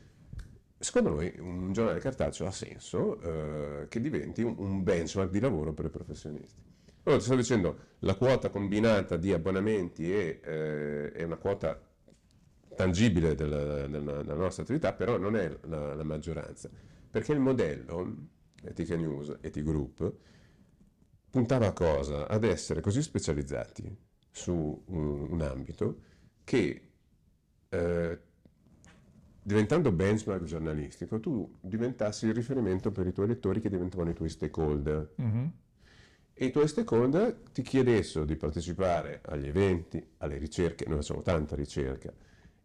Secondo 0.77 1.09
noi 1.09 1.33
un 1.39 1.73
giornale 1.73 2.01
cartaceo 2.01 2.47
ha 2.47 2.51
senso 2.51 3.19
eh, 3.23 3.89
che 3.89 3.99
diventi 3.99 4.43
un, 4.43 4.57
un, 4.59 4.83
benchmark 4.83 5.31
di 5.31 5.41
lavoro 5.41 5.73
per 5.73 5.87
i 5.87 5.89
professionisti. 5.89 6.61
Allora, 7.05 7.19
ti 7.19 7.27
sto 7.27 7.35
dicendo, 7.35 7.79
la 8.01 8.15
quota 8.15 8.51
combinata 8.51 9.17
di 9.17 9.33
abbonamenti 9.33 10.13
è, 10.13 10.39
eh, 10.45 11.13
è 11.13 11.23
una 11.23 11.37
quota 11.37 11.81
tangibile 12.77 13.35
della, 13.35 13.87
della, 13.87 14.23
della, 14.23 14.35
nostra 14.35 14.65
attività, 14.65 14.93
però 14.93 15.17
non 15.17 15.35
è 15.35 15.51
la, 15.63 15.95
la 15.95 16.05
maggioranza, 16.05 16.69
perché 17.11 17.33
il 17.33 17.41
modello 17.41 18.37
Etica 18.63 18.97
News, 18.97 19.37
Eti 19.41 19.63
Group, 19.63 20.13
puntava 21.31 21.69
a 21.69 21.73
cosa? 21.73 22.27
Ad 22.27 22.45
essere 22.45 22.81
così 22.81 23.03
specializzati 23.03 23.97
su 24.31 24.83
un, 24.87 25.31
un 25.31 25.41
ambito 25.43 26.01
che 26.45 26.91
eh, 27.69 28.19
diventando 29.43 29.93
benchmark 29.93 30.45
giornalistico, 30.45 31.21
tu 31.21 31.57
diventassi 31.61 32.27
il 32.27 32.35
riferimento 32.35 32.93
per 32.93 33.07
i 33.07 33.13
tuoi 33.13 33.29
lettori 33.29 33.61
che 33.61 33.71
diventavano 33.71 34.11
i 34.11 34.15
tuoi 34.15 34.29
stakeholder. 34.29 35.15
Mm-hmm. 35.21 35.47
E 36.35 36.45
i 36.45 36.51
tuoi 36.51 36.69
stakeholder 36.69 37.35
ti 37.53 37.63
chiedessero 37.63 38.25
di 38.25 38.37
partecipare 38.37 39.21
agli 39.25 39.47
eventi, 39.47 40.07
alle 40.19 40.39
ricerche, 40.39 40.85
noi 40.87 40.99
facciamo 40.99 41.23
tanta 41.23 41.57
ricerca, 41.57 42.13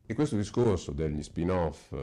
e 0.05 0.13
questo 0.13 0.35
discorso 0.35 0.91
degli 0.91 1.23
spin-off, 1.23 1.95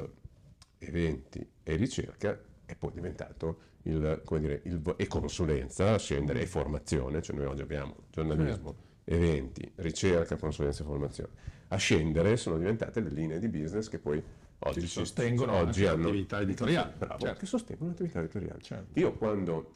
eventi 0.79 1.47
e 1.63 1.77
ricerca 1.77 2.41
è 2.65 2.75
poi 2.75 2.93
diventato 2.93 3.69
il, 3.83 4.23
come 4.25 4.41
dire, 4.41 4.61
il, 4.65 4.83
e 4.97 5.07
consulenza, 5.07 5.97
scendere 5.99 6.43
e 6.43 6.47
formazione, 6.47 7.23
cioè 7.23 7.37
noi 7.37 7.47
oggi 7.47 7.63
abbiamo 7.63 7.97
giornalismo, 8.11 8.75
certo. 8.75 8.77
eventi, 9.05 9.73
ricerca, 9.77 10.37
consulenza 10.37 10.83
e 10.83 10.87
formazione. 10.87 11.31
A 11.69 11.77
scendere 11.77 12.37
sono 12.37 12.59
diventate 12.59 13.01
le 13.01 13.11
linee 13.11 13.39
di 13.39 13.49
business 13.49 13.89
che 13.89 13.99
poi 13.99 14.23
oggi 14.59 14.87
sostengono 14.87 15.55
oggi 15.55 15.87
hanno, 15.87 16.07
l'attività 16.07 16.41
editoriale. 16.43 16.95
Bravo, 16.99 17.19
certo. 17.19 17.39
che 17.39 17.47
sostengono 17.47 17.91
l'attività 17.91 18.19
editoriale. 18.19 18.61
Certo. 18.61 18.99
Io 18.99 19.13
quando 19.15 19.71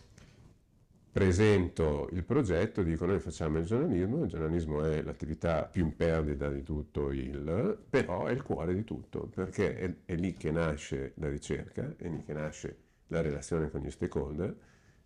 presento 1.14 2.08
il 2.10 2.24
progetto 2.24 2.82
dico 2.82 3.06
noi 3.06 3.20
facciamo 3.20 3.58
il 3.58 3.64
giornalismo, 3.64 4.24
il 4.24 4.28
giornalismo 4.28 4.82
è 4.82 5.00
l'attività 5.00 5.62
più 5.62 5.84
in 5.84 5.94
perdita 5.94 6.50
di 6.50 6.64
tutto 6.64 7.12
il, 7.12 7.78
però 7.88 8.26
è 8.26 8.32
il 8.32 8.42
cuore 8.42 8.74
di 8.74 8.82
tutto, 8.82 9.30
perché 9.32 9.76
è, 9.76 9.94
è 10.04 10.16
lì 10.16 10.32
che 10.34 10.50
nasce 10.50 11.12
la 11.18 11.28
ricerca, 11.28 11.94
è 11.96 12.08
lì 12.08 12.24
che 12.24 12.32
nasce 12.32 12.83
la 13.08 13.20
relazione 13.20 13.70
con 13.70 13.80
gli 13.80 13.90
stakeholder 13.90 14.56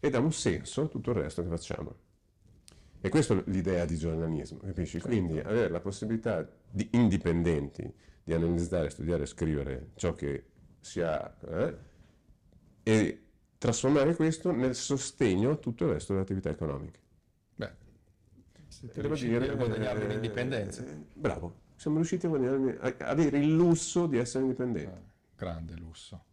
e 0.00 0.10
dà 0.10 0.18
un 0.18 0.32
senso 0.32 0.82
a 0.82 0.86
tutto 0.86 1.10
il 1.10 1.16
resto 1.16 1.42
che 1.42 1.48
facciamo. 1.48 1.96
E 3.00 3.08
questa 3.08 3.34
è 3.34 3.42
l'idea 3.46 3.84
di 3.84 3.96
giornalismo, 3.96 4.58
capisci? 4.58 5.00
Quindi 5.00 5.38
avere 5.38 5.68
la 5.68 5.80
possibilità 5.80 6.48
di 6.70 6.88
indipendenti 6.92 7.92
di 8.24 8.34
analizzare, 8.34 8.90
studiare 8.90 9.22
e 9.22 9.26
scrivere 9.26 9.90
ciò 9.94 10.12
che 10.12 10.44
si 10.80 11.00
ha 11.00 11.36
eh, 11.46 11.76
e 12.82 13.22
trasformare 13.56 14.14
questo 14.14 14.50
nel 14.50 14.74
sostegno 14.74 15.52
a 15.52 15.56
tutto 15.56 15.84
il 15.84 15.92
resto 15.92 16.12
delle 16.12 16.24
attività 16.24 16.50
economiche. 16.50 16.98
Beh, 17.54 17.70
siete 18.66 19.00
riusciti 19.02 19.30
dire, 19.30 19.50
a 19.50 19.54
guadagnare 19.54 20.04
eh, 20.04 20.08
l'indipendenza. 20.08 20.84
Eh, 20.84 20.96
bravo, 21.14 21.60
siamo 21.76 21.96
riusciti 21.96 22.26
a, 22.26 22.30
a, 22.30 22.94
avere 22.98 23.38
il 23.38 23.54
lusso 23.54 24.06
di 24.06 24.18
essere 24.18 24.44
indipendenti. 24.44 24.90
Ah, 24.90 25.00
grande 25.36 25.74
lusso. 25.76 26.24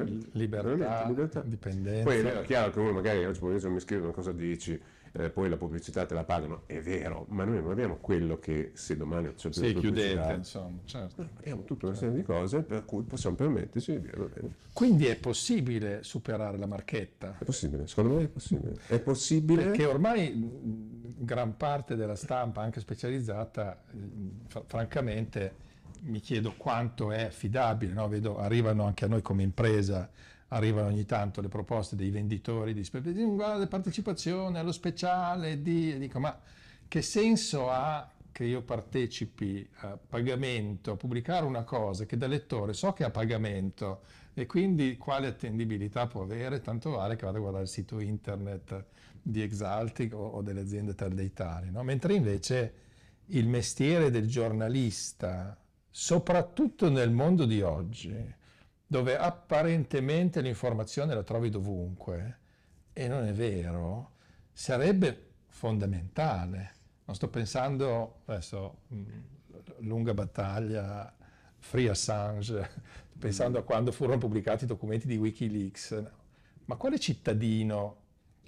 Eh? 0.00 0.18
Libertà, 0.32 1.06
libertà, 1.06 1.42
indipendenza. 1.42 2.04
Poi 2.04 2.18
è 2.18 2.42
chiaro 2.42 2.70
che 2.70 2.78
uno 2.80 2.92
magari 2.92 3.24
oggi 3.24 3.38
pomeriggio 3.38 3.70
mi 3.70 3.80
scrive 3.80 4.02
una 4.02 4.12
cosa 4.12 4.32
dici, 4.32 4.78
eh, 5.12 5.30
poi 5.30 5.48
la 5.48 5.56
pubblicità 5.56 6.04
te 6.04 6.12
la 6.12 6.24
pagano, 6.24 6.64
è 6.66 6.78
vero, 6.80 7.24
ma 7.30 7.44
noi 7.44 7.62
non 7.62 7.70
abbiamo 7.70 7.96
quello 7.96 8.38
che 8.38 8.72
se 8.74 8.96
domani 8.96 9.32
c'è 9.34 9.48
più 9.48 9.62
sì, 9.62 9.74
chiudete, 9.74 10.32
insomma, 10.34 10.78
certo. 10.84 11.26
abbiamo 11.38 11.64
tutta 11.64 11.86
una 11.86 11.94
serie 11.94 12.14
di 12.16 12.22
cose 12.22 12.60
per 12.62 12.84
cui 12.84 13.02
possiamo 13.04 13.36
permetterci 13.36 13.92
di 13.92 14.00
dire, 14.00 14.16
bene. 14.16 14.54
Quindi 14.74 15.06
è 15.06 15.16
possibile 15.16 16.02
superare 16.02 16.58
la 16.58 16.66
marchetta? 16.66 17.36
È 17.38 17.44
possibile, 17.44 17.86
secondo 17.86 18.16
me 18.16 18.24
è 18.24 18.28
possibile. 18.28 18.76
È 18.86 19.00
possibile. 19.00 19.64
Perché 19.64 19.86
ormai 19.86 20.50
gran 21.18 21.56
parte 21.56 21.96
della 21.96 22.14
stampa, 22.14 22.60
anche 22.60 22.80
specializzata, 22.80 23.82
francamente 24.66 25.64
mi 26.02 26.20
chiedo 26.20 26.54
quanto 26.56 27.10
è 27.12 27.24
affidabile, 27.24 27.92
no? 27.92 28.08
Vedo, 28.08 28.38
arrivano 28.38 28.84
anche 28.84 29.04
a 29.04 29.08
noi 29.08 29.22
come 29.22 29.42
impresa 29.42 30.10
arrivano 30.48 30.88
ogni 30.88 31.04
tanto 31.04 31.40
le 31.40 31.48
proposte 31.48 31.96
dei 31.96 32.10
venditori 32.10 32.72
di 32.72 32.88
guarda 33.34 33.66
partecipazione 33.66 34.58
allo 34.58 34.72
speciale 34.72 35.60
di 35.60 35.98
dico 35.98 36.20
ma 36.20 36.38
che 36.86 37.02
senso 37.02 37.68
ha 37.68 38.08
che 38.30 38.44
io 38.44 38.62
partecipi 38.62 39.68
a 39.80 39.96
pagamento 39.96 40.92
a 40.92 40.96
pubblicare 40.96 41.44
una 41.46 41.64
cosa 41.64 42.04
che 42.04 42.16
da 42.16 42.28
lettore 42.28 42.74
so 42.74 42.92
che 42.92 43.02
è 43.02 43.06
a 43.06 43.10
pagamento 43.10 44.02
e 44.34 44.46
quindi 44.46 44.96
quale 44.98 45.26
attendibilità 45.26 46.06
può 46.06 46.22
avere 46.22 46.60
tanto 46.60 46.90
vale 46.90 47.16
che 47.16 47.24
vado 47.24 47.38
a 47.38 47.40
guardare 47.40 47.64
il 47.64 47.70
sito 47.70 47.98
internet 47.98 48.84
di 49.22 49.40
Exaltic 49.42 50.14
o, 50.14 50.18
o 50.18 50.42
delle 50.42 50.60
aziende 50.60 50.94
tardeitali 50.94 51.70
no? 51.70 51.82
mentre 51.82 52.14
invece 52.14 52.74
il 53.30 53.48
mestiere 53.48 54.10
del 54.10 54.28
giornalista 54.28 55.58
soprattutto 55.98 56.90
nel 56.90 57.10
mondo 57.10 57.46
di 57.46 57.62
oggi 57.62 58.14
dove 58.86 59.16
apparentemente 59.16 60.42
l'informazione 60.42 61.14
la 61.14 61.22
trovi 61.22 61.48
dovunque 61.48 62.38
e 62.92 63.08
non 63.08 63.24
è 63.24 63.32
vero, 63.32 64.10
sarebbe 64.52 65.30
fondamentale. 65.46 66.74
Non 67.06 67.16
sto 67.16 67.30
pensando, 67.30 68.20
adesso, 68.26 68.80
mm, 68.92 69.04
lunga 69.78 70.12
battaglia, 70.12 71.16
Free 71.56 71.88
Assange, 71.88 72.68
pensando 73.18 73.58
a 73.58 73.62
quando 73.62 73.90
furono 73.90 74.18
pubblicati 74.18 74.64
i 74.64 74.66
documenti 74.66 75.06
di 75.06 75.16
Wikileaks, 75.16 76.04
ma 76.66 76.76
quale 76.76 76.98
cittadino 76.98 78.02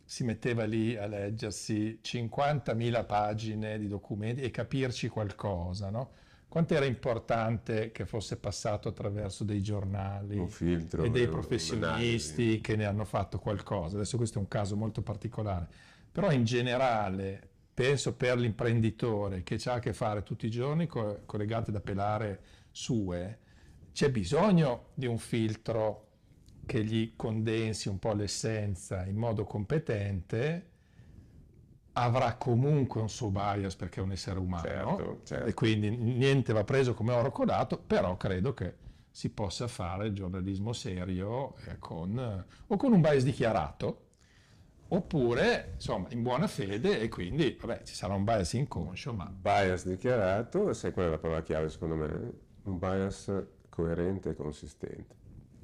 si 0.04 0.22
metteva 0.22 0.64
lì 0.64 0.96
a 0.96 1.06
leggersi 1.06 1.98
50.000 2.02 3.06
pagine 3.06 3.78
di 3.78 3.88
documenti 3.88 4.42
e 4.42 4.50
capirci 4.50 5.08
qualcosa, 5.08 5.88
no? 5.88 6.26
Quanto 6.48 6.74
era 6.74 6.86
importante 6.86 7.92
che 7.92 8.06
fosse 8.06 8.38
passato 8.38 8.88
attraverso 8.88 9.44
dei 9.44 9.62
giornali 9.62 10.46
filtro, 10.48 11.04
e 11.04 11.10
dei 11.10 11.28
professionisti 11.28 12.60
che 12.60 12.74
ne 12.74 12.86
hanno 12.86 13.04
fatto 13.04 13.38
qualcosa. 13.38 13.96
Adesso 13.96 14.16
questo 14.16 14.38
è 14.38 14.40
un 14.40 14.48
caso 14.48 14.74
molto 14.74 15.02
particolare, 15.02 15.68
però 16.10 16.30
in 16.30 16.44
generale 16.44 17.48
penso 17.74 18.14
per 18.14 18.38
l'imprenditore 18.38 19.42
che 19.42 19.60
ha 19.66 19.74
a 19.74 19.78
che 19.78 19.92
fare 19.92 20.22
tutti 20.22 20.46
i 20.46 20.50
giorni 20.50 20.86
con, 20.86 21.20
con 21.26 21.38
le 21.38 21.46
gatte 21.46 21.70
da 21.70 21.80
pelare 21.80 22.40
sue, 22.70 23.38
c'è 23.92 24.10
bisogno 24.10 24.86
di 24.94 25.06
un 25.06 25.18
filtro 25.18 26.06
che 26.64 26.82
gli 26.82 27.12
condensi 27.14 27.88
un 27.88 27.98
po' 27.98 28.14
l'essenza 28.14 29.04
in 29.04 29.16
modo 29.16 29.44
competente 29.44 30.70
avrà 32.02 32.34
comunque 32.34 33.00
un 33.00 33.08
suo 33.08 33.30
bias 33.30 33.74
perché 33.74 34.00
è 34.00 34.02
un 34.02 34.12
essere 34.12 34.38
umano 34.38 34.62
certo, 34.62 35.20
certo. 35.24 35.46
e 35.46 35.54
quindi 35.54 35.90
niente 35.90 36.52
va 36.52 36.64
preso 36.64 36.94
come 36.94 37.12
oro 37.12 37.30
colato, 37.30 37.78
però 37.78 38.16
credo 38.16 38.54
che 38.54 38.76
si 39.10 39.30
possa 39.30 39.66
fare 39.68 40.12
giornalismo 40.12 40.72
serio 40.72 41.56
eh, 41.66 41.78
con, 41.78 42.44
o 42.66 42.76
con 42.76 42.92
un 42.92 43.00
bias 43.00 43.24
dichiarato 43.24 44.04
oppure 44.90 45.72
insomma 45.74 46.08
in 46.10 46.22
buona 46.22 46.46
fede 46.46 47.00
e 47.00 47.08
quindi 47.08 47.58
vabbè 47.60 47.82
ci 47.82 47.94
sarà 47.94 48.14
un 48.14 48.24
bias 48.24 48.52
inconscio 48.54 49.12
ma... 49.12 49.24
Bias 49.24 49.86
dichiarato, 49.86 50.72
sai 50.72 50.92
qual 50.92 51.06
è 51.06 51.10
la 51.10 51.18
parola 51.18 51.42
chiave 51.42 51.68
secondo 51.68 51.96
me? 51.96 52.32
Un 52.62 52.78
bias 52.78 53.30
coerente 53.68 54.30
e 54.30 54.34
consistente. 54.34 55.14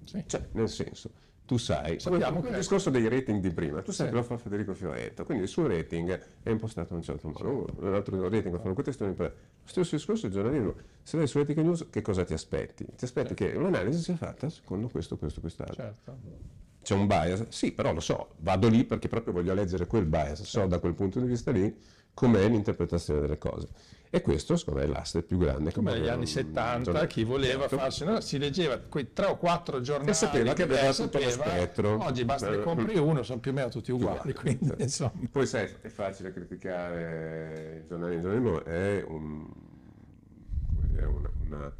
Sì. 0.05 0.23
Cioè, 0.27 0.49
nel 0.53 0.69
senso, 0.69 1.11
tu 1.47 1.59
sai, 1.59 2.01
sappiamo 2.01 2.43
il 2.47 2.55
discorso 2.55 2.89
dei 2.89 3.07
rating 3.07 3.41
di 3.41 3.51
prima, 3.51 3.83
tu 3.83 3.93
sai 3.93 4.07
sì. 4.07 4.13
che 4.13 4.19
lo 4.19 4.25
fa 4.25 4.39
Federico 4.39 4.73
Fioretto, 4.73 5.25
quindi 5.25 5.45
il 5.45 5.49
suo 5.49 5.67
rating 5.67 6.19
è 6.43 6.49
impostato 6.49 6.93
in 6.93 7.01
un 7.01 7.05
certo 7.05 7.29
modo, 7.29 7.67
sì. 7.69 7.85
l'altro 7.85 8.23
rating 8.23 8.53
lo 8.53 8.59
fanno 8.61 8.73
queste 8.73 8.93
testimoni 8.93 9.15
per 9.15 9.35
lo 9.63 9.69
stesso 9.69 9.97
discorso 9.97 10.27
del 10.27 10.37
giornalismo, 10.37 10.75
se 11.03 11.19
vai 11.19 11.27
su 11.27 11.39
Etica 11.39 11.61
News 11.61 11.87
che 11.91 12.01
cosa 12.01 12.25
ti 12.25 12.33
aspetti? 12.33 12.87
Ti 12.97 13.05
aspetti 13.05 13.35
certo. 13.35 13.53
che 13.53 13.59
un'analisi 13.59 13.99
sia 13.99 14.17
fatta 14.17 14.49
secondo 14.49 14.89
questo, 14.89 15.19
questo, 15.19 15.41
quest'altro. 15.41 15.75
Certo. 15.75 16.19
C'è 16.83 16.95
un 16.95 17.07
bias? 17.07 17.47
Sì, 17.49 17.73
però 17.73 17.93
lo 17.93 18.01
so, 18.01 18.35
vado 18.39 18.69
lì 18.69 18.85
perché 18.85 19.09
proprio 19.09 19.33
voglio 19.33 19.55
leggere 19.55 19.87
quel 19.87 20.05
bias, 20.07 20.41
so 20.41 20.45
certo. 20.45 20.69
da 20.69 20.79
quel 20.79 20.95
punto 20.95 21.21
di 21.21 21.27
vista 21.27 21.51
lì 21.51 21.75
com'è 22.15 22.49
l'interpretazione 22.49 23.21
delle 23.21 23.39
cose. 23.39 23.69
E 24.15 24.21
questo, 24.21 24.55
secondo 24.57 24.79
me, 24.79 24.87
è 24.87 24.89
l'asset 24.89 25.25
più 25.25 25.39
grande. 25.39 25.73
Come 25.73 25.93
negli 25.93 26.07
anni 26.07 26.27
70, 26.27 27.05
chi 27.09 27.25
voleva 27.25 27.63
certo. 27.63 27.79
farsi, 27.79 28.05
no, 28.05 28.21
si 28.21 28.39
leggeva 28.39 28.79
quei 28.79 29.13
tre 29.13 29.27
o 29.27 29.37
quattro 29.37 29.81
giornali. 29.81 30.11
E 30.11 30.15
sapeva 30.15 30.53
che 30.53 30.63
aveva 30.63 30.95
tutto 30.95 31.19
lo 31.19 31.31
spettro. 31.31 32.01
Oggi 32.01 32.25
basta 32.25 32.49
che 32.49 32.63
compri 32.63 32.95
uno, 32.97 33.25
sono 33.25 33.41
più 33.41 33.51
o 33.51 33.55
meno 33.55 33.71
tutti 33.71 33.91
uguali. 33.91 34.33
Quindi, 34.33 34.89
certo. 34.89 35.19
Poi 35.33 35.47
sai, 35.47 35.69
è 35.81 35.89
facile 35.89 36.33
criticare 36.33 37.81
il 37.81 37.87
giornalismo, 37.89 38.33
il 38.33 38.41
giornalismo 38.41 38.65
è 38.65 39.05
un, 39.05 39.53
una, 40.93 41.33
una, 41.41 41.77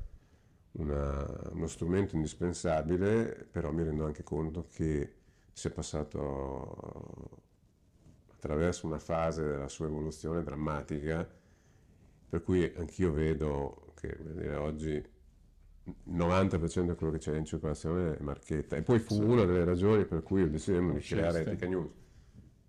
una, 0.73 1.41
uno 1.53 1.67
strumento 1.69 2.17
indispensabile, 2.17 3.47
però 3.49 3.71
mi 3.71 3.85
rendo 3.85 4.07
anche 4.07 4.25
conto 4.25 4.67
che 4.75 5.15
si 5.53 5.69
è 5.69 5.71
passato 5.71 7.44
attraverso 8.45 8.87
una 8.87 8.99
fase 8.99 9.43
della 9.43 9.69
sua 9.69 9.87
evoluzione 9.87 10.43
drammatica 10.43 11.27
per 12.29 12.43
cui 12.43 12.71
anch'io 12.77 13.13
vedo 13.13 13.93
che 13.95 14.17
dire, 14.21 14.57
oggi 14.57 14.91
il 14.91 16.17
90% 16.17 16.89
di 16.89 16.95
quello 16.95 17.13
che 17.13 17.19
c'è 17.19 17.37
in 17.37 17.45
circolazione 17.45 18.17
è 18.17 18.23
marchetta. 18.23 18.77
E 18.77 18.83
poi 18.83 18.99
fu 18.99 19.15
sì. 19.15 19.21
una 19.21 19.45
delle 19.45 19.65
ragioni 19.65 20.05
per 20.05 20.23
cui 20.23 20.43
ho 20.43 20.49
deciso 20.49 20.81
di 20.81 20.99
creare 20.99 21.41
Etica 21.41 21.67
News. 21.67 21.91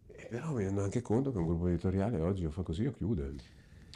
E 0.08 0.28
però 0.30 0.54
mi 0.54 0.64
rendo 0.64 0.84
anche 0.84 1.02
conto 1.02 1.32
che 1.32 1.40
un 1.40 1.48
gruppo 1.48 1.68
editoriale 1.68 2.22
oggi 2.22 2.46
o 2.46 2.52
fa 2.52 2.62
così 2.62 2.86
o 2.86 2.92
chiude. 2.92 3.34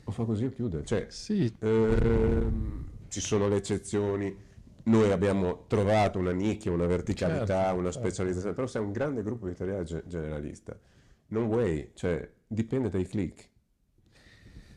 O 0.05 0.11
fa 0.11 0.23
così 0.23 0.45
o 0.45 0.49
chiude. 0.49 0.83
Cioè, 0.83 1.05
sì. 1.09 1.53
ehm, 1.59 2.89
ci 3.07 3.21
sono 3.21 3.47
le 3.47 3.57
eccezioni. 3.57 4.35
Noi 4.83 5.11
abbiamo 5.11 5.65
trovato 5.67 6.17
una 6.17 6.31
nicchia, 6.31 6.71
una 6.71 6.87
verticalità, 6.87 7.45
certo, 7.45 7.77
una 7.77 7.91
certo. 7.91 8.07
specializzazione, 8.07 8.55
però 8.55 8.65
sei 8.65 8.81
un 8.81 8.91
grande 8.91 9.21
gruppo 9.21 9.45
editoriale 9.45 9.83
generalista. 10.07 10.75
Non 11.29 11.45
way, 11.45 11.91
cioè 11.93 12.29
dipende 12.47 12.89
dai 12.89 13.07
click. 13.07 13.47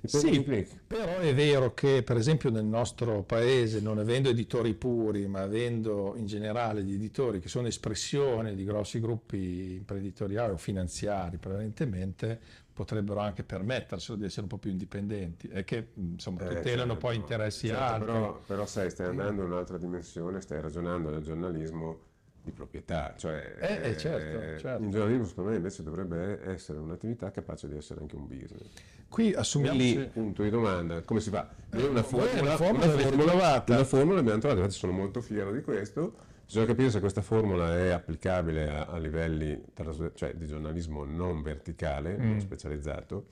Sì, 0.05 0.43
però 0.85 1.19
è 1.19 1.33
vero 1.33 1.75
che 1.75 2.03
per 2.03 2.17
esempio 2.17 2.51
nel 2.51 2.65
nostro 2.65 3.23
paese, 3.23 3.81
non 3.81 3.99
avendo 3.99 4.31
editori 4.31 4.75
puri, 4.75 5.29
ma 5.29 5.43
avendo 5.43 6.15
in 6.17 6.27
generale 6.27 6.83
gli 6.83 6.95
editori 6.95 7.39
che 7.39 7.49
sono 7.49 7.69
espressione 7.69 8.57
di 8.57 8.65
grossi 8.65 8.99
gruppi 8.99 9.75
imprenditoriali 9.75 10.53
o 10.53 10.57
finanziari 10.57 11.39
prevalentemente, 11.39 12.41
potrebbero 12.73 13.21
anche 13.21 13.45
permetterselo 13.45 14.19
di 14.19 14.25
essere 14.25 14.43
un 14.43 14.49
po' 14.49 14.59
più 14.59 14.73
indipendenti 14.73 15.47
e 15.47 15.63
che 15.63 15.91
insomma 15.95 16.41
eh, 16.41 16.57
tutelano 16.57 16.93
certo, 16.93 17.07
poi 17.07 17.17
interessi 17.17 17.69
certo, 17.69 17.83
altri. 17.83 18.13
Però, 18.13 18.41
però 18.45 18.67
sai, 18.67 18.91
stai 18.91 19.07
andando 19.07 19.45
in 19.45 19.53
un'altra 19.53 19.79
dimensione, 19.79 20.41
stai 20.41 20.61
ragionando 20.61 21.11
del 21.11 21.23
giornalismo 21.23 22.11
di 22.43 22.51
proprietà, 22.51 23.15
cioè 23.17 23.55
eh, 23.61 23.91
eh, 23.91 23.97
certo, 23.97 24.41
eh, 24.41 24.59
certo. 24.59 24.83
il 24.83 24.91
giornalismo 24.91 25.25
secondo 25.27 25.51
me 25.51 25.57
invece 25.57 25.83
dovrebbe 25.85 26.41
essere 26.51 26.79
un'attività 26.79 27.31
capace 27.31 27.69
di 27.69 27.77
essere 27.77 28.01
anche 28.01 28.17
un 28.17 28.27
business. 28.27 28.69
Qui 29.09 29.33
assumiamo... 29.33 29.79
Lì, 29.79 30.09
punto 30.13 30.43
di 30.43 30.51
domanda, 30.51 31.03
come 31.03 31.21
si 31.21 31.31
fa? 31.31 31.49
Noi 31.71 31.85
una 31.85 32.03
formula, 32.03 32.41
una 32.41 32.57
formula, 32.57 32.85
una 32.87 32.97
formula, 32.97 33.65
una 33.67 33.85
formula 33.85 34.21
abbiamo 34.21 34.41
trovato, 34.41 34.61
infatti 34.61 34.79
sono 34.79 34.93
molto 34.93 35.21
fiero 35.21 35.53
di 35.53 35.61
questo, 35.63 36.15
bisogna 36.45 36.67
capire 36.67 36.91
se 36.91 36.99
questa 36.99 37.23
formula 37.23 37.79
è 37.79 37.91
applicabile 37.91 38.69
a, 38.69 38.87
a 38.87 38.99
livelli 38.99 39.63
cioè, 40.15 40.35
di 40.35 40.47
giornalismo 40.47 41.05
non 41.05 41.43
verticale, 41.43 42.17
mm. 42.19 42.29
non 42.29 42.41
specializzato, 42.41 43.27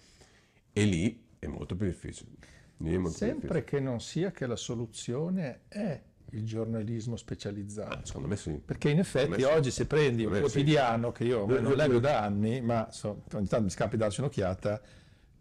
e 0.72 0.84
lì 0.84 1.26
è 1.38 1.46
molto 1.46 1.74
più 1.74 1.86
difficile. 1.86 2.30
Molto 2.76 3.10
Sempre 3.10 3.48
più 3.48 3.48
difficile. 3.48 3.64
che 3.64 3.80
non 3.80 4.00
sia 4.00 4.30
che 4.30 4.46
la 4.46 4.56
soluzione 4.56 5.62
è 5.68 6.00
il 6.30 6.44
giornalismo 6.44 7.16
specializzato. 7.16 7.94
Ah, 7.94 8.00
secondo 8.04 8.28
me 8.28 8.36
sì. 8.36 8.60
Perché 8.64 8.90
in 8.90 8.98
effetti 8.98 9.42
oggi 9.42 9.70
se 9.70 9.86
prendi 9.86 10.24
un 10.24 10.38
quotidiano, 10.38 11.08
sì. 11.08 11.14
che 11.14 11.24
io 11.24 11.46
non 11.46 11.74
leggo 11.74 11.98
da 11.98 12.20
anni, 12.20 12.60
ma 12.60 12.88
so, 12.90 13.22
ogni 13.32 13.46
tanto 13.46 13.64
mi 13.64 13.70
scappi 13.70 13.96
darci 13.96 14.20
un'occhiata, 14.20 14.80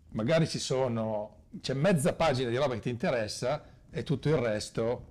magari 0.10 0.48
ci 0.48 0.60
sono, 0.60 1.44
c'è 1.62 1.74
mezza 1.74 2.14
pagina 2.14 2.50
di 2.50 2.58
roba 2.58 2.74
che 2.76 2.82
ti 2.82 2.90
interessa 2.90 3.64
e 3.90 4.04
tutto 4.04 4.30
il 4.30 4.36
resto 4.36 5.06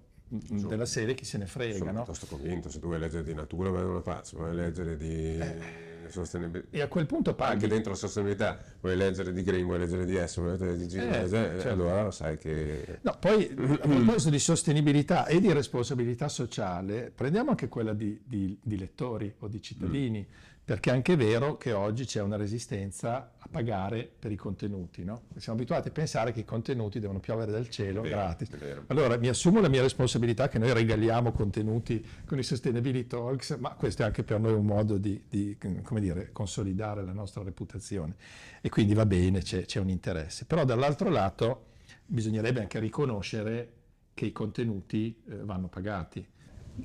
sono, 0.46 0.68
della 0.68 0.86
serie 0.86 1.14
chi 1.14 1.24
se 1.24 1.38
ne 1.38 1.46
frega. 1.46 1.78
Sono 1.78 1.90
no? 1.90 2.02
piuttosto 2.02 2.26
convinto, 2.26 2.70
se 2.70 2.78
tu 2.80 2.86
vuoi 2.86 2.98
leggere 2.98 3.24
di 3.24 3.34
natura 3.34 3.70
vai 3.70 3.82
da 3.82 3.88
una 3.88 4.00
parte, 4.00 4.28
se 4.28 4.36
vuoi 4.36 4.54
leggere 4.54 4.96
di... 4.96 5.38
Eh 5.38 5.87
sostenibilità. 6.10 6.76
E 6.76 6.80
a 6.80 6.88
quel 6.88 7.06
punto 7.06 7.34
paghi. 7.34 7.52
Anche 7.52 7.68
dentro 7.68 7.92
la 7.92 7.96
sostenibilità, 7.96 8.58
vuoi 8.80 8.96
leggere 8.96 9.32
di 9.32 9.42
Green, 9.42 9.64
vuoi 9.64 9.78
leggere 9.78 10.04
di 10.04 10.16
S, 10.16 10.36
vuoi 10.36 10.50
leggere 10.50 10.76
di 10.76 10.86
G, 10.86 10.94
eh, 10.96 11.22
eh, 11.22 11.28
certo. 11.28 11.68
allora 11.68 12.10
sai 12.10 12.38
che... 12.38 12.98
No, 13.02 13.16
poi 13.18 13.48
a 13.48 13.86
proposito 13.86 14.30
di 14.30 14.38
sostenibilità 14.38 15.26
e 15.26 15.40
di 15.40 15.52
responsabilità 15.52 16.28
sociale, 16.28 17.12
prendiamo 17.14 17.50
anche 17.50 17.68
quella 17.68 17.92
di, 17.92 18.20
di, 18.24 18.58
di 18.62 18.78
lettori 18.78 19.34
o 19.38 19.48
di 19.48 19.60
cittadini. 19.60 20.26
Mm 20.28 20.56
perché 20.68 20.90
è 20.90 20.92
anche 20.92 21.16
vero 21.16 21.56
che 21.56 21.72
oggi 21.72 22.04
c'è 22.04 22.20
una 22.20 22.36
resistenza 22.36 23.32
a 23.38 23.46
pagare 23.50 24.06
per 24.18 24.32
i 24.32 24.36
contenuti. 24.36 25.02
No? 25.02 25.22
Siamo 25.38 25.58
abituati 25.58 25.88
a 25.88 25.90
pensare 25.92 26.30
che 26.30 26.40
i 26.40 26.44
contenuti 26.44 27.00
devono 27.00 27.20
piovere 27.20 27.50
dal 27.50 27.70
cielo 27.70 28.02
vero, 28.02 28.14
gratis. 28.14 28.50
Allora 28.88 29.16
mi 29.16 29.28
assumo 29.28 29.62
la 29.62 29.70
mia 29.70 29.80
responsabilità 29.80 30.48
che 30.48 30.58
noi 30.58 30.74
regaliamo 30.74 31.32
contenuti 31.32 32.04
con 32.26 32.38
i 32.38 32.42
Sustainability 32.42 33.06
Talks, 33.06 33.56
ma 33.58 33.70
questo 33.70 34.02
è 34.02 34.04
anche 34.04 34.24
per 34.24 34.40
noi 34.40 34.52
un 34.52 34.66
modo 34.66 34.98
di, 34.98 35.24
di 35.26 35.56
dire, 36.00 36.30
consolidare 36.32 37.04
la 37.04 37.12
nostra 37.12 37.42
reputazione. 37.42 38.16
E 38.60 38.68
quindi 38.68 38.94
va 38.94 39.06
bene, 39.06 39.40
c'è, 39.40 39.64
c'è 39.64 39.80
un 39.80 39.88
interesse. 39.88 40.44
Però 40.44 40.64
dall'altro 40.64 41.10
lato 41.10 41.66
bisognerebbe 42.06 42.60
anche 42.60 42.78
riconoscere 42.78 43.72
che 44.14 44.26
i 44.26 44.32
contenuti 44.32 45.22
eh, 45.28 45.36
vanno 45.44 45.68
pagati 45.68 46.26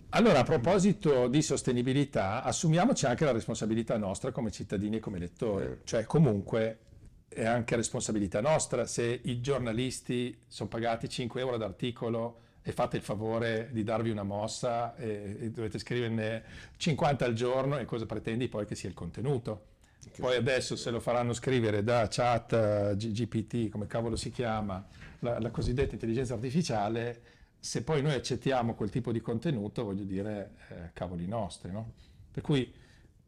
allora, 0.09 0.39
a 0.39 0.43
proposito 0.43 1.27
di 1.27 1.41
sostenibilità, 1.41 2.43
assumiamoci 2.43 3.05
anche 3.05 3.25
la 3.25 3.31
responsabilità 3.31 3.97
nostra 3.97 4.31
come 4.31 4.51
cittadini 4.51 4.97
e 4.97 4.99
come 4.99 5.19
lettori, 5.19 5.65
eh. 5.65 5.77
cioè 5.83 6.05
comunque 6.05 6.79
è 7.27 7.45
anche 7.45 7.75
responsabilità 7.75 8.41
nostra 8.41 8.85
se 8.85 9.21
i 9.23 9.41
giornalisti 9.41 10.37
sono 10.47 10.69
pagati 10.69 11.09
5 11.09 11.41
euro 11.41 11.57
d'articolo 11.57 12.41
e 12.63 12.71
fate 12.71 12.97
il 12.97 13.03
favore 13.03 13.69
di 13.71 13.83
darvi 13.83 14.09
una 14.09 14.23
mossa 14.23 14.95
e, 14.95 15.37
e 15.39 15.51
dovete 15.51 15.77
scriverne 15.77 16.43
50 16.77 17.25
al 17.25 17.33
giorno 17.33 17.77
e 17.77 17.85
cosa 17.85 18.05
pretendi 18.05 18.47
poi 18.47 18.65
che 18.65 18.75
sia 18.75 18.89
il 18.89 18.95
contenuto. 18.95 19.71
Poi 20.17 20.35
adesso 20.35 20.75
se 20.75 20.89
lo 20.89 20.99
faranno 20.99 21.33
scrivere 21.33 21.83
da 21.83 22.07
chat, 22.09 22.95
GPT, 22.95 23.69
come 23.69 23.87
cavolo 23.87 24.15
si 24.15 24.31
chiama, 24.31 24.85
la, 25.19 25.39
la 25.39 25.49
cosiddetta 25.49 25.93
intelligenza 25.93 26.33
artificiale, 26.33 27.21
se 27.59 27.83
poi 27.83 28.01
noi 28.01 28.13
accettiamo 28.13 28.75
quel 28.75 28.89
tipo 28.89 29.11
di 29.11 29.21
contenuto, 29.21 29.85
voglio 29.85 30.03
dire, 30.03 30.51
eh, 30.69 30.75
cavoli 30.93 31.27
nostri, 31.27 31.71
no? 31.71 31.93
Per 32.31 32.43
cui 32.43 32.71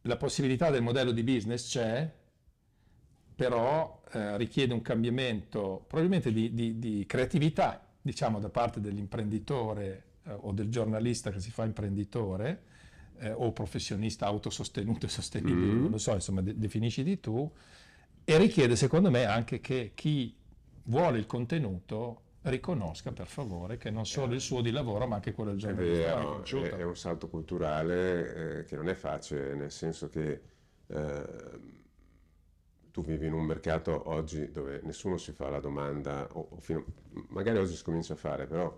la 0.02 0.18
possibilità 0.18 0.70
del 0.70 0.82
modello 0.82 1.12
di 1.12 1.24
business 1.24 1.70
c'è, 1.70 2.12
però 3.36 4.02
eh, 4.12 4.38
richiede 4.38 4.74
un 4.74 4.82
cambiamento 4.82 5.84
probabilmente 5.88 6.32
di, 6.32 6.54
di, 6.54 6.80
di, 6.80 7.06
creatività, 7.08 7.85
diciamo, 8.06 8.40
da 8.40 8.50
parte 8.50 8.80
dell'imprenditore 8.80 10.04
eh, 10.26 10.32
o 10.32 10.52
del 10.52 10.70
giornalista 10.70 11.32
che 11.32 11.40
si 11.40 11.50
fa 11.50 11.64
imprenditore 11.64 12.62
eh, 13.18 13.32
o 13.32 13.52
professionista 13.52 14.28
autosostenuto 14.28 15.08
e 15.08 15.10
sostenibile, 15.10 15.74
mm. 15.74 15.82
non 15.82 15.90
lo 15.90 15.98
so, 15.98 16.14
insomma, 16.14 16.42
de- 16.42 16.56
definisci 16.56 17.20
tu, 17.20 17.52
e 18.24 18.38
richiede 18.38 18.76
secondo 18.76 19.10
me 19.10 19.26
anche 19.26 19.60
che 19.60 19.94
chi 19.96 20.36
vuole 20.84 21.18
il 21.18 21.26
contenuto 21.26 22.22
riconosca 22.44 23.12
per 23.12 23.26
favore 23.26 23.78
che 23.78 23.90
non 23.90 24.06
solo 24.06 24.36
il 24.36 24.42
suo 24.42 24.62
di 24.62 24.70
lavoro 24.70 25.08
ma 25.08 25.16
anche 25.16 25.32
quello 25.32 25.50
del 25.50 25.60
giornalista 25.60 26.20
è, 26.44 26.76
è, 26.76 26.76
è 26.78 26.84
un 26.84 26.96
salto 26.96 27.28
culturale 27.28 28.60
eh, 28.60 28.64
che 28.66 28.76
non 28.76 28.88
è 28.88 28.94
facile 28.94 29.56
nel 29.56 29.72
senso 29.72 30.10
che 30.10 30.42
eh, 30.86 31.24
tu 32.96 33.04
vivi 33.04 33.26
in 33.28 33.34
un 33.34 33.44
mercato 33.44 34.04
oggi 34.10 34.50
dove 34.52 34.80
nessuno 34.84 35.18
si 35.18 35.34
fa 35.34 35.50
la 35.50 35.60
domanda 35.60 36.30
o, 36.32 36.48
o 36.52 36.60
fino, 36.62 36.86
magari 37.28 37.58
oggi 37.58 37.76
si 37.76 37.84
comincia 37.84 38.14
a 38.14 38.16
fare 38.16 38.48
però 38.48 38.74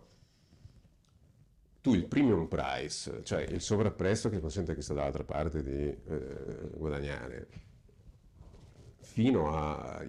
tu 1.82 1.94
il 1.94 2.08
premium 2.08 2.48
price 2.48 3.22
cioè 3.22 3.42
il 3.44 3.62
sovrapprezzo 3.62 4.30
che 4.30 4.40
consente 4.40 4.72
a 4.72 4.74
chi 4.74 4.82
sta 4.82 4.96
dall'altra 4.96 5.24
parte 5.24 5.62
di 5.62 5.86
eh, 5.86 6.70
guadagnare 6.74 7.48
fino 9.02 9.56
a 9.56 10.04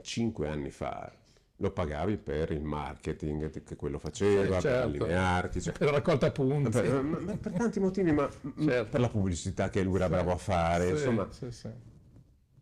5 0.00 0.48
anni 0.48 0.70
fa 0.70 1.12
lo 1.56 1.72
pagavi 1.72 2.18
per 2.18 2.52
il 2.52 2.62
marketing 2.62 3.50
che 3.64 3.74
quello 3.74 3.98
faceva, 3.98 4.60
certo. 4.60 4.68
per 4.68 4.76
allinearti. 4.82 5.62
Cioè, 5.62 5.72
per 5.72 5.86
la 5.86 5.92
raccolta 5.92 6.30
punti. 6.32 6.68
Per, 6.68 7.38
per, 7.40 7.52
tanti 7.52 7.78
motivi, 7.78 8.10
ma 8.10 8.28
certo. 8.28 8.90
per 8.90 9.00
la 9.00 9.08
pubblicità 9.08 9.70
che 9.70 9.82
lui 9.82 9.94
era 9.94 10.08
bravo 10.08 10.32
a 10.32 10.36
fare. 10.36 10.86
Sì, 10.86 10.90
insomma, 10.90 11.28
sì, 11.30 11.50
sì. 11.52 11.68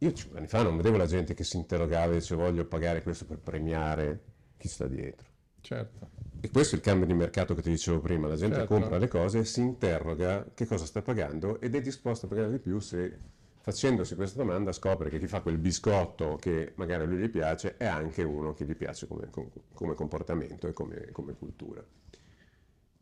Io 0.03 0.13
cinque 0.13 0.39
anni 0.39 0.49
fa 0.49 0.63
non 0.63 0.77
vedevo 0.77 0.97
la 0.97 1.07
gente 1.07 1.33
che 1.33 1.45
si 1.45 1.57
interrogava 1.57 2.13
e 2.13 2.17
diceva 2.17 2.43
voglio 2.43 2.65
pagare 2.65 3.03
questo 3.03 3.25
per 3.25 3.39
premiare 3.39 4.21
chi 4.57 4.67
sta 4.69 4.87
dietro. 4.87 5.29
Certo. 5.61 6.11
E 6.41 6.51
questo 6.51 6.75
è 6.75 6.79
il 6.79 6.85
cambio 6.85 7.07
di 7.07 7.15
mercato 7.15 7.55
che 7.55 7.63
ti 7.63 7.71
dicevo 7.71 8.01
prima, 8.01 8.27
la 8.27 8.35
gente 8.35 8.57
certo. 8.57 8.75
compra 8.75 8.99
le 8.99 9.07
cose 9.07 9.39
e 9.39 9.45
si 9.45 9.61
interroga 9.61 10.45
che 10.55 10.67
cosa 10.67 10.87
sta 10.87 11.03
pagando 11.03 11.61
ed 11.61 11.77
è 11.77 11.81
disposto 11.81 12.27
a 12.27 12.29
pagare 12.29 12.51
di 12.51 12.59
più 12.59 12.81
se 12.81 13.17
facendosi 13.61 14.17
questa 14.17 14.43
domanda 14.43 14.73
scopre 14.73 15.09
che 15.09 15.21
chi 15.21 15.29
fa 15.29 15.41
quel 15.41 15.59
biscotto 15.59 16.35
che 16.35 16.73
magari 16.75 17.05
a 17.05 17.07
lui 17.07 17.19
gli 17.19 17.29
piace 17.29 17.77
è 17.77 17.87
anche 17.87 18.25
uno 18.25 18.55
che 18.55 18.65
gli 18.65 18.75
piace 18.75 19.07
come, 19.07 19.31
come 19.73 19.95
comportamento 19.95 20.67
e 20.67 20.73
come, 20.73 21.11
come, 21.13 21.35
cultura. 21.35 21.85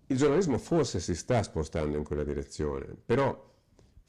Il 0.09 0.17
giornalismo 0.19 0.59
forse 0.59 1.01
si 1.01 1.15
sta 1.15 1.43
spostando 1.43 1.97
in 1.97 2.05
quella 2.05 2.25
direzione, 2.25 2.95
però 3.07 3.50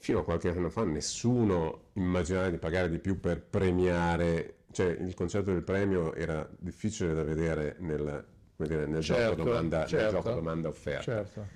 fino 0.01 0.19
a 0.19 0.23
qualche 0.23 0.49
anno 0.49 0.69
fa 0.69 0.83
nessuno 0.83 1.89
immaginava 1.93 2.49
di 2.49 2.57
pagare 2.57 2.89
di 2.89 2.99
più 2.99 3.19
per 3.19 3.41
premiare 3.41 4.55
cioè 4.71 4.87
il 4.87 5.13
concetto 5.13 5.51
del 5.51 5.63
premio 5.63 6.13
era 6.15 6.47
difficile 6.57 7.13
da 7.13 7.23
vedere 7.23 7.75
nel, 7.79 8.25
dire, 8.55 8.85
nel, 8.87 9.03
certo, 9.03 9.35
gioco, 9.35 9.49
domanda, 9.49 9.85
certo, 9.85 9.95
nel 10.03 10.11
gioco 10.11 10.31
domanda 10.31 10.67
offerta. 10.69 11.03
Certo. 11.03 11.47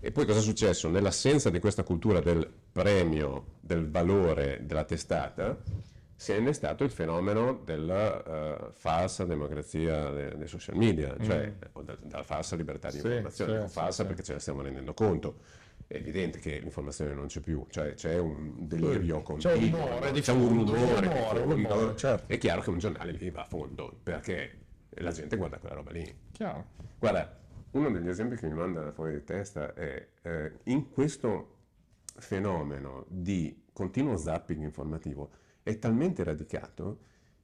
E 0.00 0.12
poi 0.12 0.26
cosa 0.26 0.38
è 0.38 0.42
successo? 0.42 0.88
Nell'assenza 0.88 1.50
di 1.50 1.58
questa 1.58 1.82
cultura 1.82 2.20
del 2.20 2.48
premio, 2.72 3.56
del 3.60 3.88
valore 3.90 4.60
della 4.62 4.84
testata, 4.84 5.56
si 6.14 6.32
è 6.32 6.36
innestato 6.36 6.84
il 6.84 6.90
fenomeno 6.90 7.62
della 7.64 8.22
uh, 8.66 8.72
falsa 8.72 9.24
democrazia 9.24 10.10
dei, 10.10 10.36
dei 10.36 10.46
social 10.46 10.76
media, 10.76 11.16
cioè 11.20 11.52
mm. 11.52 11.80
della 12.02 12.22
falsa 12.22 12.56
libertà 12.56 12.90
di 12.90 12.98
sì, 12.98 13.06
informazione, 13.06 13.66
sì, 13.66 13.72
falsa 13.72 14.02
sì, 14.02 14.08
perché 14.08 14.22
ce 14.22 14.32
ne 14.34 14.38
stiamo 14.40 14.62
rendendo 14.62 14.94
conto 14.94 15.36
è 15.88 15.96
evidente 15.96 16.38
che 16.38 16.58
l'informazione 16.58 17.14
non 17.14 17.26
c'è 17.26 17.40
più, 17.40 17.66
cioè 17.70 17.94
c'è 17.94 18.18
un 18.18 18.66
delirio 18.68 19.22
continuo, 19.22 19.56
c'è 19.56 19.62
un 19.62 19.70
rumore, 19.70 20.20
c'è 20.20 20.32
un 20.32 20.48
rumore, 20.48 21.42
rumore 21.42 21.96
certo. 21.96 22.30
è 22.30 22.36
chiaro 22.36 22.60
che 22.60 22.68
un 22.68 22.78
giornale 22.78 23.12
lì 23.12 23.30
va 23.30 23.40
a 23.40 23.46
fondo 23.46 23.98
perché 24.02 24.66
la 24.90 25.12
gente 25.12 25.36
guarda 25.36 25.56
quella 25.56 25.76
roba 25.76 25.90
lì. 25.90 26.14
Chiaro. 26.30 26.66
Guarda, 26.98 27.40
uno 27.70 27.90
degli 27.90 28.08
esempi 28.08 28.36
che 28.36 28.46
mi 28.48 28.54
manda 28.54 28.92
fuori 28.92 29.14
di 29.14 29.24
testa 29.24 29.72
è 29.72 30.08
eh, 30.20 30.52
in 30.64 30.90
questo 30.90 31.56
fenomeno 32.16 33.06
di 33.08 33.64
continuo 33.72 34.18
zapping 34.18 34.62
informativo 34.62 35.30
è 35.62 35.78
talmente 35.78 36.22
radicato 36.22 36.98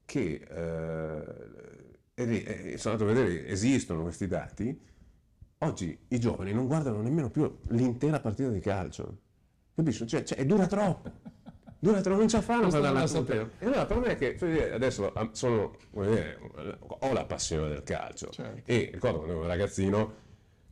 che 0.04 0.46
eh, 0.46 1.92
eh, 2.14 2.76
sono 2.76 2.94
andato 2.94 3.10
a 3.10 3.14
vedere, 3.14 3.46
esistono 3.46 4.02
questi 4.02 4.26
dati, 4.26 4.78
Oggi 5.58 5.98
i 6.08 6.20
giovani 6.20 6.52
non 6.52 6.66
guardano 6.66 7.00
nemmeno 7.00 7.30
più 7.30 7.58
l'intera 7.68 8.20
partita 8.20 8.50
di 8.50 8.60
calcio. 8.60 9.18
Capisci? 9.74 10.06
Cioè, 10.06 10.22
cioè 10.24 10.44
dura 10.44 10.66
troppo. 10.66 11.10
Dura 11.78 12.00
troppo, 12.00 12.18
non 12.18 12.28
ce 12.28 12.36
la 12.36 12.42
fanno 12.42 12.68
per 12.68 12.80
la 12.80 13.04
E 13.58 13.66
allora 13.66 13.86
per 13.86 13.96
me 13.98 14.06
è 14.06 14.16
che 14.16 14.36
cioè, 14.38 14.72
adesso 14.72 15.12
sono, 15.32 15.76
dire, 15.92 16.38
ho 16.78 17.12
la 17.12 17.24
passione 17.24 17.68
del 17.68 17.82
calcio. 17.82 18.30
Certo. 18.30 18.62
E 18.70 18.90
ricordo 18.92 19.18
quando 19.18 19.34
ero 19.34 19.46
ragazzino 19.46 20.22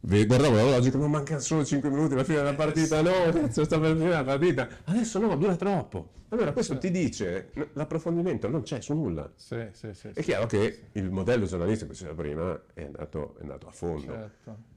guardavo 0.05 0.57
l'orologio 0.57 0.99
non 0.99 1.11
mancano 1.11 1.39
solo 1.39 1.65
5 1.65 1.89
minuti 1.89 2.15
alla 2.15 2.25
fine 2.25 2.39
della 2.39 2.55
partita 2.55 3.03
no 3.03 3.31
cazzo 3.33 3.63
sta 3.63 3.79
per 3.79 3.93
finire 3.93 4.11
la 4.11 4.25
partita 4.25 4.69
adesso 4.87 5.21
no 5.21 5.37
dura 5.37 5.55
troppo 5.55 6.11
allora 6.31 6.53
questo 6.53 6.75
sì. 6.75 6.81
ti 6.81 6.91
dice 6.91 7.53
l'approfondimento 7.75 8.49
non 8.49 8.63
c'è 8.63 8.81
su 8.81 8.95
nulla 8.95 9.31
sì, 9.37 9.65
sì, 9.71 10.09
è 10.13 10.23
chiaro 10.23 10.47
che 10.47 10.89
il 10.93 11.09
modello 11.09 11.47
giornalistico 11.47 11.93
che 11.93 11.99
c'era 11.99 12.15
prima 12.15 12.61
è 12.75 12.83
andato, 12.83 13.37
è 13.39 13.43
andato 13.43 13.69
a 13.69 13.71
fondo 13.71 14.13
certo 14.13 14.71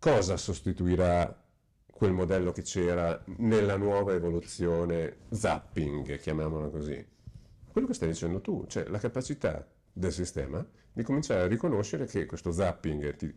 cosa 0.00 0.38
sostituirà 0.38 1.38
quel 1.86 2.12
modello 2.12 2.52
che 2.52 2.62
c'era 2.62 3.22
nella 3.36 3.76
nuova 3.76 4.14
evoluzione 4.14 5.18
zapping, 5.28 6.18
chiamiamola 6.18 6.68
così? 6.68 7.06
Quello 7.70 7.86
che 7.86 7.92
stai 7.92 8.08
dicendo 8.08 8.40
tu, 8.40 8.64
cioè 8.66 8.88
la 8.88 8.98
capacità 8.98 9.64
del 9.92 10.10
sistema 10.10 10.66
di 10.90 11.02
cominciare 11.02 11.42
a 11.42 11.46
riconoscere 11.46 12.06
che 12.06 12.24
questo 12.24 12.50
zapping 12.50 13.14
ti, 13.14 13.32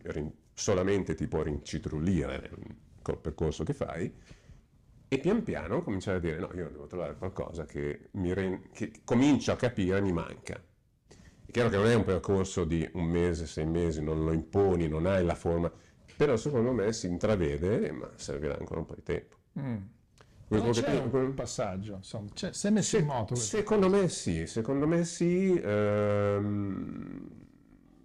solamente 0.54 1.14
ti 1.14 1.28
può 1.28 1.42
rincitrullire 1.42 2.50
col 3.02 3.18
percorso 3.18 3.62
che 3.62 3.74
fai 3.74 4.12
e 5.06 5.18
pian 5.18 5.42
piano 5.42 5.82
cominciare 5.82 6.16
a 6.16 6.20
dire 6.20 6.38
no, 6.38 6.50
io 6.54 6.70
devo 6.70 6.86
trovare 6.86 7.14
qualcosa 7.16 7.66
che, 7.66 8.08
re, 8.10 8.70
che 8.72 9.02
comincio 9.04 9.52
a 9.52 9.56
capire 9.56 10.00
mi 10.00 10.12
manca. 10.12 10.54
È 11.44 11.50
chiaro 11.50 11.68
che 11.68 11.76
non 11.76 11.86
è 11.86 11.94
un 11.94 12.04
percorso 12.04 12.64
di 12.64 12.88
un 12.94 13.04
mese, 13.04 13.46
sei 13.46 13.66
mesi, 13.66 14.02
non 14.02 14.24
lo 14.24 14.32
imponi, 14.32 14.88
non 14.88 15.04
hai 15.04 15.22
la 15.22 15.34
forma 15.34 15.70
però 16.16 16.36
secondo 16.36 16.72
me 16.72 16.92
si 16.92 17.06
intravede, 17.06 17.92
ma 17.92 18.10
servirà 18.16 18.56
ancora 18.58 18.80
un 18.80 18.86
po' 18.86 18.94
di 18.94 19.02
tempo. 19.02 19.36
Mm. 19.58 19.76
Non 20.48 20.70
c'è 20.70 21.00
un 21.00 21.10
quel... 21.10 21.32
passaggio, 21.32 21.94
insomma, 21.96 22.28
c'è, 22.32 22.52
si 22.52 22.66
è 22.66 22.70
messo 22.70 22.96
Se, 22.96 22.98
in 22.98 23.06
moto. 23.06 23.34
Secondo 23.34 23.88
me 23.88 24.08
sì, 24.08 24.46
secondo 24.46 24.86
me 24.86 25.04
sì. 25.04 25.58
Ehm, 25.58 27.28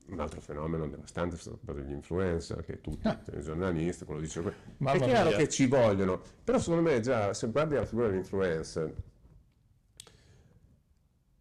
un 0.10 0.20
altro 0.20 0.42
fenomeno 0.42 0.88
devastante 0.88 1.36
è 1.36 1.38
stato 1.38 1.60
quello 1.64 1.82
degli 1.82 1.92
influencer, 1.92 2.64
che 2.64 2.82
tutti, 2.82 3.08
ah. 3.08 3.22
i 3.38 3.42
giornalisti, 3.42 4.06
quello 4.06 4.22
dice... 4.22 4.42
Mamma 4.78 4.98
è 4.98 5.08
chiaro 5.08 5.30
mia. 5.30 5.38
che 5.38 5.50
ci 5.50 5.68
vogliono, 5.68 6.20
però 6.44 6.58
secondo 6.58 6.82
me 6.82 7.00
già, 7.00 7.32
se 7.34 7.48
guardi 7.50 7.76
la 7.76 7.86
figura 7.86 8.08
dell'influencer, 8.08 8.94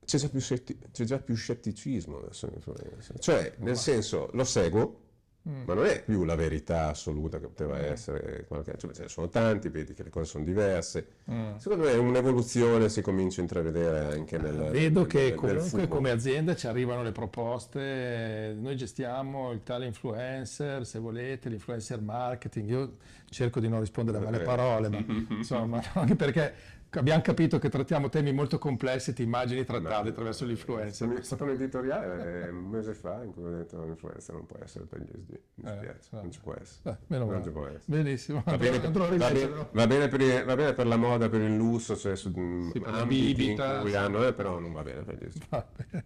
c'è 0.04 0.18
già 0.18 0.28
più, 0.28 0.40
c'è 0.40 1.04
già 1.04 1.18
più 1.18 1.34
scetticismo 1.34 2.20
verso 2.20 2.46
l'influencer. 2.46 3.18
Cioè, 3.18 3.54
nel 3.58 3.76
senso, 3.76 4.28
lo 4.32 4.44
seguo, 4.44 5.07
Mm. 5.48 5.62
Ma 5.64 5.74
non 5.74 5.86
è 5.86 6.02
più 6.02 6.24
la 6.24 6.34
verità 6.34 6.88
assoluta 6.88 7.38
che 7.38 7.46
poteva 7.46 7.76
mm. 7.76 7.84
essere, 7.84 8.44
qualche, 8.46 8.74
cioè, 8.76 8.92
ce 8.92 9.02
ne 9.02 9.08
sono 9.08 9.28
tanti, 9.28 9.68
vedi 9.68 9.94
che 9.94 10.02
le 10.02 10.10
cose 10.10 10.26
sono 10.26 10.44
diverse. 10.44 11.06
Mm. 11.30 11.56
Secondo 11.56 11.84
me 11.84 11.92
un'evoluzione 11.92 12.88
si 12.88 13.00
comincia 13.00 13.40
a 13.40 13.42
intravedere 13.42 14.14
anche 14.14 14.36
nel 14.36 14.68
Vedo 14.70 15.00
nel, 15.00 15.08
che 15.08 15.20
nel, 15.20 15.34
comunque 15.34 15.78
nel 15.78 15.88
come 15.88 16.10
azienda 16.10 16.54
ci 16.54 16.66
arrivano 16.66 17.02
le 17.02 17.12
proposte, 17.12 18.54
noi 18.58 18.76
gestiamo 18.76 19.52
il 19.52 19.62
tale 19.62 19.86
influencer, 19.86 20.84
se 20.84 20.98
volete, 20.98 21.48
l'influencer 21.48 22.00
marketing, 22.00 22.68
io 22.68 22.96
cerco 23.30 23.60
di 23.60 23.68
non 23.68 23.80
rispondere 23.80 24.18
a 24.18 24.20
male 24.20 24.40
parole, 24.40 24.88
ma 24.88 25.04
insomma, 25.36 25.82
anche 25.94 26.14
perché 26.14 26.54
abbiamo 26.90 27.20
capito 27.20 27.58
che 27.58 27.68
trattiamo 27.68 28.08
temi 28.08 28.32
molto 28.32 28.58
complessi, 28.58 29.12
ti 29.12 29.22
immagini 29.22 29.64
trattarli 29.64 30.10
attraverso 30.10 30.44
l'influencer. 30.44 31.08
È 31.14 31.22
stato 31.22 31.44
un 31.44 31.50
editoriale 31.50 32.48
un 32.48 32.64
mese 32.64 32.94
fa 32.94 33.22
in 33.22 33.32
cui 33.32 33.44
ho 33.44 33.50
detto 33.50 33.78
che 33.78 33.86
l'influencer 33.86 34.34
non 34.34 34.46
può 34.46 34.58
essere 34.62 34.84
per 34.84 35.00
gli 35.00 35.10
SD, 35.10 35.38
mi 35.54 35.70
eh, 35.70 35.76
spiace, 35.76 36.08
non 36.10 36.30
ci 36.30 36.40
può 36.40 36.54
essere. 36.60 36.90
Eh, 36.90 37.04
meno 37.08 37.24
non 37.30 37.42
ci 37.42 37.50
può 37.50 37.66
essere. 37.66 37.82
Benissimo. 37.84 38.42
Va 38.44 38.56
bene, 38.56 38.78
va 38.78 38.88
bene, 38.88 39.66
va 39.70 39.86
bene, 39.86 40.08
per, 40.08 40.20
il, 40.20 40.44
va 40.44 40.54
bene, 40.54 40.72
per, 40.72 40.86
la 40.86 40.96
moda, 40.96 41.28
per 41.28 41.40
il 41.40 41.56
lusso, 41.56 41.96
cioè 41.96 42.16
su 42.16 42.32
sì, 42.72 42.82
ambiti 42.84 43.50
in 43.50 43.78
cui 43.80 43.94
hanno, 43.94 44.26
eh, 44.26 44.32
però 44.32 44.58
non 44.58 44.72
va 44.72 44.82
bene 44.82 45.02
per 45.02 45.16
gli 45.16 45.28
SD. 45.28 46.02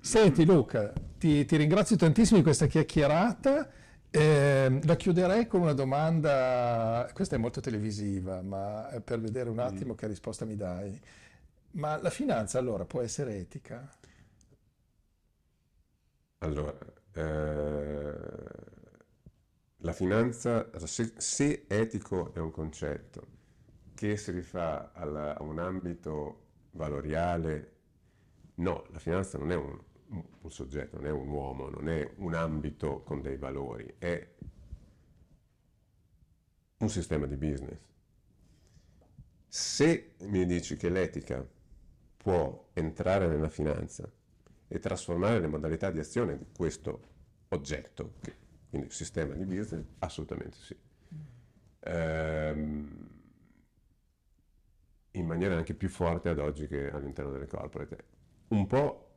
Senti 0.00 0.44
Luca, 0.44 0.92
ti, 1.16 1.44
ti 1.44 1.56
ringrazio 1.56 1.96
tantissimo 1.96 2.38
di 2.38 2.44
questa 2.44 2.66
chiacchierata. 2.66 3.80
Eh, 4.14 4.80
la 4.84 4.96
chiuderei 4.96 5.46
con 5.46 5.62
una 5.62 5.72
domanda, 5.72 7.08
questa 7.14 7.36
è 7.36 7.38
molto 7.38 7.60
televisiva, 7.60 8.42
ma 8.42 8.86
per 9.02 9.18
vedere 9.18 9.48
un 9.48 9.58
attimo 9.58 9.94
mm. 9.94 9.96
che 9.96 10.06
risposta 10.06 10.44
mi 10.44 10.54
dai. 10.54 11.00
Ma 11.72 11.96
la 11.96 12.10
finanza 12.10 12.58
allora 12.58 12.84
può 12.84 13.00
essere 13.00 13.38
etica? 13.38 13.88
Allora, 16.40 16.76
eh, 17.14 18.14
la 19.78 19.92
finanza, 19.92 20.68
se, 20.86 21.14
se, 21.16 21.64
etico 21.66 22.34
è 22.34 22.38
un 22.38 22.50
concetto 22.50 23.26
che 23.94 24.18
si 24.18 24.30
rifà 24.30 24.92
alla, 24.92 25.38
a 25.38 25.42
un 25.42 25.58
ambito 25.58 26.40
valoriale, 26.72 27.72
no, 28.56 28.84
la 28.90 28.98
finanza 28.98 29.38
non 29.38 29.52
è 29.52 29.54
un, 29.54 29.78
un 30.12 30.50
soggetto, 30.50 30.96
non 30.96 31.06
è 31.06 31.10
un 31.10 31.28
uomo, 31.28 31.68
non 31.70 31.88
è 31.88 32.10
un 32.16 32.34
ambito 32.34 33.00
con 33.02 33.22
dei 33.22 33.36
valori, 33.36 33.94
è 33.98 34.28
un 36.78 36.88
sistema 36.88 37.26
di 37.26 37.36
business. 37.36 37.78
Se 39.48 40.14
mi 40.20 40.44
dici 40.46 40.76
che 40.76 40.88
l'etica 40.88 41.46
può 42.16 42.68
entrare 42.72 43.26
nella 43.26 43.48
finanza 43.48 44.10
e 44.68 44.78
trasformare 44.78 45.40
le 45.40 45.46
modalità 45.46 45.90
di 45.90 45.98
azione 45.98 46.38
di 46.38 46.46
questo 46.54 47.10
oggetto, 47.48 48.14
che, 48.20 48.34
quindi 48.70 48.90
sistema 48.90 49.34
di 49.34 49.44
business, 49.44 49.84
assolutamente 49.98 50.56
sì. 50.58 50.76
Ehm, 51.80 53.20
in 55.12 55.26
maniera 55.26 55.56
anche 55.56 55.74
più 55.74 55.88
forte 55.88 56.30
ad 56.30 56.38
oggi 56.38 56.66
che 56.66 56.90
all'interno 56.90 57.30
delle 57.32 57.46
corporate. 57.46 58.04
Un 58.48 58.66
po' 58.66 59.11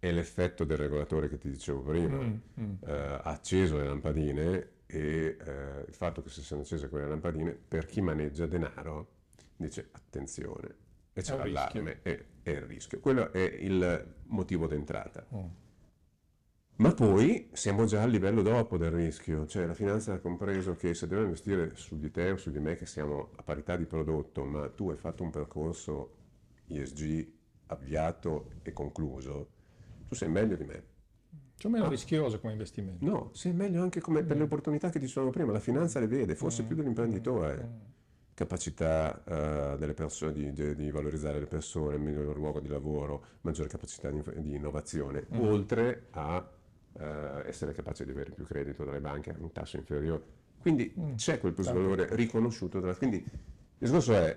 è 0.00 0.10
l'effetto 0.10 0.64
del 0.64 0.78
regolatore 0.78 1.28
che 1.28 1.38
ti 1.38 1.50
dicevo 1.50 1.82
prima, 1.82 2.16
mm, 2.16 2.36
mm. 2.60 2.74
Eh, 2.86 2.92
ha 2.92 3.22
acceso 3.22 3.76
le 3.76 3.84
lampadine 3.84 4.68
e 4.86 5.36
eh, 5.38 5.84
il 5.86 5.94
fatto 5.94 6.22
che 6.22 6.30
si 6.30 6.42
siano 6.42 6.62
accese 6.62 6.88
quelle 6.88 7.06
lampadine 7.06 7.52
per 7.52 7.86
chi 7.86 8.00
maneggia 8.00 8.46
denaro 8.46 9.18
dice 9.56 9.90
attenzione 9.92 10.74
e 11.12 11.22
c'è 11.22 11.36
l'allarme 11.36 12.00
e 12.02 12.24
è 12.42 12.50
il 12.50 12.62
rischio. 12.62 12.98
Quello 12.98 13.30
è 13.30 13.40
il 13.40 14.14
motivo 14.28 14.66
d'entrata. 14.66 15.26
Mm. 15.34 15.46
Ma 16.76 16.94
poi 16.94 17.50
siamo 17.52 17.84
già 17.84 18.02
al 18.02 18.10
livello 18.10 18.40
dopo 18.40 18.78
del 18.78 18.90
rischio, 18.90 19.46
cioè 19.46 19.66
la 19.66 19.74
finanza 19.74 20.14
ha 20.14 20.18
compreso 20.18 20.76
che 20.76 20.94
se 20.94 21.06
devo 21.06 21.24
investire 21.24 21.72
su 21.74 21.98
di 21.98 22.10
te 22.10 22.30
o 22.30 22.38
su 22.38 22.50
di 22.50 22.58
me 22.58 22.74
che 22.74 22.86
siamo 22.86 23.32
a 23.36 23.42
parità 23.42 23.76
di 23.76 23.84
prodotto, 23.84 24.46
ma 24.46 24.70
tu 24.70 24.88
hai 24.88 24.96
fatto 24.96 25.22
un 25.22 25.28
percorso 25.28 26.14
ISG 26.68 27.32
avviato 27.66 28.52
e 28.62 28.72
concluso, 28.72 29.50
tu 30.10 30.16
sei 30.16 30.28
meglio 30.28 30.56
di 30.56 30.64
me. 30.64 30.82
Cioè 31.54 31.70
meno 31.70 31.84
ah. 31.84 31.88
rischioso 31.88 32.40
come 32.40 32.52
investimento. 32.52 33.04
No, 33.04 33.30
sei 33.32 33.52
meglio 33.52 33.80
anche 33.80 34.00
come, 34.00 34.24
per 34.24 34.36
le 34.36 34.42
mm. 34.42 34.46
opportunità 34.46 34.90
che 34.90 34.98
ti 34.98 35.06
sono 35.06 35.30
prima. 35.30 35.52
La 35.52 35.60
finanza 35.60 36.00
le 36.00 36.08
vede, 36.08 36.34
forse 36.34 36.62
mm. 36.62 36.66
più 36.66 36.74
dell'imprenditore. 36.74 37.54
Mm. 37.62 37.88
Capacità 38.34 39.22
uh, 39.22 39.78
delle 39.78 39.94
persone 39.94 40.32
di, 40.32 40.52
di, 40.52 40.74
di, 40.74 40.90
valorizzare 40.90 41.38
le 41.38 41.46
persone, 41.46 41.96
miglior 41.98 42.36
luogo 42.36 42.58
di 42.58 42.66
lavoro, 42.66 43.24
maggiore 43.42 43.68
capacità 43.68 44.10
di, 44.10 44.20
di 44.38 44.54
innovazione, 44.56 45.26
mm. 45.32 45.40
oltre 45.40 46.06
a 46.10 46.38
uh, 46.92 47.02
essere 47.44 47.72
capace 47.72 48.04
di 48.04 48.10
avere 48.10 48.30
più 48.30 48.44
credito 48.44 48.84
dalle 48.84 49.00
banche 49.00 49.30
a 49.30 49.36
un 49.38 49.52
tasso 49.52 49.76
inferiore. 49.76 50.22
Quindi 50.58 50.92
mm. 50.98 51.14
c'è 51.14 51.38
quel 51.38 51.52
plus 51.52 51.70
valore 51.70 52.08
riconosciuto. 52.16 52.80
Dalla, 52.80 52.96
quindi 52.96 53.18
il 53.18 53.28
discorso 53.78 54.14
è, 54.14 54.36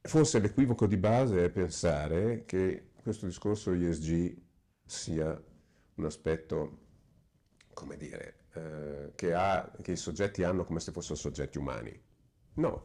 forse 0.00 0.38
l'equivoco 0.38 0.86
di 0.86 0.96
base 0.96 1.44
è 1.44 1.50
pensare 1.50 2.44
che 2.46 2.92
questo 3.06 3.26
discorso 3.26 3.70
ESG 3.70 4.36
sia 4.84 5.40
un 5.94 6.04
aspetto, 6.04 6.78
come 7.72 7.96
dire, 7.96 8.46
eh, 8.52 9.12
che, 9.14 9.32
ha, 9.32 9.70
che, 9.80 9.92
i 9.92 9.96
soggetti 9.96 10.42
hanno 10.42 10.64
come 10.64 10.80
se 10.80 10.90
fossero 10.90 11.14
soggetti 11.14 11.56
umani. 11.56 11.96
No, 12.54 12.84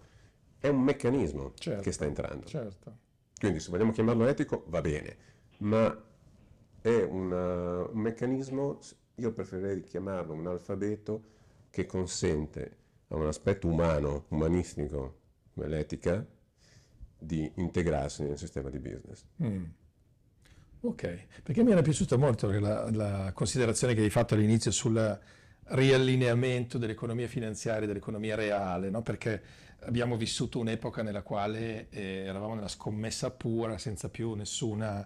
è 0.60 0.68
un 0.68 0.80
meccanismo 0.80 1.54
certo, 1.56 1.82
che 1.82 1.92
sta 1.92 2.06
entrando. 2.06 2.46
Certo. 2.46 2.98
Quindi 3.36 3.60
se 3.60 3.72
vogliamo 3.72 3.92
chiamarlo 3.92 4.28
etico 4.28 4.64
va 4.68 4.80
bene, 4.82 5.18
ma 5.62 5.92
è 6.82 7.02
una, 7.02 7.88
un 7.88 8.00
meccanismo, 8.00 8.78
io 9.16 9.34
preferirei 9.34 9.82
chiamarlo 9.82 10.34
un 10.34 10.46
alfabeto 10.46 11.30
che 11.72 11.88
consente 11.88 12.78
a 13.08 13.16
un 13.16 13.26
aspetto 13.26 13.68
umano, 13.68 14.26
umanistico, 14.28 15.18
come 15.56 15.68
l'etica, 15.68 16.24
di 17.18 17.52
integrarsi 17.56 18.22
nel 18.22 18.38
sistema 18.38 18.70
di 18.70 18.78
business. 18.78 19.26
Mm. 19.42 19.64
Ok, 20.82 21.28
perché 21.44 21.64
mi 21.64 21.72
era 21.72 21.82
piaciuta 21.82 22.18
molto 22.18 22.50
la, 22.60 22.90
la, 22.90 23.32
considerazione 23.34 23.94
che 23.94 24.02
hai 24.02 24.10
fatto 24.10 24.34
all'inizio 24.34 24.72
sul 24.72 25.20
riallineamento 25.64 26.78
dell'economia 26.78 27.28
finanziaria 27.28 27.88
dell'economia 27.88 28.36
reale, 28.36 28.90
no? 28.90 29.04
perché 29.04 29.42
abbiamo 29.82 30.18
vissuto 30.18 30.60
un'epoca 30.60 31.04
nella 31.04 31.22
quale 31.22 31.88
eh, 31.90 32.24
eravamo 32.26 32.56
nella 32.56 32.68
scommessa 32.68 33.30
pura, 33.30 33.78
senza 33.78 34.10
più 34.10 34.34
nessun 34.34 35.06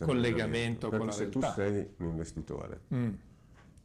collegamento 0.00 0.88
con 0.88 1.06
la 1.06 1.12
se 1.12 1.28
realtà. 1.28 1.40
se 1.40 1.54
tu 1.54 1.60
sei 1.60 1.88
un 1.98 2.06
investitore 2.06 2.80
mm. 2.94 3.12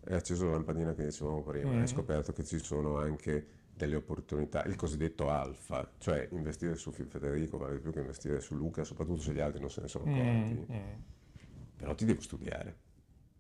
e 0.06 0.16
acceso 0.16 0.46
la 0.46 0.52
lampadina 0.52 0.94
che 0.94 1.06
dicevamo 1.06 1.44
prima, 1.44 1.72
mm. 1.72 1.80
hai 1.80 1.88
scoperto 1.88 2.32
che 2.32 2.46
ci 2.46 2.60
sono 2.60 2.98
anche 2.98 3.56
delle 3.78 3.96
opportunità, 3.96 4.64
il 4.64 4.76
cosiddetto 4.76 5.30
alfa, 5.30 5.90
cioè 6.00 6.28
investire 6.32 6.76
su 6.76 6.92
Federico 6.92 7.58
vale 7.58 7.78
più 7.78 7.92
che 7.92 8.00
investire 8.00 8.40
su 8.40 8.56
Luca, 8.56 8.84
soprattutto 8.84 9.22
se 9.22 9.34
gli 9.34 9.40
altri 9.40 9.60
non 9.60 9.70
se 9.70 9.82
ne 9.82 9.88
sono 9.88 10.06
mm, 10.06 10.14
accorti. 10.14 10.66
Mm. 10.72 11.16
Però 11.78 11.94
ti 11.96 12.06
devo 12.06 12.22
studiare. 12.22 12.76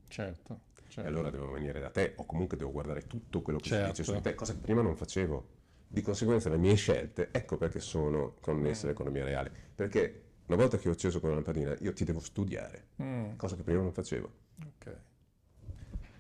Certo, 0.07 0.59
certo. 0.88 1.01
E 1.01 1.11
allora 1.11 1.29
devo 1.29 1.51
venire 1.51 1.79
da 1.79 1.89
te, 1.89 2.13
o 2.15 2.25
comunque 2.25 2.55
devo 2.57 2.71
guardare 2.71 3.07
tutto 3.07 3.41
quello 3.41 3.59
che 3.59 3.69
certo. 3.69 3.95
si 3.95 4.01
dice 4.01 4.13
su 4.15 4.21
te, 4.21 4.35
cosa 4.35 4.53
che 4.53 4.59
prima 4.59 4.81
non 4.81 4.95
facevo. 4.95 5.55
Di 5.89 6.01
conseguenza 6.01 6.49
le 6.49 6.57
mie 6.57 6.75
scelte, 6.75 7.29
ecco 7.31 7.57
perché 7.57 7.79
sono 7.79 8.35
connesse 8.41 8.85
mm. 8.85 8.89
all'economia 8.89 9.23
reale. 9.23 9.51
Perché 9.73 10.23
una 10.47 10.57
volta 10.57 10.77
che 10.77 10.89
ho 10.89 10.91
acceso 10.91 11.19
con 11.19 11.29
la 11.29 11.35
lampadina, 11.35 11.75
io 11.79 11.93
ti 11.93 12.03
devo 12.03 12.19
studiare, 12.19 12.88
mm. 13.01 13.35
cosa 13.35 13.55
che 13.55 13.63
prima 13.63 13.81
non 13.81 13.91
facevo. 13.91 14.31
Ok. 14.65 14.95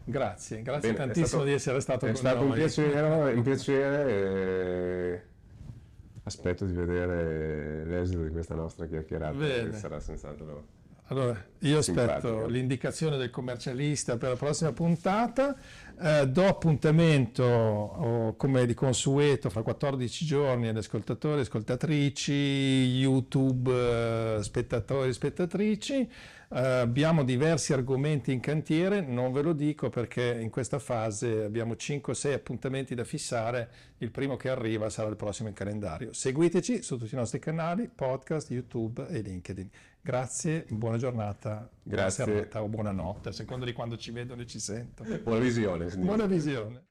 Grazie, 0.09 0.61
grazie 0.61 0.93
Bene, 0.93 1.03
tantissimo 1.03 1.27
stato, 1.27 1.43
di 1.43 1.51
essere 1.51 1.81
stato 1.81 1.99
con 2.05 2.09
noi. 2.09 2.15
È 2.15 2.19
stato 2.19 2.43
un 2.45 2.53
piacere, 2.53 3.33
un 3.33 3.41
piacere 3.41 4.09
e 4.09 5.21
aspetto 6.23 6.65
di 6.65 6.71
vedere 6.71 7.83
l'esito 7.83 8.23
di 8.23 8.29
questa 8.29 8.55
nostra 8.55 8.85
chiacchierata, 8.85 9.37
Bene. 9.37 9.69
che 9.71 9.75
sarà 9.75 9.99
senz'altro 9.99 10.65
allora, 11.09 11.41
io 11.59 11.77
aspetto 11.77 12.47
l'indicazione 12.47 13.15
del 13.15 13.29
commercialista 13.29 14.17
per 14.17 14.29
la 14.29 14.35
prossima 14.35 14.73
puntata, 14.73 15.55
eh, 15.99 16.27
do 16.27 16.45
appuntamento 16.45 17.43
oh, 17.43 18.35
come 18.35 18.65
di 18.65 18.73
consueto 18.73 19.49
fra 19.49 19.61
14 19.61 20.25
giorni 20.25 20.67
agli 20.67 20.77
ascoltatori 20.77 21.41
ascoltatrici, 21.41 22.33
YouTube, 22.33 23.71
eh, 23.71 24.43
spettatori 24.43 25.09
e 25.09 25.13
spettatrici. 25.13 26.09
Uh, 26.49 26.55
abbiamo 26.55 27.25
diversi 27.25 27.73
argomenti 27.73 28.31
in 28.31 28.39
cantiere, 28.39 29.01
non 29.01 29.33
ve 29.33 29.41
lo 29.41 29.51
dico 29.51 29.89
perché 29.89 30.39
in 30.39 30.49
questa 30.49 30.79
fase 30.79 31.43
abbiamo 31.43 31.73
5-6 31.73 32.31
appuntamenti 32.31 32.95
da 32.95 33.03
fissare, 33.03 33.69
il 33.97 34.11
primo 34.11 34.37
che 34.37 34.47
arriva 34.47 34.89
sarà 34.89 35.09
il 35.09 35.17
prossimo 35.17 35.49
in 35.49 35.53
calendario. 35.53 36.13
Seguiteci 36.13 36.81
su 36.81 36.97
tutti 36.97 37.13
i 37.13 37.17
nostri 37.17 37.39
canali, 37.39 37.89
podcast, 37.93 38.49
YouTube 38.49 39.07
e 39.09 39.19
LinkedIn. 39.19 39.69
Grazie, 40.01 40.65
buona 40.69 40.95
giornata, 40.95 41.69
Grazie. 41.83 42.23
buona 42.23 42.39
serata 42.39 42.63
o 42.63 42.67
buonanotte, 42.69 43.29
a 43.29 43.33
seconda 43.33 43.65
di 43.65 43.73
quando 43.73 43.97
ci 43.97 44.11
vedono 44.11 44.41
e 44.41 44.45
ci 44.45 44.59
sentono. 44.59 45.17
Buona 45.17 45.39
visione. 45.39 45.87
Buona 45.97 46.27
visione. 46.27 46.87